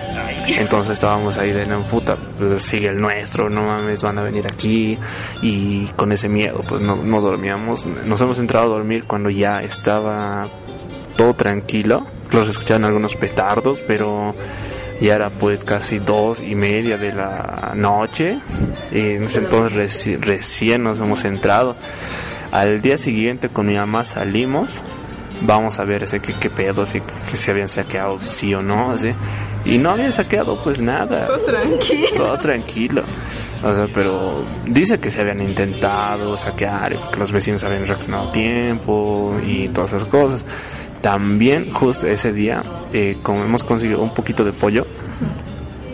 Entonces 0.48 0.94
estábamos 0.94 1.38
ahí 1.38 1.54
de 1.54 1.66
no 1.66 1.82
puta, 1.84 2.18
pues 2.38 2.62
sigue 2.62 2.90
el 2.90 3.00
nuestro, 3.00 3.50
no 3.50 3.64
mames, 3.64 4.02
van 4.02 4.18
a 4.18 4.24
venir 4.24 4.46
aquí. 4.48 4.98
Y 5.42 5.88
con 5.96 6.12
ese 6.12 6.28
miedo 6.28 6.62
pues 6.68 6.82
no, 6.82 6.98
no 6.98 7.22
dormíamos. 7.22 7.86
Nos 7.86 8.20
hemos 8.20 8.40
entrado 8.40 8.66
a 8.66 8.78
dormir 8.78 9.06
cuando 9.06 9.30
ya 9.30 9.62
estaba 9.62 10.48
todo 11.16 11.34
tranquilo. 11.36 12.06
Los 12.34 12.48
escuchaban 12.50 12.84
algunos 12.86 13.16
petardos, 13.16 13.80
pero 13.88 14.36
ya 15.00 15.16
era 15.16 15.30
pues 15.30 15.64
casi 15.64 16.00
dos 16.00 16.42
y 16.42 16.56
media 16.56 16.98
de 16.98 17.14
la 17.14 17.72
noche. 17.76 18.40
Y 18.92 19.00
en 19.16 19.24
ese 19.24 19.40
entonces 19.40 19.78
reci- 19.78 20.20
recién 20.20 20.84
nos 20.84 20.98
hemos 21.00 21.24
entrado. 21.26 21.76
Al 22.52 22.82
día 22.82 22.98
siguiente 22.98 23.50
con 23.50 23.68
mi 23.68 23.76
mamá 23.76 24.04
salimos 24.04 24.84
vamos 25.42 25.80
a 25.80 25.84
ver 25.84 26.04
ese 26.04 26.20
qué, 26.22 26.34
qué 26.40 26.50
pedo, 26.50 26.86
si 26.86 27.02
que 27.02 27.36
se 27.36 27.52
habían 27.52 27.68
saqueado 27.68 28.18
sí 28.30 28.54
o 28.54 28.62
no, 28.62 28.92
así. 28.92 29.10
Y 29.66 29.78
no 29.78 29.90
habían 29.92 30.14
saqueado 30.14 30.62
pues 30.64 30.80
nada. 30.82 31.26
Todo 31.28 31.40
tranquilo. 31.40 32.08
Todo 32.16 32.40
tranquilo. 32.40 33.04
O 33.64 33.74
sea, 33.74 33.88
pero 33.94 34.46
dice 34.66 35.00
que 35.00 35.10
se 35.12 35.22
habían 35.22 35.42
intentado 35.42 36.38
saquear, 36.38 36.96
que 37.12 37.20
los 37.20 37.32
vecinos 37.32 37.64
habían 37.64 37.86
reaccionado 37.86 38.30
a 38.30 38.32
tiempo 38.32 39.36
y 39.46 39.68
todas 39.70 39.94
esas 39.94 40.06
cosas. 40.08 40.46
También, 41.04 41.70
justo 41.70 42.08
ese 42.08 42.32
día, 42.32 42.64
eh, 42.94 43.18
como 43.22 43.44
hemos 43.44 43.66
conseguido 43.66 44.02
un 44.02 44.14
poquito 44.14 44.46
de 44.46 44.54
pollo, 44.54 44.88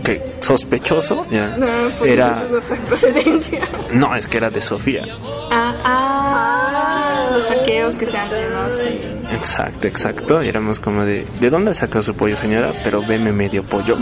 que 0.03 0.24
sospechoso, 0.39 1.26
ya, 1.32 1.57
No, 1.57 1.66
pues 1.97 2.12
era... 2.12 2.43
no 2.47 2.60
procedencia. 2.86 3.68
No, 3.91 4.16
es 4.16 4.28
que 4.28 4.38
era 4.38 4.51
de 4.51 4.62
Sofía. 4.62 5.01
Ah, 5.49 5.76
ah, 5.84 7.30
los 7.36 7.43
saqueos 7.43 7.95
que 7.95 8.05
se 8.05 8.20
hacen, 8.20 8.51
¿no? 8.51 8.70
Sí. 8.70 8.99
Exacto, 9.34 9.88
exacto. 9.88 10.43
Y 10.43 10.47
éramos 10.47 10.80
como 10.80 11.03
de, 11.03 11.26
¿de 11.41 11.49
dónde 11.49 11.74
sacó 11.74 12.03
su 12.03 12.14
pollo, 12.14 12.36
señora? 12.38 12.72
Pero 12.84 13.01
veme 13.01 13.32
medio 13.32 13.64
pollo. 13.64 13.97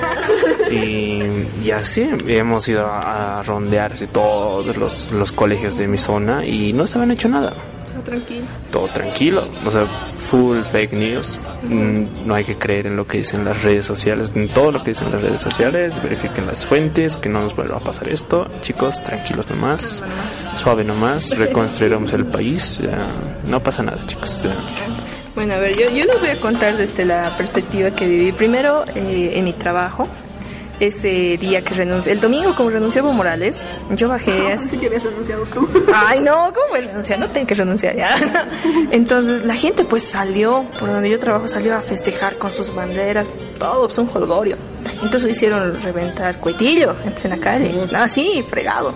y, 0.70 1.22
y 1.64 1.70
así 1.70 2.10
hemos 2.26 2.68
ido 2.68 2.84
a, 2.86 3.38
a 3.38 3.42
rondear 3.42 3.94
así, 3.94 4.06
todos 4.06 4.76
los, 4.76 5.10
los 5.12 5.32
colegios 5.32 5.78
de 5.78 5.88
mi 5.88 5.96
zona 5.96 6.44
y 6.44 6.74
no 6.74 6.86
se 6.86 6.98
habían 6.98 7.12
hecho 7.12 7.30
nada. 7.30 7.54
Todo 8.06 8.14
tranquilo. 8.14 8.46
Todo 8.70 8.88
tranquilo. 8.88 9.48
O 9.66 9.70
sea, 9.70 9.84
full 9.84 10.62
fake 10.62 10.92
news. 10.92 11.40
Mm, 11.62 12.04
No 12.26 12.34
hay 12.34 12.44
que 12.44 12.56
creer 12.56 12.86
en 12.86 12.96
lo 12.96 13.06
que 13.06 13.18
dicen 13.18 13.44
las 13.44 13.62
redes 13.62 13.84
sociales. 13.86 14.32
En 14.34 14.48
todo 14.48 14.72
lo 14.72 14.82
que 14.82 14.90
dicen 14.92 15.10
las 15.10 15.22
redes 15.22 15.40
sociales. 15.40 15.94
Verifiquen 16.02 16.46
las 16.46 16.64
fuentes. 16.64 17.16
Que 17.16 17.28
no 17.28 17.40
nos 17.42 17.54
vuelva 17.56 17.76
a 17.76 17.80
pasar 17.80 18.08
esto. 18.08 18.46
Chicos, 18.60 19.02
tranquilos 19.04 19.50
nomás. 19.50 20.02
Suave 20.56 20.84
nomás. 20.84 21.30
Reconstruiremos 21.38 22.12
el 22.12 22.26
país. 22.26 22.78
ya, 22.78 22.98
no 23.46 23.62
pasa 23.62 23.82
nada, 23.82 23.98
chicos. 24.06 24.42
ya. 24.44 24.54
Bueno, 25.34 25.52
a 25.54 25.58
ver, 25.58 25.76
yo, 25.76 25.90
yo 25.90 26.06
les 26.06 26.18
voy 26.18 26.30
a 26.30 26.40
contar 26.40 26.76
desde 26.78 27.04
la 27.04 27.36
perspectiva 27.36 27.90
que 27.90 28.06
viví. 28.06 28.32
Primero, 28.32 28.84
eh, 28.94 29.32
en 29.34 29.44
mi 29.44 29.52
trabajo, 29.52 30.08
ese 30.80 31.36
día 31.38 31.62
que 31.62 31.74
renuncié, 31.74 32.12
el 32.12 32.20
domingo 32.20 32.54
como 32.54 32.70
renunció 32.70 33.00
Evo 33.00 33.12
Morales, 33.12 33.64
yo 33.90 34.08
bajé 34.08 34.52
así. 34.52 34.70
Sí 34.70 34.78
que 34.78 34.86
habías 34.86 35.04
renunciado 35.04 35.44
tú. 35.46 35.68
Ay, 35.94 36.20
no, 36.20 36.52
¿cómo 36.52 36.68
voy 36.70 36.78
a 36.80 36.82
renunciar? 36.82 37.18
No 37.18 37.28
tengo 37.30 37.46
que 37.46 37.54
renunciar 37.54 37.96
ya. 37.96 38.14
Entonces, 38.90 39.44
la 39.44 39.54
gente 39.54 39.84
pues 39.84 40.02
salió, 40.02 40.64
por 40.78 40.90
donde 40.90 41.08
yo 41.08 41.18
trabajo, 41.18 41.48
salió 41.48 41.76
a 41.76 41.80
festejar 41.80 42.36
con 42.36 42.52
sus 42.52 42.74
banderas, 42.74 43.28
todo, 43.58 43.86
pues 43.86 43.98
un 43.98 44.06
jolgorio. 44.06 44.56
Entonces 45.02 45.30
hicieron 45.30 45.80
reventar 45.80 46.38
cuetillo 46.38 46.96
en 47.04 47.12
plena 47.12 47.38
calle, 47.38 47.74
así, 47.94 48.44
fregado. 48.48 48.94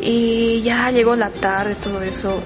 Y 0.00 0.62
ya 0.62 0.90
llegó 0.90 1.16
la 1.16 1.30
tarde, 1.30 1.76
todo 1.76 2.02
eso. 2.02 2.40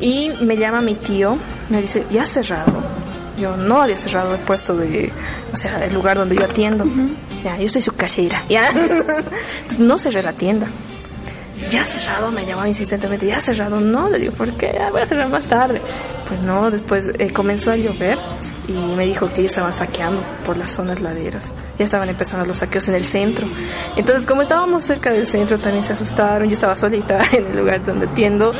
Y 0.00 0.30
me 0.42 0.56
llama 0.56 0.80
mi 0.80 0.94
tío, 0.94 1.36
me 1.68 1.82
dice, 1.82 2.04
ya 2.10 2.22
has 2.22 2.30
cerrado. 2.30 2.72
Yo 3.40 3.56
no 3.56 3.82
había 3.82 3.96
cerrado 3.96 4.34
el 4.34 4.40
puesto 4.40 4.76
de, 4.76 5.12
o 5.52 5.56
sea, 5.56 5.84
el 5.84 5.94
lugar 5.94 6.16
donde 6.16 6.36
yo 6.36 6.44
atiendo. 6.44 6.84
Ya, 7.44 7.58
yo 7.58 7.68
soy 7.68 7.82
su 7.82 7.92
casera. 7.92 8.44
Ya. 8.48 8.68
Entonces 8.70 9.80
no 9.80 9.98
cerré 9.98 10.22
la 10.22 10.32
tienda. 10.32 10.68
Ya 11.70 11.84
cerrado, 11.84 12.30
me 12.30 12.46
llamaba 12.46 12.68
insistentemente, 12.68 13.26
ya 13.26 13.40
cerrado. 13.40 13.80
No, 13.80 14.08
le 14.08 14.18
digo, 14.18 14.32
¿por 14.32 14.52
qué? 14.52 14.72
Ya 14.78 14.90
voy 14.90 15.02
a 15.02 15.06
cerrar 15.06 15.28
más 15.28 15.46
tarde. 15.48 15.82
Pues 16.26 16.40
no, 16.40 16.70
después 16.70 17.10
eh, 17.18 17.30
comenzó 17.30 17.72
a 17.72 17.76
llover 17.76 18.16
y 18.68 18.72
me 18.72 19.04
dijo 19.04 19.28
que 19.28 19.42
ya 19.42 19.48
estaban 19.48 19.74
saqueando 19.74 20.22
por 20.46 20.56
las 20.56 20.70
zonas 20.70 21.00
laderas. 21.00 21.52
Ya 21.78 21.84
estaban 21.84 22.08
empezando 22.08 22.46
los 22.46 22.58
saqueos 22.58 22.88
en 22.88 22.94
el 22.94 23.04
centro. 23.04 23.46
Entonces, 23.96 24.24
como 24.24 24.42
estábamos 24.42 24.84
cerca 24.84 25.12
del 25.12 25.26
centro, 25.26 25.58
también 25.58 25.84
se 25.84 25.92
asustaron. 25.92 26.48
Yo 26.48 26.54
estaba 26.54 26.76
solita 26.76 27.20
en 27.32 27.46
el 27.46 27.56
lugar 27.56 27.84
donde 27.84 28.06
atiendo. 28.06 28.52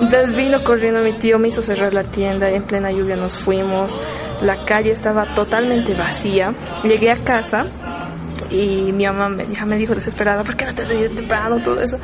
Entonces 0.00 0.34
vino 0.34 0.64
corriendo 0.64 1.00
mi 1.00 1.12
tío, 1.12 1.38
me 1.38 1.48
hizo 1.48 1.62
cerrar 1.62 1.94
la 1.94 2.04
tienda. 2.04 2.50
En 2.50 2.64
plena 2.64 2.90
lluvia 2.90 3.16
nos 3.16 3.36
fuimos. 3.36 3.98
La 4.40 4.64
calle 4.64 4.90
estaba 4.90 5.24
totalmente 5.34 5.94
vacía. 5.94 6.52
Llegué 6.82 7.10
a 7.10 7.16
casa 7.16 7.66
y 8.50 8.92
mi 8.92 9.06
mamá 9.06 9.28
me, 9.28 9.46
ya 9.46 9.64
me 9.66 9.76
dijo 9.76 9.94
desesperada, 9.94 10.44
¿por 10.44 10.56
qué 10.56 10.64
no 10.66 10.74
te 10.74 10.82
has 10.82 10.88
venido 10.88 11.10
temprano? 11.10 11.58
Todo 11.62 11.80
eso. 11.80 11.98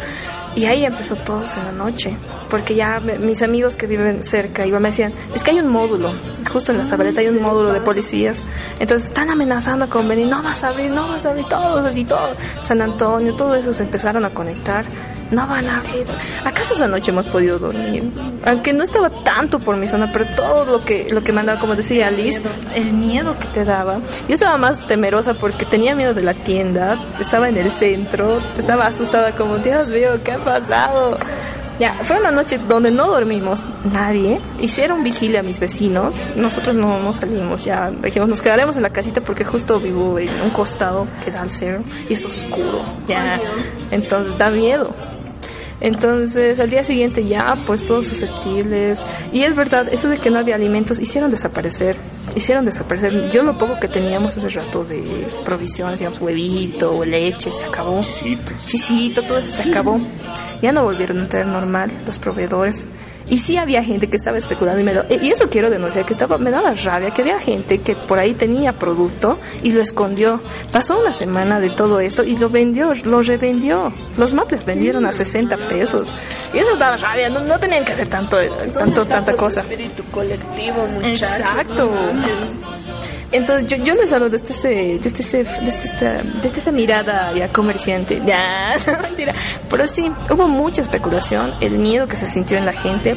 Y 0.55 0.66
ahí 0.66 0.84
empezó 0.84 1.16
todo 1.16 1.43
en 1.43 1.64
la 1.64 1.72
noche, 1.72 2.14
porque 2.51 2.74
ya 2.74 3.01
me- 3.01 3.18
mis 3.18 3.40
amigos 3.43 3.74
que 3.74 3.86
viven 3.86 4.22
cerca 4.22 4.66
igual 4.66 4.82
me 4.82 4.90
decían, 4.90 5.12
es 5.34 5.43
que 5.43 5.51
hay 5.53 5.61
un 5.61 5.68
módulo, 5.68 6.12
justo 6.53 6.72
en 6.72 6.78
la 6.78 6.84
Zabaleta 6.84 7.20
hay 7.20 7.28
un 7.28 7.40
módulo 7.40 7.72
de 7.72 7.80
policías, 7.80 8.43
entonces 8.78 9.09
están 9.09 9.30
amenazando 9.30 9.88
con 9.88 10.07
venir, 10.09 10.26
no 10.26 10.43
vas 10.43 10.62
a 10.64 10.68
abrir, 10.68 10.90
no 10.90 11.09
vas 11.09 11.24
a 11.24 11.30
abrir, 11.30 11.47
todos 11.49 11.86
así, 11.86 12.05
todo, 12.05 12.36
San 12.62 12.82
Antonio, 12.82 13.34
todo 13.34 13.55
eso 13.55 13.72
se 13.72 13.82
empezaron 13.82 14.26
a 14.26 14.30
conectar, 14.30 14.84
no 15.33 15.47
van 15.47 15.66
a 15.68 15.78
abrir. 15.78 16.07
¿Acaso 16.45 16.74
esa 16.74 16.87
noche 16.87 17.11
hemos 17.11 17.26
podido 17.26 17.59
dormir? 17.59 18.12
Aunque 18.45 18.72
no 18.72 18.85
estaba 18.85 19.11
tanto 19.11 19.59
por 19.59 19.76
mi 19.76 19.89
zona, 19.89 20.11
pero 20.12 20.26
todo 20.37 20.64
lo 20.64 20.85
que, 20.85 21.09
lo 21.11 21.24
que 21.24 21.33
me 21.33 21.41
andaba, 21.41 21.59
como 21.59 21.74
decía 21.74 22.09
Alice, 22.09 22.43
el 22.74 22.93
miedo 22.93 23.37
que 23.39 23.47
te 23.49 23.64
daba. 23.64 23.99
Yo 24.28 24.35
estaba 24.35 24.59
más 24.59 24.87
temerosa 24.87 25.35
porque 25.35 25.64
tenía 25.64 25.95
miedo 25.95 26.14
de 26.14 26.22
la 26.22 26.35
tienda, 26.35 26.99
estaba 27.18 27.49
en 27.49 27.57
el 27.57 27.70
centro, 27.70 28.39
estaba 28.59 28.87
asustada 28.87 29.35
como, 29.35 29.59
Dios 29.59 29.89
mío, 29.89 30.22
¿qué 30.22 30.33
ha 30.33 30.39
pasado? 30.39 31.16
Ya, 31.78 31.95
fue 32.03 32.20
una 32.20 32.30
noche 32.30 32.59
donde 32.68 32.91
no 32.91 33.09
dormimos 33.09 33.64
nadie. 33.93 34.41
Hicieron 34.61 35.03
vigilia 35.03 35.41
a 35.41 35.43
mis 35.43 35.59
vecinos. 35.59 36.14
Nosotros 36.37 36.76
no, 36.76 37.01
no 37.01 37.12
salimos 37.12 37.64
ya. 37.64 37.91
Dijimos, 37.91 38.28
nos 38.28 38.43
quedaremos 38.43 38.76
en 38.76 38.83
la 38.83 38.91
casita 38.91 39.20
porque 39.20 39.45
justo 39.45 39.80
vivo 39.80 40.18
en 40.18 40.28
un 40.43 40.51
costado 40.51 41.09
que 41.24 41.30
da 41.30 41.43
al 41.43 41.51
cerro 41.51 41.83
y 42.09 42.12
es 42.12 42.24
oscuro. 42.24 42.83
Ya, 43.09 43.41
entonces 43.91 44.37
da 44.39 44.51
miedo. 44.51 44.95
Entonces, 45.83 46.61
al 46.61 46.70
día 46.70 46.85
siguiente 46.85 47.26
ya, 47.26 47.57
pues 47.66 47.83
todos 47.83 48.07
susceptibles. 48.07 49.05
Y 49.33 49.43
es 49.43 49.57
verdad, 49.57 49.89
eso 49.91 50.09
de 50.09 50.18
que 50.18 50.30
no 50.30 50.39
había 50.39 50.55
alimentos, 50.55 51.01
hicieron 51.01 51.28
desaparecer. 51.28 51.97
Hicieron 52.37 52.64
desaparecer. 52.64 53.30
Yo 53.33 53.43
lo 53.43 53.59
poco 53.59 53.80
que 53.80 53.89
teníamos 53.89 54.37
ese 54.37 54.49
rato 54.49 54.85
de 54.85 55.03
provisiones, 55.45 55.99
digamos, 55.99 56.20
huevito, 56.20 57.05
leche, 57.05 57.51
se 57.51 57.64
acabó. 57.64 58.01
Chisito, 58.64 59.22
todo 59.22 59.39
eso 59.39 59.62
se 59.62 59.68
acabó. 59.68 60.01
Ya 60.62 60.72
no 60.72 60.84
volvieron 60.84 61.18
a 61.18 61.22
entrar 61.22 61.44
normal 61.46 61.90
los 62.06 62.18
proveedores. 62.18 62.86
Y 63.28 63.38
sí 63.38 63.56
había 63.56 63.84
gente 63.84 64.08
que 64.08 64.16
estaba 64.16 64.36
especulando 64.36 64.80
y 64.80 64.84
me 64.84 64.92
da- 64.94 65.06
y 65.08 65.30
eso 65.30 65.48
quiero 65.48 65.70
denunciar, 65.70 66.04
que 66.04 66.12
estaba, 66.12 66.38
me 66.38 66.50
daba 66.50 66.74
rabia, 66.74 67.10
que 67.12 67.22
había 67.22 67.38
gente 67.38 67.78
que 67.78 67.94
por 67.94 68.18
ahí 68.18 68.34
tenía 68.34 68.72
producto 68.72 69.38
y 69.62 69.70
lo 69.72 69.80
escondió. 69.80 70.40
Pasó 70.72 70.98
una 70.98 71.12
semana 71.12 71.60
de 71.60 71.70
todo 71.70 72.00
esto 72.00 72.24
y 72.24 72.36
lo 72.36 72.50
vendió, 72.50 72.92
lo 73.04 73.22
revendió. 73.22 73.92
Los 74.16 74.34
maples 74.34 74.64
vendieron 74.64 75.06
a 75.06 75.12
60 75.12 75.56
pesos. 75.56 76.12
Y 76.52 76.58
eso 76.58 76.76
daba 76.76 76.96
rabia, 76.96 77.28
no, 77.30 77.40
no 77.40 77.58
tenían 77.60 77.84
que 77.84 77.92
hacer 77.92 78.08
tanto, 78.08 78.36
tanto 78.74 79.06
tanta 79.06 79.34
cosa. 79.34 79.60
espíritu 79.60 80.02
colectivo, 80.10 80.84
muchachos. 80.88 81.22
Exacto. 81.22 81.90
Entonces 83.33 83.66
yo, 83.66 83.76
yo 83.78 83.95
les 83.95 84.12
hablo 84.12 84.28
desde 84.28 84.53
ese, 84.53 85.01
desde 85.03 85.20
ese, 85.22 85.45
desde 85.45 85.85
esta, 85.85 86.22
desde 86.43 86.59
esa 86.59 86.70
mirada 86.70 87.33
ya 87.33 87.49
comerciante. 87.49 88.20
Ya, 88.26 88.74
mentira. 89.03 89.35
Pero 89.68 89.87
sí, 89.87 90.12
hubo 90.30 90.49
mucha 90.49 90.83
especulación, 90.83 91.55
el 91.61 91.78
miedo 91.78 92.07
que 92.07 92.16
se 92.16 92.26
sintió 92.26 92.59
en 92.59 92.66
la 92.66 92.72
gente. 92.72 93.16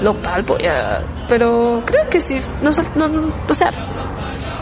Lo 0.00 0.14
palpo 0.14 0.58
ya. 0.58 1.02
Pero 1.28 1.82
creo 1.84 2.08
que 2.08 2.20
sí, 2.20 2.40
no, 2.62 2.70
no, 2.96 3.32
o 3.48 3.54
sea, 3.54 3.72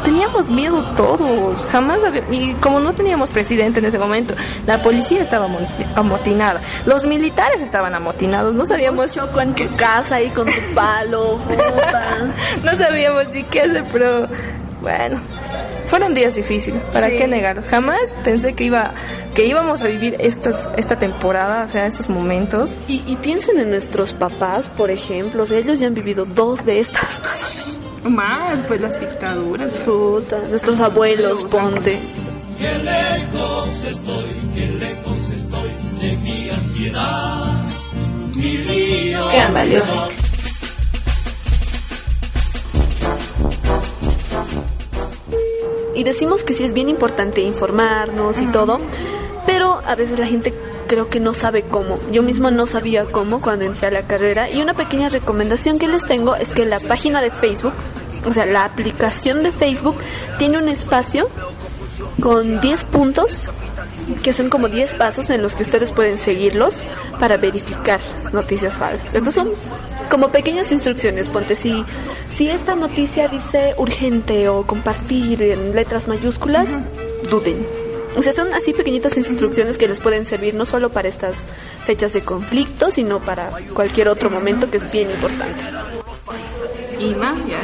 teníamos 0.05 0.48
miedo 0.50 0.82
todos. 0.96 1.66
Jamás 1.66 2.03
había, 2.05 2.22
y 2.30 2.55
como 2.55 2.80
no 2.80 2.92
teníamos 2.92 3.30
presidente 3.30 3.80
en 3.80 3.86
ese 3.86 3.98
momento, 3.98 4.34
la 4.66 4.82
policía 4.82 5.20
estaba 5.22 5.46
amo- 5.46 5.66
amotinada, 5.94 6.61
los 6.86 7.07
militares 7.07 7.61
estaban 7.62 7.94
amotinados, 7.94 8.55
no 8.55 8.64
sabíamos 8.66 9.12
Choco 9.14 9.40
en 9.40 9.55
tu 9.55 9.66
casa 9.76 10.16
ahí 10.16 10.30
con 10.30 10.46
tu 10.46 10.61
palo, 10.74 11.38
no 12.64 12.76
sabíamos 12.76 13.28
ni 13.32 13.42
qué 13.44 13.62
hacer, 13.62 13.84
pero 13.92 14.28
bueno, 14.80 15.20
fueron 15.86 16.14
días 16.14 16.34
difíciles, 16.34 16.82
¿para 16.92 17.09
Sí. 17.09 17.16
qué 17.16 17.26
negar? 17.28 17.62
Jamás 17.62 18.00
pensé 18.24 18.55
que 18.55 18.64
iba 18.64 18.92
que 19.34 19.46
íbamos 19.46 19.80
a 19.82 19.86
vivir 19.86 20.16
estas 20.18 20.68
esta 20.76 20.98
temporada, 20.98 21.64
o 21.64 21.68
sea, 21.68 21.86
estos 21.86 22.09
momentos. 22.11 22.72
Y, 22.88 23.03
y 23.07 23.16
piensen 23.16 23.59
en 23.59 23.70
nuestros 23.70 24.12
papás, 24.12 24.68
por 24.68 24.90
ejemplo, 24.90 25.44
o 25.44 25.46
sea, 25.46 25.59
ellos 25.59 25.80
ya 25.80 25.86
han 25.86 25.94
vivido 25.94 26.24
dos 26.26 26.66
de 26.66 26.80
estas. 26.80 27.59
Más, 28.05 28.59
pues 28.66 28.80
las 28.80 28.98
dictaduras. 28.98 29.70
Puta, 29.84 30.38
nuestros 30.48 30.80
abuelos, 30.80 31.44
ponte. 31.44 32.00
Qué 32.59 32.78
lejos 32.78 33.84
estoy, 33.84 34.50
qué 34.55 34.66
lejos 34.66 35.30
estoy 35.30 35.70
de 36.00 36.16
mi 36.16 36.50
ansiedad. 36.50 37.64
Mi 38.34 38.57
río. 38.57 39.20
Camaleónico. 39.30 40.09
Y 45.94 46.05
decimos 46.05 46.42
que 46.42 46.55
sí 46.55 46.64
es 46.64 46.72
bien 46.72 46.88
importante 46.88 47.42
informarnos 47.42 48.40
y 48.40 48.46
todo, 48.46 48.78
pero 49.46 49.80
a 49.86 49.94
veces 49.94 50.18
la 50.18 50.26
gente 50.26 50.53
creo 50.87 51.09
que 51.09 51.20
no 51.20 51.35
sabe 51.35 51.62
cómo. 51.62 51.99
Yo 52.11 52.22
misma 52.22 52.51
no 52.51 52.66
sabía 52.66 53.05
cómo 53.05 53.41
cuando 53.41 53.64
entré 53.64 53.89
a 53.89 53.91
la 53.91 54.03
carrera 54.03 54.51
y 54.51 54.62
una 54.62 54.74
pequeña 54.74 55.09
recomendación 55.09 55.78
que 55.78 55.89
les 55.89 56.07
tengo 56.07 56.35
es 56.37 56.53
que 56.53 56.64
la 56.64 56.80
página 56.80 57.20
de 57.20 57.30
Facebook, 57.30 57.74
o 58.26 58.33
sea, 58.33 58.47
la 58.47 58.64
aplicación 58.64 59.43
de 59.43 59.53
Facebook 59.53 59.97
tiene 60.39 60.59
un 60.59 60.68
espacio 60.68 61.28
con 62.20 62.61
10 62.61 62.85
puntos 62.85 63.51
que 64.22 64.33
son 64.33 64.51
como 64.51 64.68
10 64.68 64.97
pasos 64.97 65.30
en 65.30 65.43
los 65.43 65.55
que 65.55 65.62
ustedes 65.62 65.93
pueden 65.93 66.18
seguirlos 66.18 66.87
para 67.20 67.37
verificar 67.37 68.01
noticias 68.33 68.74
falsas. 68.74 69.14
Estos 69.14 69.35
son 69.35 69.51
como 70.11 70.28
pequeñas 70.28 70.72
instrucciones, 70.72 71.28
ponte 71.28 71.57
si 71.57 71.85
si 72.35 72.49
esta 72.49 72.74
noticia 72.74 73.28
dice 73.28 73.74
urgente 73.76 74.49
o 74.49 74.66
compartir 74.66 75.43
en 75.43 75.74
letras 75.74 76.09
mayúsculas, 76.09 76.68
duden. 77.30 77.82
O 78.16 78.22
sea, 78.22 78.32
son 78.32 78.52
así 78.52 78.72
pequeñitas 78.72 79.16
instrucciones 79.16 79.78
que 79.78 79.88
les 79.88 80.00
pueden 80.00 80.26
servir 80.26 80.54
no 80.54 80.66
solo 80.66 80.90
para 80.90 81.08
estas 81.08 81.44
fechas 81.84 82.12
de 82.12 82.20
conflicto, 82.22 82.90
sino 82.90 83.20
para 83.20 83.48
cualquier 83.74 84.08
otro 84.08 84.28
momento 84.30 84.70
que 84.70 84.76
es 84.76 84.92
bien 84.92 85.10
importante. 85.10 85.60
Y 86.98 87.14
más, 87.14 87.38
ya. 87.46 87.60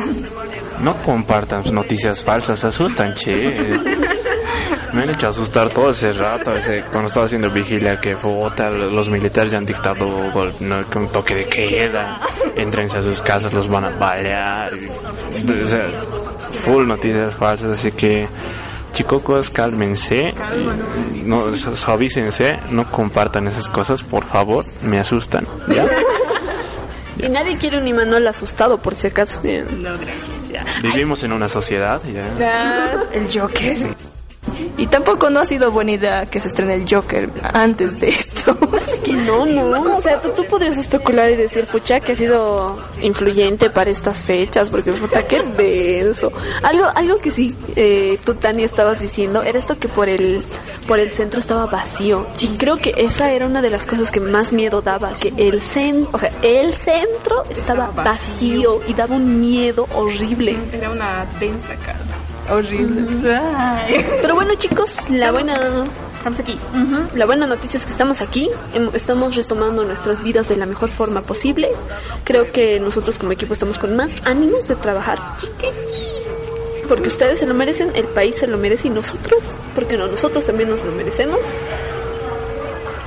No 0.80 0.96
compartan 1.03 1.62
noticias 1.72 2.22
falsas, 2.22 2.64
asustan, 2.64 3.14
che. 3.14 3.78
Me 4.94 5.03
han 5.03 5.11
hecho 5.11 5.28
asustar 5.28 5.68
todo 5.68 5.90
ese 5.90 6.14
rato, 6.14 6.57
ese, 6.57 6.82
cuando 6.90 7.09
estaba 7.09 7.26
haciendo 7.26 7.51
vigilia, 7.51 8.01
que 8.01 8.16
puta, 8.16 8.70
los 8.70 9.11
militares 9.11 9.53
ya 9.53 9.59
han 9.59 9.66
dictado 9.66 10.07
gol- 10.32 10.55
no, 10.61 10.78
un 10.96 11.09
toque 11.09 11.34
de 11.34 11.44
queda, 11.44 12.18
entrense 12.57 12.96
a 12.96 13.03
sus 13.03 13.20
casas, 13.20 13.53
los 13.53 13.68
van 13.68 13.84
a 13.84 13.90
balear. 13.90 14.72
y- 14.74 15.62
o 15.62 15.68
sea, 15.68 15.84
full 16.64 16.86
noticias 16.86 17.34
falsas, 17.34 17.78
así 17.78 17.92
que 17.92 18.26
chicocos, 18.99 19.51
cálmense, 19.51 20.34
no, 21.24 21.55
su- 21.55 21.76
suavícense, 21.76 22.59
no 22.70 22.90
compartan 22.90 23.46
esas 23.46 23.68
cosas, 23.68 24.03
por 24.03 24.24
favor, 24.24 24.64
me 24.82 24.99
asustan, 24.99 25.46
¿ya? 25.72 25.86
Y 27.20 27.28
nadie 27.28 27.57
quiere 27.57 27.78
un 27.78 27.86
Imanol 27.88 28.26
asustado, 28.28 28.78
por 28.78 28.94
si 28.94 29.09
acaso. 29.09 29.40
No, 29.42 29.99
gracias, 29.99 30.49
ya. 30.53 30.64
Vivimos 30.82 31.22
en 31.24 31.32
una 31.32 31.49
sociedad, 31.49 32.01
¿ya? 32.05 32.24
Ah, 32.40 33.03
el 33.12 33.26
Joker. 33.32 33.76
Y 34.76 34.86
tampoco 34.86 35.28
no 35.28 35.40
ha 35.40 35.44
sido 35.44 35.72
buena 35.72 35.90
idea 35.92 36.26
que 36.26 36.38
se 36.38 36.46
estrene 36.46 36.74
el 36.74 36.86
Joker 36.88 37.28
antes 37.55 37.99
de. 38.01 38.14
Que 39.05 39.12
no, 39.12 39.46
no. 39.46 39.96
O 39.96 40.03
sea, 40.03 40.20
tú, 40.20 40.30
tú 40.30 40.44
podrías 40.44 40.76
especular 40.76 41.30
y 41.30 41.36
decir, 41.36 41.64
pucha, 41.66 42.01
que 42.01 42.12
ha 42.12 42.16
sido 42.16 42.78
influyente 43.03 43.70
para 43.70 43.90
estas 43.90 44.24
fechas, 44.24 44.68
porque 44.68 44.92
puta, 44.92 45.26
qué 45.26 45.42
denso. 45.42 46.32
Algo, 46.62 46.86
algo 46.94 47.18
que 47.18 47.30
sí, 47.30 47.57
eh, 47.76 48.18
tú, 48.24 48.34
Tania, 48.34 48.66
estabas 48.66 49.01
diciendo, 49.01 49.42
era 49.42 49.59
esto 49.59 49.78
que 49.78 49.88
por 49.88 50.09
el, 50.09 50.42
por 50.86 50.99
el 50.99 51.11
centro 51.11 51.40
estaba 51.40 51.66
vacío. 51.66 52.26
Y 52.40 52.49
creo 52.57 52.76
que 52.76 52.94
esa 52.96 53.32
era 53.32 53.46
una 53.46 53.62
de 53.62 53.70
las 53.70 53.86
cosas 53.86 54.11
que 54.11 54.20
más 54.20 54.53
miedo 54.53 54.82
daba, 54.82 55.12
que 55.12 55.32
el 55.36 55.62
centro, 55.62 56.11
o 56.12 56.18
sea, 56.18 56.30
el 56.42 56.74
centro 56.74 57.44
estaba 57.51 57.90
vacío 57.90 58.80
y 58.86 58.94
daba 58.94 59.16
un 59.16 59.40
miedo 59.40 59.86
horrible. 59.94 60.57
Era 60.72 60.90
una 60.90 61.26
densa 61.38 61.74
carta. 61.76 62.18
Horrible. 62.51 63.05
Pero 64.22 64.34
bueno, 64.34 64.55
chicos, 64.55 64.96
la 65.11 65.32
buena. 65.32 65.84
Estamos 66.29 66.41
aquí. 66.41 66.59
La 67.16 67.24
buena 67.24 67.47
noticia 67.47 67.79
es 67.79 67.87
que 67.87 67.93
estamos 67.93 68.20
aquí. 68.20 68.51
Em- 68.74 68.91
Estamos 68.93 69.35
retomando 69.35 69.85
nuestras 69.85 70.22
vidas 70.22 70.47
de 70.49 70.57
la 70.57 70.66
mejor 70.66 70.91
forma 70.91 71.22
posible. 71.22 71.70
Creo 72.24 72.51
que 72.53 72.79
nosotros 72.81 73.16
como 73.18 73.33
equipo 73.33 73.55
estamos 73.55 73.79
con 73.79 73.97
más 73.97 74.11
ánimos 74.24 74.68
de 74.68 74.76
trabajar. 74.76 75.18
Porque 76.87 77.09
ustedes 77.09 77.39
se 77.39 77.47
lo 77.47 77.55
merecen, 77.55 77.93
el 77.95 78.05
país 78.09 78.37
se 78.37 78.47
lo 78.47 78.59
merece 78.59 78.89
y 78.89 78.91
nosotros, 78.91 79.43
porque 79.74 79.97
no, 79.97 80.07
nosotros 80.07 80.45
también 80.45 80.68
nos 80.70 80.85
lo 80.85 80.93
merecemos. 80.93 81.39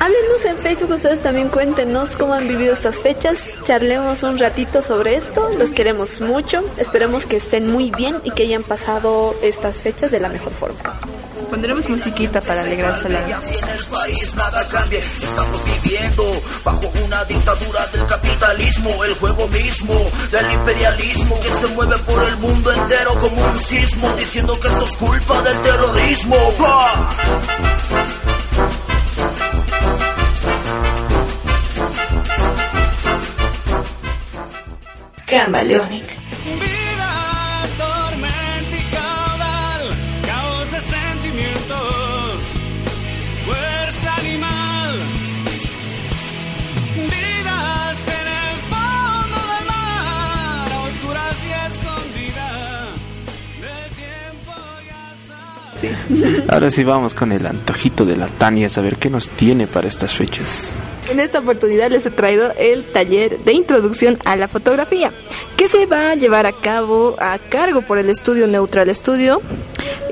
Háblenos 0.01 0.45
en 0.45 0.57
Facebook, 0.57 0.95
ustedes 0.95 1.21
también 1.21 1.47
cuéntenos 1.47 2.17
cómo 2.17 2.33
han 2.33 2.47
vivido 2.47 2.73
estas 2.73 2.95
fechas, 2.95 3.37
charlemos 3.65 4.23
un 4.23 4.39
ratito 4.39 4.81
sobre 4.81 5.15
esto, 5.15 5.47
los 5.59 5.69
queremos 5.69 6.19
mucho, 6.21 6.63
esperemos 6.79 7.27
que 7.27 7.37
estén 7.37 7.71
muy 7.71 7.91
bien 7.91 8.15
y 8.23 8.31
que 8.31 8.41
hayan 8.41 8.63
pasado 8.63 9.35
estas 9.43 9.75
fechas 9.75 10.09
de 10.09 10.19
la 10.19 10.27
mejor 10.29 10.53
forma. 10.53 10.99
Pondremos 11.51 11.87
musiquita 11.87 12.41
para 12.41 12.61
alegrarse 12.61 13.09
la 13.09 13.19
En 13.19 13.29
el 13.29 13.85
país 13.91 14.35
nada 14.35 14.67
cambia, 14.71 14.97
estamos 14.97 15.65
viviendo 15.65 16.41
bajo 16.63 16.91
una 17.05 17.23
dictadura 17.25 17.85
del 17.93 18.07
capitalismo, 18.07 19.03
el 19.03 19.13
juego 19.13 19.47
mismo 19.49 19.93
del 20.31 20.51
imperialismo 20.51 21.39
que 21.41 21.51
se 21.51 21.67
mueve 21.75 21.99
por 21.99 22.27
el 22.27 22.37
mundo 22.37 22.71
entero 22.71 23.19
como 23.19 23.39
un 23.39 23.59
sismo, 23.59 24.11
diciendo 24.17 24.59
que 24.59 24.67
esto 24.67 24.83
es 24.83 24.95
culpa 24.95 25.43
del 25.43 25.61
terrorismo. 25.61 26.37
¡Pah! 26.57 28.00
Camaleonic. 35.31 36.03
Vida, 36.43 37.63
tormenta 37.77 38.75
y 38.75 38.83
caudal, 38.91 39.83
caos 40.27 40.71
de 40.73 40.81
sentimientos, 40.81 42.45
fuerza 43.45 44.15
animal. 44.17 44.99
Vidas 46.97 47.97
en 48.19 48.27
el 48.27 48.59
fondo 48.69 49.37
del 49.53 49.65
mar, 49.67 50.67
a 50.69 50.79
oscuras 50.83 51.37
y 51.47 51.51
escondida, 51.71 52.49
del 53.61 53.89
tiempo 53.95 54.53
ya 54.85 55.15
sabes. 55.29 56.49
Ahora 56.49 56.69
sí 56.69 56.83
vamos 56.83 57.13
con 57.15 57.31
el 57.31 57.45
antojito 57.45 58.03
de 58.03 58.17
la 58.17 58.27
Tania, 58.27 58.67
a 58.67 58.69
saber 58.69 58.97
qué 58.97 59.09
nos 59.09 59.29
tiene 59.29 59.65
para 59.67 59.87
estas 59.87 60.13
fechas. 60.13 60.73
En 61.11 61.19
esta 61.19 61.39
oportunidad 61.39 61.89
les 61.89 62.05
he 62.05 62.09
traído 62.09 62.53
el 62.57 62.85
taller 62.85 63.39
de 63.39 63.51
introducción 63.51 64.17
a 64.23 64.37
la 64.37 64.47
fotografía, 64.47 65.11
que 65.57 65.67
se 65.67 65.85
va 65.85 66.11
a 66.11 66.15
llevar 66.15 66.45
a 66.45 66.53
cabo 66.53 67.17
a 67.19 67.37
cargo 67.37 67.81
por 67.81 67.99
el 67.99 68.09
estudio 68.09 68.47
Neutral 68.47 68.95
Studio 68.95 69.41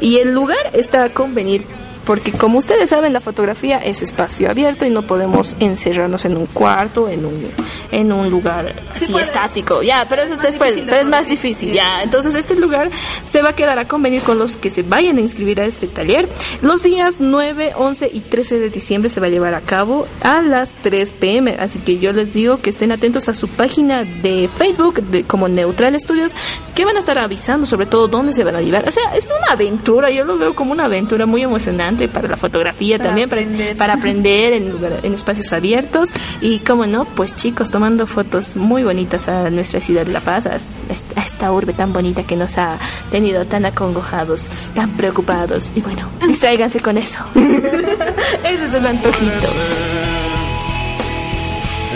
y 0.01 0.17
el 0.17 0.33
lugar 0.33 0.71
está 0.73 1.05
a 1.05 1.09
convenir 1.09 1.63
porque 2.05 2.31
como 2.31 2.57
ustedes 2.57 2.89
saben 2.89 3.13
la 3.13 3.19
fotografía 3.19 3.77
es 3.77 4.01
espacio 4.01 4.49
abierto 4.49 4.85
y 4.85 4.89
no 4.89 5.03
podemos 5.03 5.55
encerrarnos 5.59 6.25
en 6.25 6.37
un 6.37 6.45
cuarto, 6.47 7.09
en 7.09 7.25
un 7.25 7.47
en 7.91 8.11
un 8.11 8.29
lugar 8.29 8.73
así 8.91 9.13
estático. 9.17 9.81
Ya, 9.81 10.05
pero 10.07 10.21
eso 10.23 10.33
es 10.35 10.41
después, 10.41 10.75
pero 10.85 10.97
es 10.97 11.07
más 11.07 11.27
difícil. 11.27 11.73
Ya, 11.73 12.03
entonces 12.03 12.35
este 12.35 12.55
lugar 12.55 12.89
se 13.25 13.41
va 13.41 13.49
a 13.49 13.53
quedar 13.53 13.79
a 13.79 13.87
convenir 13.87 14.21
con 14.21 14.37
los 14.37 14.57
que 14.57 14.69
se 14.69 14.83
vayan 14.83 15.17
a 15.17 15.21
inscribir 15.21 15.59
a 15.59 15.65
este 15.65 15.87
taller. 15.87 16.29
Los 16.61 16.83
días 16.83 17.17
9, 17.19 17.73
11 17.75 18.09
y 18.13 18.19
13 18.21 18.59
de 18.59 18.69
diciembre 18.69 19.09
se 19.09 19.19
va 19.19 19.27
a 19.27 19.29
llevar 19.29 19.53
a 19.55 19.61
cabo 19.61 20.07
a 20.21 20.41
las 20.41 20.71
3 20.83 21.11
pm, 21.13 21.57
así 21.59 21.79
que 21.79 21.99
yo 21.99 22.11
les 22.11 22.33
digo 22.33 22.57
que 22.57 22.69
estén 22.69 22.91
atentos 22.91 23.29
a 23.29 23.33
su 23.33 23.47
página 23.47 24.03
de 24.03 24.49
Facebook 24.57 25.01
de, 25.01 25.23
como 25.23 25.47
Neutral 25.47 25.99
Studios, 25.99 26.31
que 26.75 26.85
van 26.85 26.95
a 26.95 26.99
estar 26.99 27.17
avisando 27.17 27.65
sobre 27.65 27.85
todo 27.85 28.07
dónde 28.07 28.33
se 28.33 28.43
van 28.43 28.55
a 28.55 28.61
llevar. 28.61 28.87
O 28.87 28.91
sea, 28.91 29.15
es 29.15 29.31
una 29.37 29.53
aventura, 29.53 30.09
yo 30.11 30.23
lo 30.25 30.37
veo 30.37 30.55
como 30.55 30.71
una 30.71 30.85
aventura 30.85 31.25
muy 31.25 31.43
emocionante 31.43 31.98
para 32.07 32.27
la 32.27 32.37
fotografía 32.37 32.97
también, 32.97 33.29
para, 33.29 33.41
para 33.77 33.93
aprender 33.93 34.53
en, 34.53 34.73
en 35.03 35.13
espacios 35.13 35.51
abiertos 35.53 36.09
y 36.41 36.59
como 36.59 36.85
no, 36.85 37.05
pues 37.05 37.35
chicos 37.35 37.69
tomando 37.69 38.07
fotos 38.07 38.55
muy 38.55 38.83
bonitas 38.83 39.27
a 39.27 39.49
nuestra 39.49 39.79
ciudad 39.79 40.05
de 40.05 40.11
La 40.11 40.21
Paz, 40.21 40.45
a, 40.47 40.55
a 40.55 41.23
esta 41.25 41.51
urbe 41.51 41.73
tan 41.73 41.93
bonita 41.93 42.23
que 42.23 42.35
nos 42.35 42.57
ha 42.57 42.79
tenido 43.11 43.45
tan 43.45 43.65
acongojados, 43.65 44.49
tan 44.73 44.95
preocupados 44.95 45.71
y 45.75 45.81
bueno, 45.81 46.09
distráiganse 46.25 46.79
con 46.79 46.97
eso. 46.97 47.19
Ese 47.35 48.65
es 48.65 48.73
el 48.73 48.85
antojito. 48.85 49.47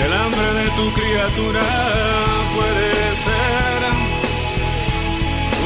El 0.05 0.13
hambre 0.13 0.53
de 0.53 0.69
tu 0.71 0.93
criatura 0.99 1.61
puede 2.55 2.91
ser 3.25 4.13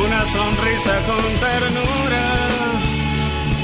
una 0.06 0.26
sonrisa 0.26 1.00
con 1.08 1.24
ternura. 1.40 2.27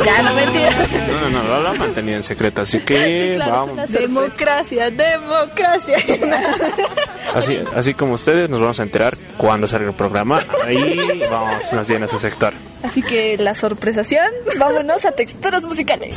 Ya, 0.05 0.21
no 0.21 0.33
mentira. 0.33 0.69
No, 1.07 1.29
no, 1.29 1.43
no, 1.43 1.59
lo 1.61 1.69
han 1.69 1.77
mantenido 1.77 2.17
en 2.17 2.23
secreto, 2.23 2.61
así 2.61 2.79
que 2.79 3.37
vamos. 3.39 3.89
Democracia, 3.89 4.89
democracia. 4.89 5.97
Así, 7.33 7.57
así 7.75 7.95
como 7.95 8.13
ustedes, 8.13 8.47
nos 8.47 8.59
vamos 8.59 8.79
a 8.79 8.83
enterar 8.83 9.17
cuando 9.37 9.65
salga 9.65 9.87
el 9.87 9.95
programa. 9.95 10.39
Ahí 10.67 11.23
vamos, 11.31 11.73
nos 11.73 11.87
llena 11.87 12.05
ese 12.05 12.19
sector. 12.19 12.53
Así 12.83 13.01
que 13.01 13.37
la 13.39 13.55
sorpresación, 13.55 14.27
vámonos 14.59 15.03
a 15.05 15.13
texturas 15.13 15.63
musicales. 15.63 16.13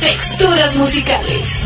Texturas 0.00 0.76
musicales. 0.76 1.64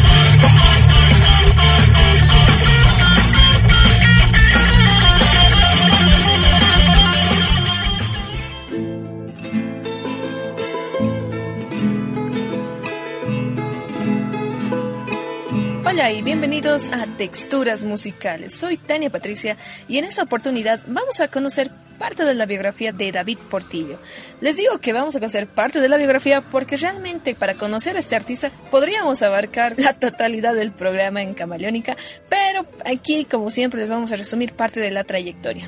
Hola 15.98 16.12
y 16.12 16.22
bienvenidos 16.22 16.92
a 16.92 17.06
Texturas 17.16 17.82
Musicales. 17.82 18.54
Soy 18.54 18.76
Tania 18.76 19.10
Patricia 19.10 19.56
y 19.88 19.98
en 19.98 20.04
esta 20.04 20.22
oportunidad 20.22 20.78
vamos 20.86 21.18
a 21.18 21.26
conocer 21.26 21.72
parte 21.98 22.24
de 22.24 22.34
la 22.34 22.46
biografía 22.46 22.92
de 22.92 23.10
David 23.10 23.38
Portillo. 23.50 23.98
Les 24.40 24.56
digo 24.56 24.78
que 24.78 24.92
vamos 24.92 25.16
a 25.16 25.18
conocer 25.18 25.48
parte 25.48 25.80
de 25.80 25.88
la 25.88 25.96
biografía 25.96 26.40
porque 26.40 26.76
realmente 26.76 27.34
para 27.34 27.54
conocer 27.54 27.96
a 27.96 27.98
este 27.98 28.14
artista 28.14 28.52
podríamos 28.70 29.24
abarcar 29.24 29.74
la 29.76 29.92
totalidad 29.92 30.54
del 30.54 30.70
programa 30.70 31.20
en 31.20 31.34
Camaleónica, 31.34 31.96
pero 32.28 32.64
aquí 32.84 33.24
como 33.24 33.50
siempre 33.50 33.80
les 33.80 33.90
vamos 33.90 34.12
a 34.12 34.16
resumir 34.16 34.52
parte 34.52 34.78
de 34.78 34.92
la 34.92 35.02
trayectoria. 35.02 35.64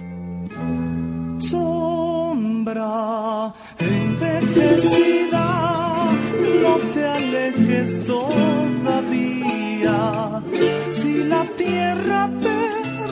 Sombra 1.40 3.52
envejecida, 3.80 5.32
no 6.62 6.76
te 6.92 7.04
alejes 7.04 8.04
todavía. 8.04 9.49
Si 10.90 11.24
la 11.24 11.44
tierra 11.56 12.30
te 12.42 12.56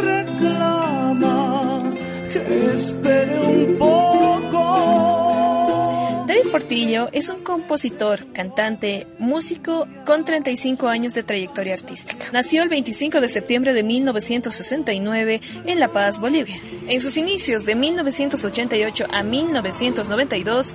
reclama 0.02 1.94
espere 2.74 3.40
un 3.40 3.76
poco. 3.78 4.58
David 6.26 6.50
Portillo 6.50 7.08
es 7.12 7.28
un 7.30 7.40
compositor, 7.42 8.32
cantante, 8.32 9.06
músico 9.18 9.86
con 10.04 10.24
35 10.24 10.88
años 10.88 11.14
de 11.14 11.22
trayectoria 11.22 11.74
artística. 11.74 12.26
Nació 12.32 12.62
el 12.62 12.68
25 12.68 13.20
de 13.20 13.28
septiembre 13.28 13.72
de 13.72 13.82
1969 13.82 15.40
en 15.64 15.80
La 15.80 15.88
Paz, 15.88 16.20
Bolivia. 16.20 16.56
En 16.86 17.00
sus 17.00 17.16
inicios 17.16 17.64
de 17.64 17.74
1988 17.74 19.06
a 19.10 19.22
1992 19.22 20.74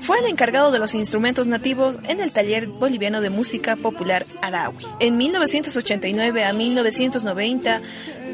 fue 0.00 0.18
el 0.18 0.26
encargado 0.26 0.72
de 0.72 0.78
los 0.78 0.94
instrumentos 0.94 1.46
nativos 1.46 1.98
en 2.04 2.20
el 2.20 2.32
taller 2.32 2.66
boliviano 2.66 3.20
de 3.20 3.30
música 3.30 3.76
popular 3.76 4.24
Arawi. 4.42 4.86
En 4.98 5.16
1989 5.16 6.44
a 6.44 6.52
1990 6.52 7.80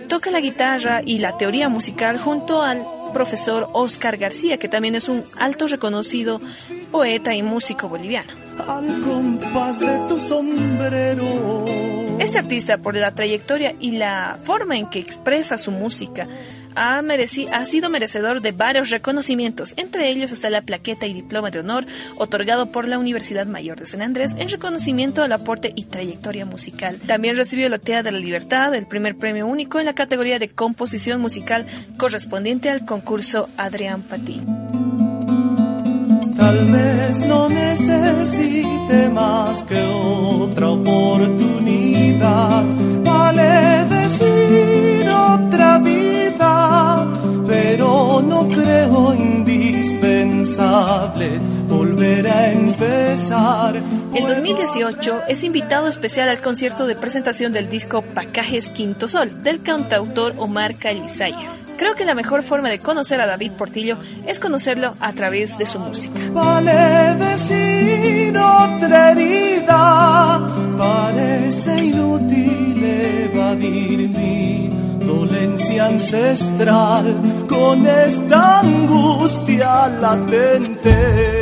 toca 0.08 0.30
la 0.30 0.40
guitarra 0.40 1.02
y 1.04 1.18
la 1.18 1.36
teoría 1.36 1.68
musical 1.68 2.18
junto 2.18 2.62
al 2.62 2.86
profesor 3.12 3.68
Oscar 3.72 4.16
García, 4.16 4.58
que 4.58 4.68
también 4.68 4.94
es 4.94 5.08
un 5.08 5.24
alto 5.38 5.66
reconocido 5.66 6.40
poeta 6.90 7.34
y 7.34 7.42
músico 7.42 7.88
boliviano. 7.88 8.30
Al 8.66 9.00
compás 9.00 9.80
de 9.80 9.98
tu 10.08 10.20
sombrero. 10.20 11.64
Este 12.18 12.38
artista, 12.38 12.78
por 12.78 12.94
la 12.94 13.14
trayectoria 13.14 13.74
y 13.78 13.92
la 13.92 14.38
forma 14.42 14.76
en 14.76 14.88
que 14.88 14.98
expresa 14.98 15.58
su 15.58 15.70
música, 15.70 16.26
ha, 16.76 17.64
sido 17.64 17.90
merecedor 17.90 18.40
de 18.40 18.52
varios 18.52 18.90
reconocimientos. 18.90 19.74
Entre 19.76 20.10
ellos 20.10 20.32
está 20.32 20.50
la 20.50 20.62
plaqueta 20.62 21.06
y 21.06 21.14
diploma 21.14 21.50
de 21.50 21.60
honor 21.60 21.86
otorgado 22.16 22.70
por 22.70 22.86
la 22.86 22.98
Universidad 22.98 23.46
Mayor 23.46 23.80
de 23.80 23.86
San 23.86 24.02
Andrés 24.02 24.36
en 24.38 24.48
reconocimiento 24.48 25.22
al 25.22 25.32
aporte 25.32 25.72
y 25.74 25.84
trayectoria 25.84 26.44
musical. 26.44 26.98
También 27.06 27.36
recibió 27.36 27.68
la 27.68 27.78
TEA 27.78 28.02
de 28.02 28.12
la 28.12 28.18
Libertad, 28.18 28.74
el 28.74 28.86
primer 28.86 29.16
premio 29.16 29.46
único 29.46 29.80
en 29.80 29.86
la 29.86 29.94
categoría 29.94 30.38
de 30.38 30.48
composición 30.48 31.20
musical 31.20 31.66
correspondiente 31.96 32.70
al 32.70 32.84
concurso 32.84 33.48
Adrián 33.56 34.02
Patín. 34.02 34.44
Tal 36.36 36.66
vez 36.70 37.26
no 37.26 37.48
necesite 37.48 39.08
más 39.08 39.62
que 39.62 39.82
otra 39.82 40.70
oportunidad. 40.70 42.64
Indispensable 50.46 51.38
volver 51.68 52.26
a 52.26 52.52
empezar. 52.52 53.76
El 54.14 54.26
2018 54.26 55.22
es 55.28 55.44
invitado 55.44 55.88
especial 55.88 56.28
al 56.28 56.40
concierto 56.40 56.86
de 56.86 56.94
presentación 56.94 57.52
del 57.52 57.68
disco 57.68 58.02
Pacajes 58.02 58.70
Quinto 58.70 59.08
Sol 59.08 59.42
del 59.42 59.60
cantautor 59.62 60.34
Omar 60.38 60.76
Calizaya. 60.76 61.50
Creo 61.76 61.94
que 61.94 62.06
la 62.06 62.14
mejor 62.14 62.42
forma 62.42 62.70
de 62.70 62.78
conocer 62.78 63.20
a 63.20 63.26
David 63.26 63.52
Portillo 63.52 63.98
es 64.26 64.40
conocerlo 64.40 64.94
a 65.00 65.12
través 65.12 65.58
de 65.58 65.66
su 65.66 65.78
música. 65.78 66.18
Vale 66.32 67.16
decir 67.16 68.34
otra 68.38 69.10
herida, 69.10 70.40
parece 70.78 71.84
inútil 71.84 72.82
evadir 72.82 74.08
mi 74.08 74.65
ancestral 75.78 77.14
con 77.48 77.86
esta 77.86 78.60
angustia 78.60 79.88
latente. 80.00 81.35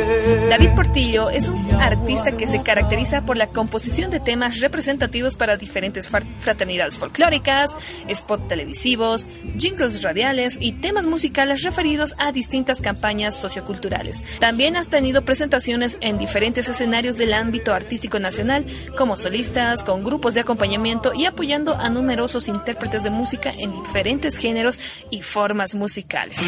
David 0.49 0.71
Portillo 0.75 1.29
es 1.29 1.49
un 1.49 1.71
artista 1.75 2.31
que 2.31 2.47
se 2.47 2.63
caracteriza 2.63 3.21
por 3.21 3.37
la 3.37 3.47
composición 3.47 4.09
de 4.09 4.19
temas 4.19 4.59
representativos 4.59 5.35
para 5.35 5.55
diferentes 5.55 6.09
fraternidades 6.09 6.97
folclóricas, 6.97 7.77
spots 8.11 8.47
televisivos, 8.47 9.27
jingles 9.57 10.01
radiales 10.01 10.57
y 10.59 10.71
temas 10.71 11.05
musicales 11.05 11.61
referidos 11.61 12.15
a 12.17 12.31
distintas 12.31 12.81
campañas 12.81 13.39
socioculturales. 13.39 14.23
También 14.39 14.77
has 14.77 14.87
tenido 14.87 15.23
presentaciones 15.23 15.97
en 16.01 16.17
diferentes 16.17 16.67
escenarios 16.67 17.17
del 17.17 17.33
ámbito 17.33 17.73
artístico 17.73 18.17
nacional, 18.17 18.65
como 18.97 19.17
solistas, 19.17 19.83
con 19.83 20.03
grupos 20.03 20.33
de 20.33 20.41
acompañamiento 20.41 21.13
y 21.13 21.25
apoyando 21.25 21.75
a 21.75 21.89
numerosos 21.89 22.47
intérpretes 22.47 23.03
de 23.03 23.11
música 23.11 23.51
en 23.59 23.71
diferentes 23.71 24.37
géneros 24.37 24.79
y 25.11 25.21
formas 25.21 25.75
musicales. 25.75 26.39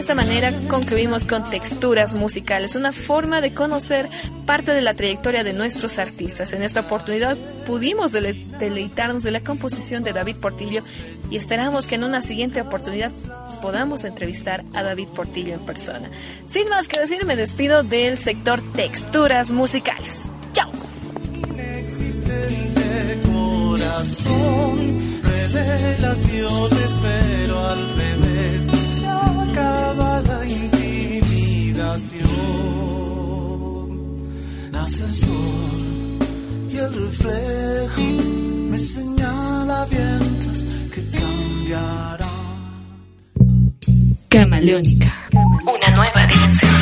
Esta 0.00 0.14
manera 0.14 0.50
concluimos 0.68 1.26
con 1.26 1.50
Texturas 1.50 2.14
Musicales, 2.14 2.74
una 2.74 2.90
forma 2.90 3.42
de 3.42 3.52
conocer 3.52 4.08
parte 4.46 4.72
de 4.72 4.80
la 4.80 4.94
trayectoria 4.94 5.44
de 5.44 5.52
nuestros 5.52 5.98
artistas. 5.98 6.54
En 6.54 6.62
esta 6.62 6.80
oportunidad 6.80 7.36
pudimos 7.66 8.10
dele- 8.10 8.46
deleitarnos 8.58 9.22
de 9.22 9.30
la 9.30 9.40
composición 9.40 10.02
de 10.02 10.14
David 10.14 10.36
Portillo 10.36 10.82
y 11.30 11.36
esperamos 11.36 11.86
que 11.86 11.96
en 11.96 12.04
una 12.04 12.22
siguiente 12.22 12.62
oportunidad 12.62 13.12
podamos 13.60 14.04
entrevistar 14.04 14.64
a 14.72 14.82
David 14.82 15.08
Portillo 15.08 15.52
en 15.52 15.60
persona. 15.60 16.08
Sin 16.46 16.70
más 16.70 16.88
que 16.88 16.98
decir, 16.98 17.26
me 17.26 17.36
despido 17.36 17.82
del 17.82 18.16
sector 18.16 18.62
Texturas 18.72 19.50
Musicales. 19.50 20.30
¡Chao! 20.54 20.70
de 26.70 27.99
Sol 35.08 36.18
y 36.70 36.76
el 36.76 36.94
reflejo 36.94 38.02
me 38.70 38.78
señala 38.78 39.86
vientos 39.86 40.64
que 40.94 41.02
cambiarán. 41.18 42.28
Camaleónica. 44.28 45.12
Una 45.32 45.96
nueva 45.96 46.26
dimensión. 46.26 46.79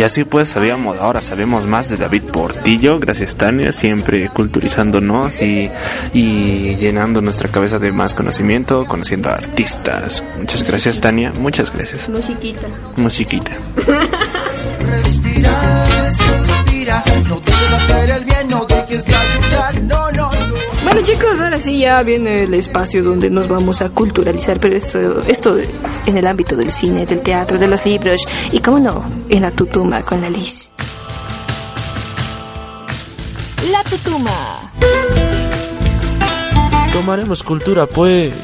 Y 0.00 0.02
así 0.02 0.24
pues 0.24 0.48
sabíamos, 0.48 0.98
ahora 0.98 1.20
sabemos 1.20 1.66
más 1.66 1.90
de 1.90 1.98
David 1.98 2.22
Portillo, 2.22 2.98
gracias 2.98 3.34
Tania, 3.34 3.70
siempre 3.70 4.30
culturizándonos 4.30 5.42
y, 5.42 5.70
y 6.14 6.74
llenando 6.76 7.20
nuestra 7.20 7.50
cabeza 7.50 7.78
de 7.78 7.92
más 7.92 8.14
conocimiento, 8.14 8.86
conociendo 8.86 9.28
a 9.28 9.34
artistas. 9.34 10.24
Muchas 10.38 10.66
gracias 10.66 10.98
Tania, 11.00 11.34
muchas 11.38 11.70
gracias. 11.70 12.08
Musiquita. 12.08 12.66
Musiquita. 12.96 13.52
Respira, 14.80 15.84
suspira, 16.16 17.04
no 17.28 17.76
hacer 17.76 18.10
el 18.10 18.24
bien, 18.24 18.48
no 18.48 18.69
Bueno 20.90 21.06
chicos, 21.06 21.40
ahora 21.40 21.60
sí 21.60 21.78
ya 21.78 22.02
viene 22.02 22.42
el 22.42 22.52
espacio 22.52 23.04
donde 23.04 23.30
nos 23.30 23.46
vamos 23.46 23.80
a 23.80 23.90
culturalizar, 23.90 24.58
pero 24.58 24.74
esto, 24.74 25.20
esto 25.20 25.56
es 25.56 25.70
en 26.04 26.16
el 26.16 26.26
ámbito 26.26 26.56
del 26.56 26.72
cine, 26.72 27.06
del 27.06 27.22
teatro, 27.22 27.60
de 27.60 27.68
los 27.68 27.86
libros 27.86 28.26
y, 28.50 28.58
cómo 28.58 28.80
no, 28.80 29.04
en 29.28 29.42
la 29.42 29.52
tutuma 29.52 30.02
con 30.02 30.20
la 30.20 30.28
Liz. 30.28 30.72
La 33.70 33.84
tutuma. 33.84 34.72
Tomaremos 36.92 37.44
cultura, 37.44 37.86
pues. 37.86 38.34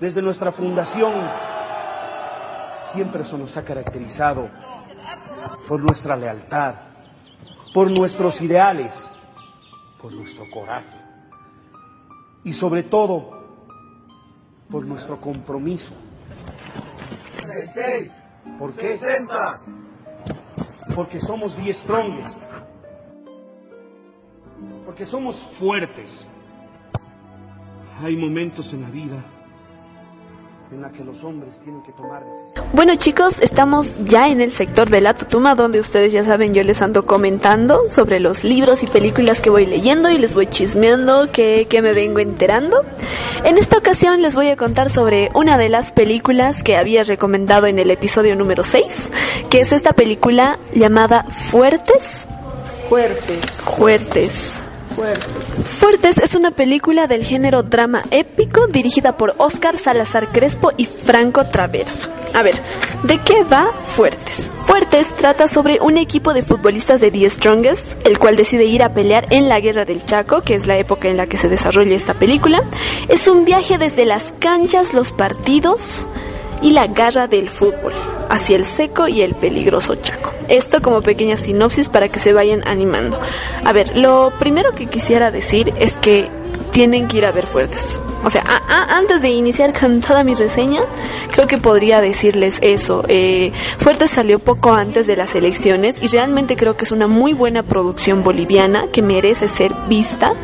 Desde 0.00 0.20
nuestra 0.20 0.50
fundación 0.50 1.12
siempre 2.92 3.22
eso 3.22 3.38
nos 3.38 3.56
ha 3.56 3.64
caracterizado 3.64 4.48
por 5.68 5.78
nuestra 5.78 6.16
lealtad, 6.16 6.74
por 7.72 7.92
nuestros 7.92 8.40
ideales, 8.40 9.08
por 10.02 10.12
nuestro 10.12 10.42
coraje 10.52 10.95
y 12.46 12.52
sobre 12.52 12.84
todo 12.84 13.42
por 14.70 14.86
nuestro 14.86 15.18
compromiso. 15.18 15.94
¿Por 18.56 18.72
qué? 18.72 18.96
Porque 20.94 21.18
somos 21.18 21.56
the 21.56 21.74
strongest. 21.74 22.40
Porque 24.84 25.04
somos 25.04 25.34
fuertes. 25.44 26.28
Hay 28.00 28.16
momentos 28.16 28.72
en 28.72 28.82
la 28.82 28.90
vida 28.90 29.24
en 30.72 30.82
la 30.82 30.90
que 30.90 31.04
los 31.04 31.22
hombres 31.24 31.60
tienen 31.60 31.82
que 31.82 31.92
tomar 31.92 32.24
decisiones. 32.24 32.72
Bueno 32.72 32.94
chicos, 32.96 33.38
estamos 33.40 33.94
ya 34.04 34.28
en 34.28 34.40
el 34.40 34.52
sector 34.52 34.90
de 34.90 35.00
la 35.00 35.14
tutuma 35.14 35.54
donde 35.54 35.80
ustedes 35.80 36.12
ya 36.12 36.24
saben 36.24 36.54
yo 36.54 36.62
les 36.62 36.82
ando 36.82 37.06
comentando 37.06 37.88
sobre 37.88 38.20
los 38.20 38.44
libros 38.44 38.82
y 38.82 38.86
películas 38.86 39.40
que 39.40 39.50
voy 39.50 39.66
leyendo 39.66 40.10
y 40.10 40.18
les 40.18 40.34
voy 40.34 40.46
chismeando 40.46 41.30
que, 41.30 41.66
que 41.68 41.82
me 41.82 41.92
vengo 41.92 42.18
enterando. 42.18 42.82
En 43.44 43.58
esta 43.58 43.78
ocasión 43.78 44.22
les 44.22 44.34
voy 44.34 44.48
a 44.48 44.56
contar 44.56 44.90
sobre 44.90 45.30
una 45.34 45.58
de 45.58 45.68
las 45.68 45.92
películas 45.92 46.62
que 46.62 46.76
había 46.76 47.04
recomendado 47.04 47.66
en 47.66 47.78
el 47.78 47.90
episodio 47.90 48.36
número 48.36 48.62
6, 48.62 49.10
que 49.50 49.60
es 49.60 49.72
esta 49.72 49.92
película 49.92 50.58
llamada 50.74 51.24
Fuertes. 51.24 52.26
Fuertes. 52.88 53.40
Fuertes. 53.62 54.64
Fuertes. 54.96 56.16
Es 56.18 56.34
una 56.34 56.50
película 56.50 57.06
del 57.06 57.22
género 57.22 57.62
drama 57.62 58.04
épico 58.10 58.66
dirigida 58.66 59.18
por 59.18 59.34
Oscar 59.36 59.76
Salazar 59.76 60.32
Crespo 60.32 60.72
y 60.78 60.86
Franco 60.86 61.44
Traverso. 61.44 62.10
A 62.32 62.42
ver, 62.42 62.54
¿de 63.02 63.18
qué 63.18 63.44
va 63.44 63.72
Fuertes? 63.88 64.50
Fuertes 64.56 65.08
trata 65.14 65.48
sobre 65.48 65.80
un 65.80 65.98
equipo 65.98 66.32
de 66.32 66.42
futbolistas 66.42 67.02
de 67.02 67.10
The 67.10 67.28
Strongest, 67.28 68.06
el 68.06 68.18
cual 68.18 68.36
decide 68.36 68.64
ir 68.64 68.82
a 68.82 68.94
pelear 68.94 69.26
en 69.30 69.50
la 69.50 69.60
Guerra 69.60 69.84
del 69.84 70.04
Chaco, 70.04 70.40
que 70.40 70.54
es 70.54 70.66
la 70.66 70.78
época 70.78 71.08
en 71.08 71.18
la 71.18 71.26
que 71.26 71.36
se 71.36 71.50
desarrolla 71.50 71.94
esta 71.94 72.14
película. 72.14 72.62
Es 73.08 73.28
un 73.28 73.44
viaje 73.44 73.76
desde 73.76 74.06
las 74.06 74.32
canchas, 74.38 74.94
los 74.94 75.12
partidos 75.12 76.06
y 76.62 76.72
la 76.72 76.86
garra 76.86 77.26
del 77.26 77.50
fútbol, 77.50 77.92
hacia 78.28 78.56
el 78.56 78.64
seco 78.64 79.08
y 79.08 79.22
el 79.22 79.34
peligroso 79.34 79.94
Chaco. 79.96 80.32
Esto 80.48 80.80
como 80.80 81.02
pequeña 81.02 81.36
sinopsis 81.36 81.88
para 81.88 82.08
que 82.08 82.20
se 82.20 82.32
vayan 82.32 82.66
animando. 82.66 83.18
A 83.64 83.72
ver, 83.72 83.96
lo 83.96 84.32
primero 84.38 84.72
que 84.74 84.86
quisiera 84.86 85.30
decir 85.30 85.72
es 85.78 85.96
que 85.96 86.28
tienen 86.76 87.08
que 87.08 87.16
ir 87.16 87.24
a 87.24 87.32
ver 87.32 87.46
fuertes. 87.46 87.98
O 88.22 88.28
sea, 88.28 88.42
a- 88.42 88.56
a- 88.74 88.98
antes 88.98 89.22
de 89.22 89.30
iniciar 89.30 89.72
con 89.72 90.02
toda 90.02 90.24
mi 90.24 90.34
reseña, 90.34 90.82
creo 91.30 91.46
que 91.46 91.56
podría 91.56 92.02
decirles 92.02 92.58
eso. 92.60 93.02
Eh, 93.08 93.50
Fuertes 93.78 94.10
salió 94.10 94.38
poco 94.40 94.74
antes 94.74 95.06
de 95.06 95.16
las 95.16 95.34
elecciones 95.34 95.98
y 96.02 96.08
realmente 96.08 96.54
creo 96.54 96.76
que 96.76 96.84
es 96.84 96.92
una 96.92 97.06
muy 97.06 97.32
buena 97.32 97.62
producción 97.62 98.22
boliviana 98.22 98.88
que 98.92 99.00
merece 99.00 99.48
ser 99.48 99.72
vista 99.88 100.34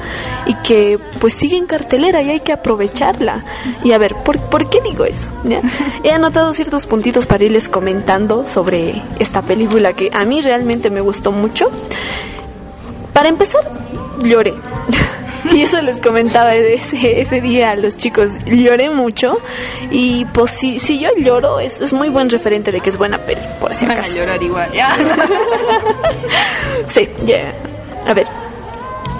y 0.46 0.54
que 0.66 0.98
pues 1.20 1.34
sigue 1.34 1.58
en 1.58 1.66
cartelera 1.66 2.22
y 2.22 2.30
hay 2.30 2.40
que 2.40 2.52
aprovecharla. 2.52 3.44
Y 3.84 3.92
a 3.92 3.98
ver, 3.98 4.14
¿por, 4.14 4.38
por 4.40 4.70
qué 4.70 4.80
digo 4.80 5.04
eso? 5.04 5.26
¿Ya? 5.44 5.60
He 6.02 6.12
anotado 6.12 6.54
ciertos 6.54 6.86
puntitos 6.86 7.26
para 7.26 7.44
irles 7.44 7.68
comentando 7.68 8.46
sobre 8.46 9.02
esta 9.18 9.42
película 9.42 9.92
que 9.92 10.08
a 10.14 10.24
mí 10.24 10.40
realmente 10.40 10.88
me 10.88 11.02
gustó 11.02 11.30
mucho. 11.30 11.66
Para 13.12 13.28
empezar, 13.28 13.70
lloré. 14.22 14.54
Y 15.54 15.62
eso 15.62 15.80
les 15.82 16.00
comentaba 16.00 16.54
ese, 16.54 17.20
ese 17.20 17.40
día 17.40 17.70
a 17.70 17.76
los 17.76 17.96
chicos. 17.96 18.30
Lloré 18.46 18.90
mucho. 18.90 19.38
Y 19.90 20.24
pues 20.26 20.50
si, 20.50 20.78
si 20.78 20.98
yo 21.00 21.10
lloro, 21.18 21.60
es, 21.60 21.80
es 21.80 21.92
muy 21.92 22.08
buen 22.08 22.30
referente 22.30 22.72
de 22.72 22.80
que 22.80 22.90
es 22.90 22.96
buena 22.98 23.18
peli, 23.18 23.40
por 23.60 23.74
si 23.74 23.84
Van 23.86 23.96
a 23.96 24.00
acaso. 24.00 24.16
llorar 24.16 24.42
igual, 24.42 24.70
ya. 24.72 24.96
Sí, 26.86 27.08
ya. 27.24 27.54
A 28.06 28.14
ver. 28.14 28.26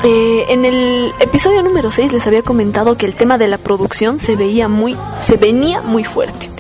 Eh, 0.05 0.47
en 0.49 0.65
el 0.65 1.13
episodio 1.21 1.63
número 1.63 1.91
6 1.91 2.13
les 2.13 2.27
había 2.27 2.43
comentado 2.43 2.97
que 2.97 3.07
el 3.07 3.15
tema 3.15 3.39
de 3.39 3.47
la 3.47 3.59
producción 3.59 4.19
se 4.19 4.35
veía 4.35 4.67
muy, 4.69 4.97
se 5.21 5.37
venía 5.37 5.81
muy 5.81 6.03
fuerte. 6.03 6.51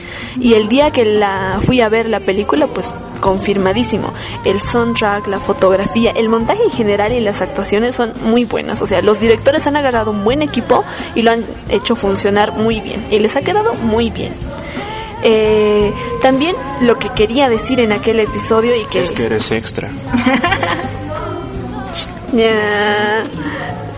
Y 0.41 0.55
el 0.55 0.68
día 0.68 0.91
que 0.91 1.05
la 1.05 1.61
fui 1.62 1.80
a 1.80 1.89
ver 1.89 2.09
la 2.09 2.20
película, 2.20 2.66
pues 2.66 2.93
confirmadísimo. 3.20 4.12
El 4.45 4.61
soundtrack, 4.61 5.28
la 5.28 5.41
fotografía, 5.41 6.11
el 6.11 6.28
montaje 6.28 6.62
en 6.64 6.70
general 6.70 7.12
y 7.12 7.20
las 7.20 7.41
actuaciones 7.41 7.95
son 7.95 8.12
muy 8.22 8.45
buenas. 8.45 8.83
O 8.83 8.87
sea, 8.87 9.01
los 9.01 9.20
directores 9.20 9.66
han 9.66 9.76
agarrado 9.76 10.11
un 10.11 10.24
buen 10.24 10.43
equipo 10.43 10.85
y 11.14 11.22
lo 11.22 11.30
han 11.30 11.45
hecho 11.70 11.97
funcionar 11.97 12.53
muy 12.53 12.80
bien. 12.80 13.03
Y 13.11 13.18
les 13.18 13.37
ha 13.37 13.43
quedado 13.43 13.74
muy 13.74 14.11
bien. 14.11 14.35
Eh, 15.24 15.93
también 16.20 16.57
lo 16.80 16.99
que 16.99 17.09
quería 17.11 17.49
decir 17.49 17.78
en 17.78 17.93
aquel 17.93 18.18
episodio 18.18 18.74
y 18.74 18.85
que 18.87 19.03
Es 19.03 19.12
que 19.12 19.26
eres 19.26 19.53
extra. 19.53 19.89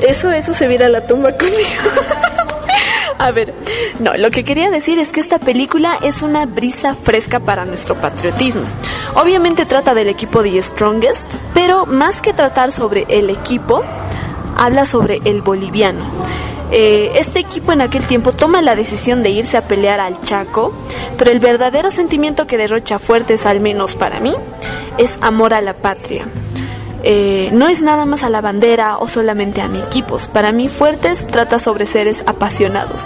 Eso, 0.01 0.31
eso 0.33 0.53
se 0.53 0.67
viera 0.67 0.87
a 0.87 0.89
la 0.89 1.07
tumba 1.07 1.33
conmigo. 1.33 1.59
A 3.19 3.31
ver, 3.31 3.55
no, 4.01 4.13
lo 4.17 4.31
que 4.31 4.45
quería 4.45 4.71
decir 4.71 4.99
es 4.99 5.09
que 5.09 5.21
esta 5.21 5.39
película 5.39 5.99
es 6.03 6.23
una 6.23 6.47
brisa 6.47 6.95
fresca 6.95 7.41
para 7.41 7.65
nuestro 7.65 7.95
patriotismo. 7.97 8.65
Obviamente 9.15 9.67
trata 9.67 9.95
del 9.95 10.09
equipo 10.09 10.43
The 10.43 10.63
Strongest, 10.63 11.27
pero 11.53 11.87
más 11.87 12.21
que 12.21 12.33
tratar 12.33 12.73
sobre 12.73 13.07
el 13.09 13.31
equipo, 13.31 13.83
habla 14.57 14.85
sobre 14.85 15.21
el 15.25 15.43
boliviano. 15.43 16.05
Eh, 16.71 17.13
este 17.17 17.39
equipo 17.39 17.73
en 17.73 17.83
aquel 17.83 18.05
tiempo 18.05 18.33
toma 18.33 18.63
la 18.63 18.75
decisión 18.75 19.23
de 19.23 19.31
irse 19.31 19.57
a 19.57 19.63
pelear 19.63 20.01
al 20.01 20.21
Chaco, 20.23 20.73
pero 21.17 21.31
el 21.31 21.39
verdadero 21.39 21.91
sentimiento 21.91 22.47
que 22.47 22.57
derrocha 22.57 22.99
fuertes, 22.99 23.47
al 23.47 23.61
menos 23.61 23.95
para 23.95 24.19
mí, 24.19 24.35
es 24.99 25.19
amor 25.21 25.55
a 25.55 25.61
la 25.61 25.75
patria. 25.75 26.27
Eh, 27.07 27.51
no 27.53 27.69
es 27.69 27.83
nada 27.83 28.07
más 28.07 28.23
a 28.23 28.31
la 28.31 28.41
bandera 28.41 28.97
o 28.97 29.09
solamente 29.09 29.61
a 29.61 29.69
mi 29.69 29.79
equipos. 29.81 30.27
Para 30.27 30.53
mí, 30.53 30.69
Fuertes 30.69 31.27
trata 31.27 31.59
sobre 31.59 31.85
seres 31.85 32.25
apasionados. 32.27 32.99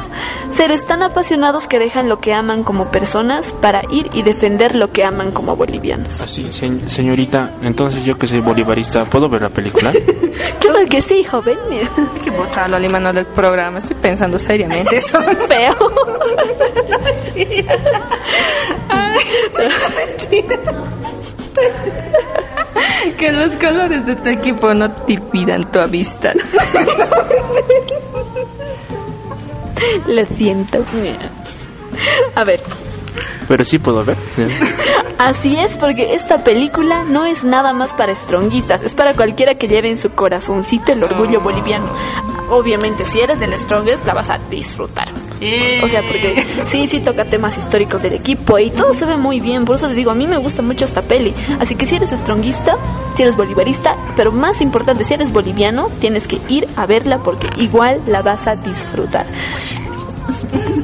Seres 0.52 0.86
tan 0.86 1.02
apasionados 1.02 1.66
que 1.66 1.80
dejan 1.80 2.08
lo 2.08 2.20
que 2.20 2.32
aman 2.32 2.62
como 2.62 2.92
personas 2.92 3.52
para 3.52 3.82
ir 3.90 4.08
y 4.12 4.22
defender 4.22 4.76
lo 4.76 4.92
que 4.92 5.04
aman 5.04 5.32
como 5.32 5.56
bolivianos. 5.56 6.20
Así, 6.20 6.52
se- 6.52 6.88
señorita, 6.88 7.50
entonces 7.62 8.04
yo 8.04 8.16
que 8.16 8.28
soy 8.28 8.40
bolivarista, 8.40 9.04
¿puedo 9.06 9.28
ver 9.28 9.42
la 9.42 9.48
película? 9.50 9.92
Claro 10.60 10.86
que 10.88 11.00
sí, 11.00 11.24
joven. 11.24 11.58
Hay 11.70 12.20
que 12.22 12.30
botarlo 12.30 12.76
al 12.76 13.14
del 13.14 13.26
programa. 13.26 13.78
Estoy 13.78 13.96
pensando 13.96 14.38
seriamente. 14.38 14.96
Eso 14.98 15.18
es 15.20 15.38
feo. 15.48 15.76
que 23.18 23.32
los 23.32 23.50
colores 23.56 23.87
de 23.88 24.16
tu 24.16 24.28
equipo 24.28 24.74
no 24.74 24.90
te 24.92 25.14
impidan 25.14 25.70
tu 25.70 25.78
amistad. 25.80 26.34
Lo 30.06 30.26
siento. 30.26 30.84
A 32.34 32.44
ver, 32.44 32.60
Pero 33.46 33.64
sí 33.64 33.78
puedo 33.78 34.04
ver. 34.04 34.16
Así 35.18 35.56
es, 35.56 35.78
porque 35.78 36.14
esta 36.14 36.44
película 36.44 37.04
no 37.04 37.24
es 37.24 37.44
nada 37.44 37.72
más 37.72 37.94
para 37.94 38.14
stronguistas, 38.14 38.82
es 38.82 38.94
para 38.94 39.14
cualquiera 39.14 39.54
que 39.54 39.68
lleve 39.68 39.88
en 39.90 39.98
su 39.98 40.10
corazoncito 40.10 40.92
el 40.92 41.02
orgullo 41.02 41.40
boliviano. 41.40 41.88
Obviamente, 42.50 43.04
si 43.04 43.20
eres 43.20 43.40
del 43.40 43.58
Strongest, 43.58 44.04
la 44.06 44.14
vas 44.14 44.30
a 44.30 44.38
disfrutar. 44.50 45.08
O 45.82 45.88
sea, 45.88 46.02
porque 46.02 46.44
sí, 46.64 46.86
sí 46.86 47.00
toca 47.00 47.24
temas 47.24 47.56
históricos 47.58 48.02
del 48.02 48.14
equipo 48.14 48.58
y 48.58 48.70
todo 48.70 48.92
se 48.94 49.06
ve 49.06 49.16
muy 49.16 49.40
bien. 49.40 49.64
Por 49.64 49.76
eso 49.76 49.86
les 49.86 49.96
digo, 49.96 50.10
a 50.10 50.14
mí 50.14 50.26
me 50.26 50.38
gusta 50.38 50.62
mucho 50.62 50.84
esta 50.84 51.02
peli. 51.02 51.34
Así 51.60 51.74
que 51.74 51.86
si 51.86 51.96
eres 51.96 52.10
stronguista, 52.10 52.76
si 53.14 53.22
eres 53.22 53.36
bolivarista, 53.36 53.96
pero 54.16 54.32
más 54.32 54.60
importante, 54.60 55.04
si 55.04 55.14
eres 55.14 55.32
boliviano, 55.32 55.88
tienes 56.00 56.26
que 56.26 56.40
ir 56.48 56.66
a 56.76 56.86
verla 56.86 57.18
porque 57.18 57.48
igual 57.56 58.00
la 58.06 58.22
vas 58.22 58.46
a 58.46 58.56
disfrutar. 58.56 59.26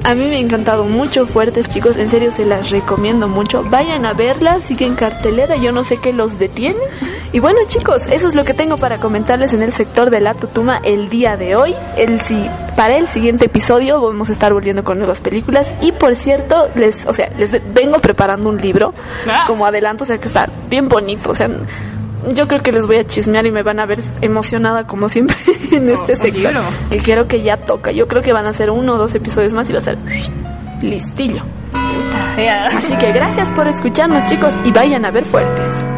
A 0.04 0.14
mí 0.14 0.26
me 0.26 0.36
ha 0.36 0.38
encantado 0.38 0.84
mucho 0.84 1.26
Fuertes, 1.26 1.68
chicos. 1.68 1.96
En 1.96 2.10
serio, 2.10 2.30
se 2.30 2.44
las 2.44 2.70
recomiendo 2.70 3.26
mucho. 3.26 3.64
Vayan 3.64 4.04
a 4.04 4.12
verla, 4.12 4.60
sigue 4.60 4.84
en 4.84 4.94
cartelera. 4.94 5.56
Yo 5.56 5.72
no 5.72 5.82
sé 5.82 5.96
qué 5.96 6.12
los 6.12 6.38
detiene. 6.38 6.78
Y 7.34 7.40
bueno, 7.40 7.58
chicos, 7.66 8.06
eso 8.12 8.28
es 8.28 8.36
lo 8.36 8.44
que 8.44 8.54
tengo 8.54 8.76
para 8.76 8.98
comentarles 8.98 9.52
en 9.54 9.62
el 9.64 9.72
sector 9.72 10.08
de 10.08 10.20
la 10.20 10.34
tutuma 10.34 10.80
el 10.84 11.08
día 11.08 11.36
de 11.36 11.56
hoy. 11.56 11.74
El, 11.96 12.20
si, 12.20 12.48
para 12.76 12.96
el 12.96 13.08
siguiente 13.08 13.46
episodio 13.46 14.00
vamos 14.00 14.30
a 14.30 14.32
estar 14.32 14.52
volviendo 14.52 14.84
con 14.84 14.98
nuevas 14.98 15.20
películas. 15.20 15.74
Y 15.80 15.90
por 15.90 16.14
cierto, 16.14 16.68
les, 16.76 17.04
o 17.06 17.12
sea, 17.12 17.30
les 17.36 17.60
vengo 17.74 17.98
preparando 17.98 18.48
un 18.48 18.58
libro 18.58 18.94
como 19.48 19.66
adelanto, 19.66 20.04
o 20.04 20.06
sea, 20.06 20.18
que 20.18 20.28
está 20.28 20.48
bien 20.70 20.88
bonito. 20.88 21.30
O 21.30 21.34
sea, 21.34 21.48
yo 22.32 22.46
creo 22.46 22.62
que 22.62 22.70
les 22.70 22.86
voy 22.86 22.98
a 22.98 23.04
chismear 23.04 23.44
y 23.46 23.50
me 23.50 23.64
van 23.64 23.80
a 23.80 23.86
ver 23.86 23.98
emocionada 24.20 24.86
como 24.86 25.08
siempre 25.08 25.36
en 25.72 25.90
este 25.90 26.14
sector. 26.14 26.52
Y 26.92 26.98
creo 26.98 27.26
que 27.26 27.42
ya 27.42 27.56
toca. 27.56 27.90
Yo 27.90 28.06
creo 28.06 28.22
que 28.22 28.32
van 28.32 28.46
a 28.46 28.52
ser 28.52 28.70
uno 28.70 28.94
o 28.94 28.96
dos 28.96 29.12
episodios 29.12 29.54
más 29.54 29.68
y 29.68 29.72
va 29.72 29.80
a 29.80 29.82
ser 29.82 29.98
listillo. 30.82 31.42
Así 32.76 32.96
que 32.96 33.10
gracias 33.10 33.50
por 33.50 33.66
escucharnos 33.66 34.24
chicos 34.26 34.54
y 34.64 34.70
vayan 34.70 35.04
a 35.04 35.10
ver 35.10 35.24
fuertes. 35.24 35.93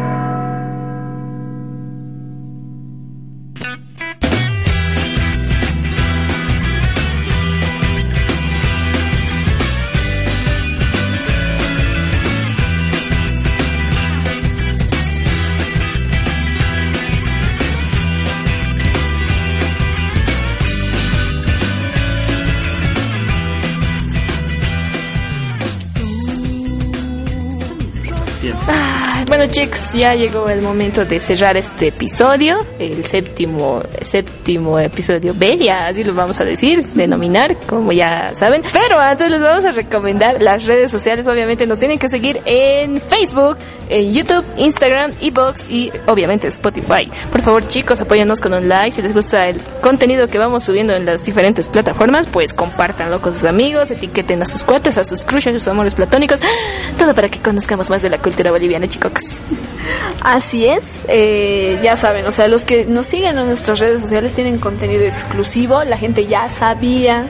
Bueno 29.37 29.53
chicos, 29.53 29.93
ya 29.93 30.15
llegó 30.15 30.49
el 30.49 30.61
momento 30.63 31.05
de 31.05 31.19
cerrar 31.19 31.57
este 31.57 31.89
episodio, 31.89 32.65
el 32.79 33.05
séptimo, 33.05 33.83
séptimo 34.01 34.79
episodio 34.79 35.35
B, 35.35 35.57
ya 35.57 35.87
así 35.87 36.03
lo 36.03 36.15
vamos 36.15 36.39
a 36.39 36.45
decir, 36.45 36.83
denominar, 36.95 37.55
como 37.67 37.91
ya 37.91 38.31
saben. 38.33 38.63
Pero 38.73 38.97
antes 38.97 39.29
les 39.29 39.39
vamos 39.39 39.63
a 39.63 39.71
recomendar 39.71 40.41
las 40.41 40.65
redes 40.65 40.89
sociales, 40.89 41.27
obviamente 41.27 41.67
nos 41.67 41.77
tienen 41.77 41.99
que 41.99 42.09
seguir 42.09 42.41
en 42.45 42.99
Facebook, 42.99 43.57
en 43.89 44.11
YouTube, 44.11 44.43
Instagram, 44.57 45.11
Ebox 45.21 45.69
y 45.69 45.91
obviamente 46.07 46.47
Spotify. 46.47 47.07
Por 47.31 47.41
favor 47.41 47.67
chicos, 47.67 48.01
apóyanos 48.01 48.41
con 48.41 48.53
un 48.53 48.67
like, 48.67 48.91
si 48.91 49.03
les 49.03 49.13
gusta 49.13 49.49
el 49.49 49.59
contenido 49.81 50.27
que 50.27 50.39
vamos 50.39 50.63
subiendo 50.63 50.95
en 50.95 51.05
las 51.05 51.23
diferentes 51.23 51.69
plataformas, 51.69 52.25
pues 52.25 52.55
compártanlo 52.55 53.21
con 53.21 53.33
sus 53.33 53.43
amigos, 53.43 53.91
etiqueten 53.91 54.41
a 54.41 54.47
sus 54.47 54.63
cuates, 54.63 54.97
a 54.97 55.03
sus 55.03 55.23
crushes, 55.23 55.55
a 55.55 55.59
sus 55.59 55.67
amores 55.67 55.93
platónicos, 55.93 56.39
todo 56.97 57.13
para 57.13 57.29
que 57.29 57.39
conozcamos 57.39 57.91
más 57.91 58.01
de 58.01 58.09
la 58.09 58.17
cultura 58.17 58.49
boliviana, 58.49 58.87
chicos. 58.87 59.26
Así 60.21 60.65
es, 60.67 61.05
eh, 61.07 61.79
ya 61.83 61.95
saben, 61.95 62.25
o 62.25 62.31
sea, 62.31 62.47
los 62.47 62.65
que 62.65 62.85
nos 62.85 63.07
siguen 63.07 63.37
en 63.37 63.45
nuestras 63.47 63.79
redes 63.79 64.01
sociales 64.01 64.33
tienen 64.33 64.59
contenido 64.59 65.03
exclusivo, 65.03 65.83
la 65.83 65.97
gente 65.97 66.27
ya 66.27 66.49
sabía, 66.49 67.29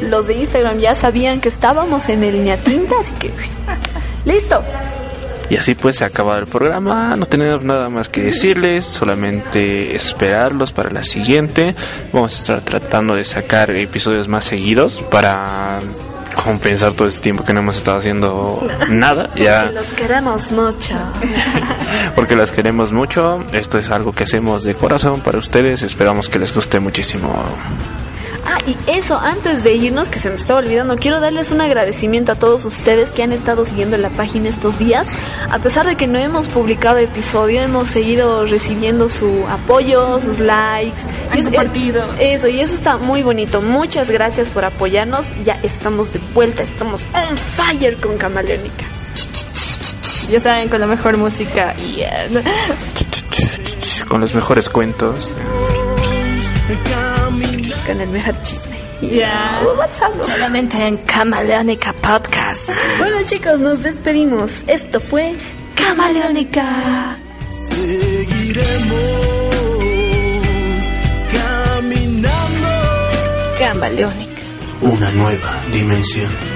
los 0.00 0.26
de 0.26 0.34
Instagram 0.34 0.78
ya 0.78 0.94
sabían 0.94 1.40
que 1.40 1.48
estábamos 1.48 2.08
en 2.08 2.22
el 2.22 2.42
ñatinta, 2.42 2.94
así 3.00 3.14
que 3.14 3.32
listo. 4.24 4.62
Y 5.48 5.56
así 5.56 5.76
pues 5.76 5.96
se 5.96 6.04
ha 6.04 6.08
acabado 6.08 6.40
el 6.40 6.46
programa, 6.46 7.14
no 7.16 7.26
tenemos 7.26 7.62
nada 7.62 7.88
más 7.88 8.08
que 8.08 8.22
decirles, 8.22 8.84
solamente 8.84 9.94
esperarlos 9.94 10.72
para 10.72 10.90
la 10.90 11.04
siguiente. 11.04 11.76
Vamos 12.12 12.34
a 12.34 12.38
estar 12.38 12.60
tratando 12.62 13.14
de 13.14 13.24
sacar 13.24 13.70
episodios 13.70 14.26
más 14.26 14.44
seguidos 14.44 15.04
para 15.08 15.78
compensar 16.46 16.92
todo 16.92 17.08
este 17.08 17.20
tiempo 17.20 17.44
que 17.44 17.52
no 17.52 17.60
hemos 17.60 17.76
estado 17.76 17.98
haciendo 17.98 18.66
nada. 18.88 19.28
Ya 19.34 19.66
Los 19.66 19.86
queremos 19.88 20.52
mucho. 20.52 20.94
porque 22.14 22.36
las 22.36 22.52
queremos 22.52 22.92
mucho. 22.92 23.44
Esto 23.52 23.78
es 23.78 23.90
algo 23.90 24.12
que 24.12 24.24
hacemos 24.24 24.62
de 24.64 24.74
corazón 24.74 25.20
para 25.20 25.38
ustedes. 25.38 25.82
Esperamos 25.82 26.28
que 26.28 26.38
les 26.38 26.54
guste 26.54 26.80
muchísimo. 26.80 27.34
Y 28.66 28.76
eso, 28.90 29.16
antes 29.18 29.62
de 29.62 29.74
irnos, 29.74 30.08
que 30.08 30.18
se 30.18 30.28
me 30.28 30.34
estaba 30.34 30.58
olvidando, 30.58 30.96
quiero 30.96 31.20
darles 31.20 31.52
un 31.52 31.60
agradecimiento 31.60 32.32
a 32.32 32.34
todos 32.34 32.64
ustedes 32.64 33.12
que 33.12 33.22
han 33.22 33.30
estado 33.32 33.64
siguiendo 33.64 33.96
la 33.96 34.08
página 34.10 34.48
estos 34.48 34.76
días. 34.78 35.06
A 35.50 35.58
pesar 35.60 35.86
de 35.86 35.94
que 35.94 36.08
no 36.08 36.18
hemos 36.18 36.48
publicado 36.48 36.98
episodio, 36.98 37.60
hemos 37.62 37.86
seguido 37.88 38.44
recibiendo 38.46 39.08
su 39.08 39.46
apoyo, 39.48 40.20
sus 40.20 40.40
likes. 40.40 40.98
Han 41.30 41.36
Y 41.38 41.40
es- 41.40 41.46
compartido. 41.46 42.04
Eso, 42.18 42.48
y 42.48 42.60
eso 42.60 42.74
está 42.74 42.96
muy 42.96 43.22
bonito. 43.22 43.62
Muchas 43.62 44.10
gracias 44.10 44.48
por 44.48 44.64
apoyarnos. 44.64 45.26
Ya 45.44 45.60
estamos 45.62 46.12
de 46.12 46.20
vuelta, 46.34 46.62
estamos 46.62 47.04
on 47.14 47.36
fire 47.36 47.96
con 47.98 48.18
Camaleónica. 48.18 48.84
Ya 50.28 50.40
saben, 50.40 50.68
con 50.68 50.80
la 50.80 50.88
mejor 50.88 51.16
música 51.18 51.72
y... 51.78 52.00
eh, 52.00 52.42
Con 54.08 54.20
los 54.20 54.34
mejores 54.34 54.68
cuentos. 54.68 55.36
Con 57.86 58.00
el 58.00 58.08
mejor. 58.08 58.34
Ya. 59.02 59.60
Solamente 60.22 60.76
en 60.86 60.96
Camaleónica 60.98 61.92
Podcast. 61.92 62.70
Bueno 62.98 63.18
chicos, 63.24 63.60
nos 63.60 63.82
despedimos. 63.82 64.50
Esto 64.66 65.00
fue 65.00 65.34
Camaleónica. 65.74 67.16
Seguiremos 67.68 69.06
caminando. 71.32 72.68
Camaleónica. 73.58 74.42
Una 74.80 75.10
nueva 75.12 75.52
dimensión. 75.72 76.55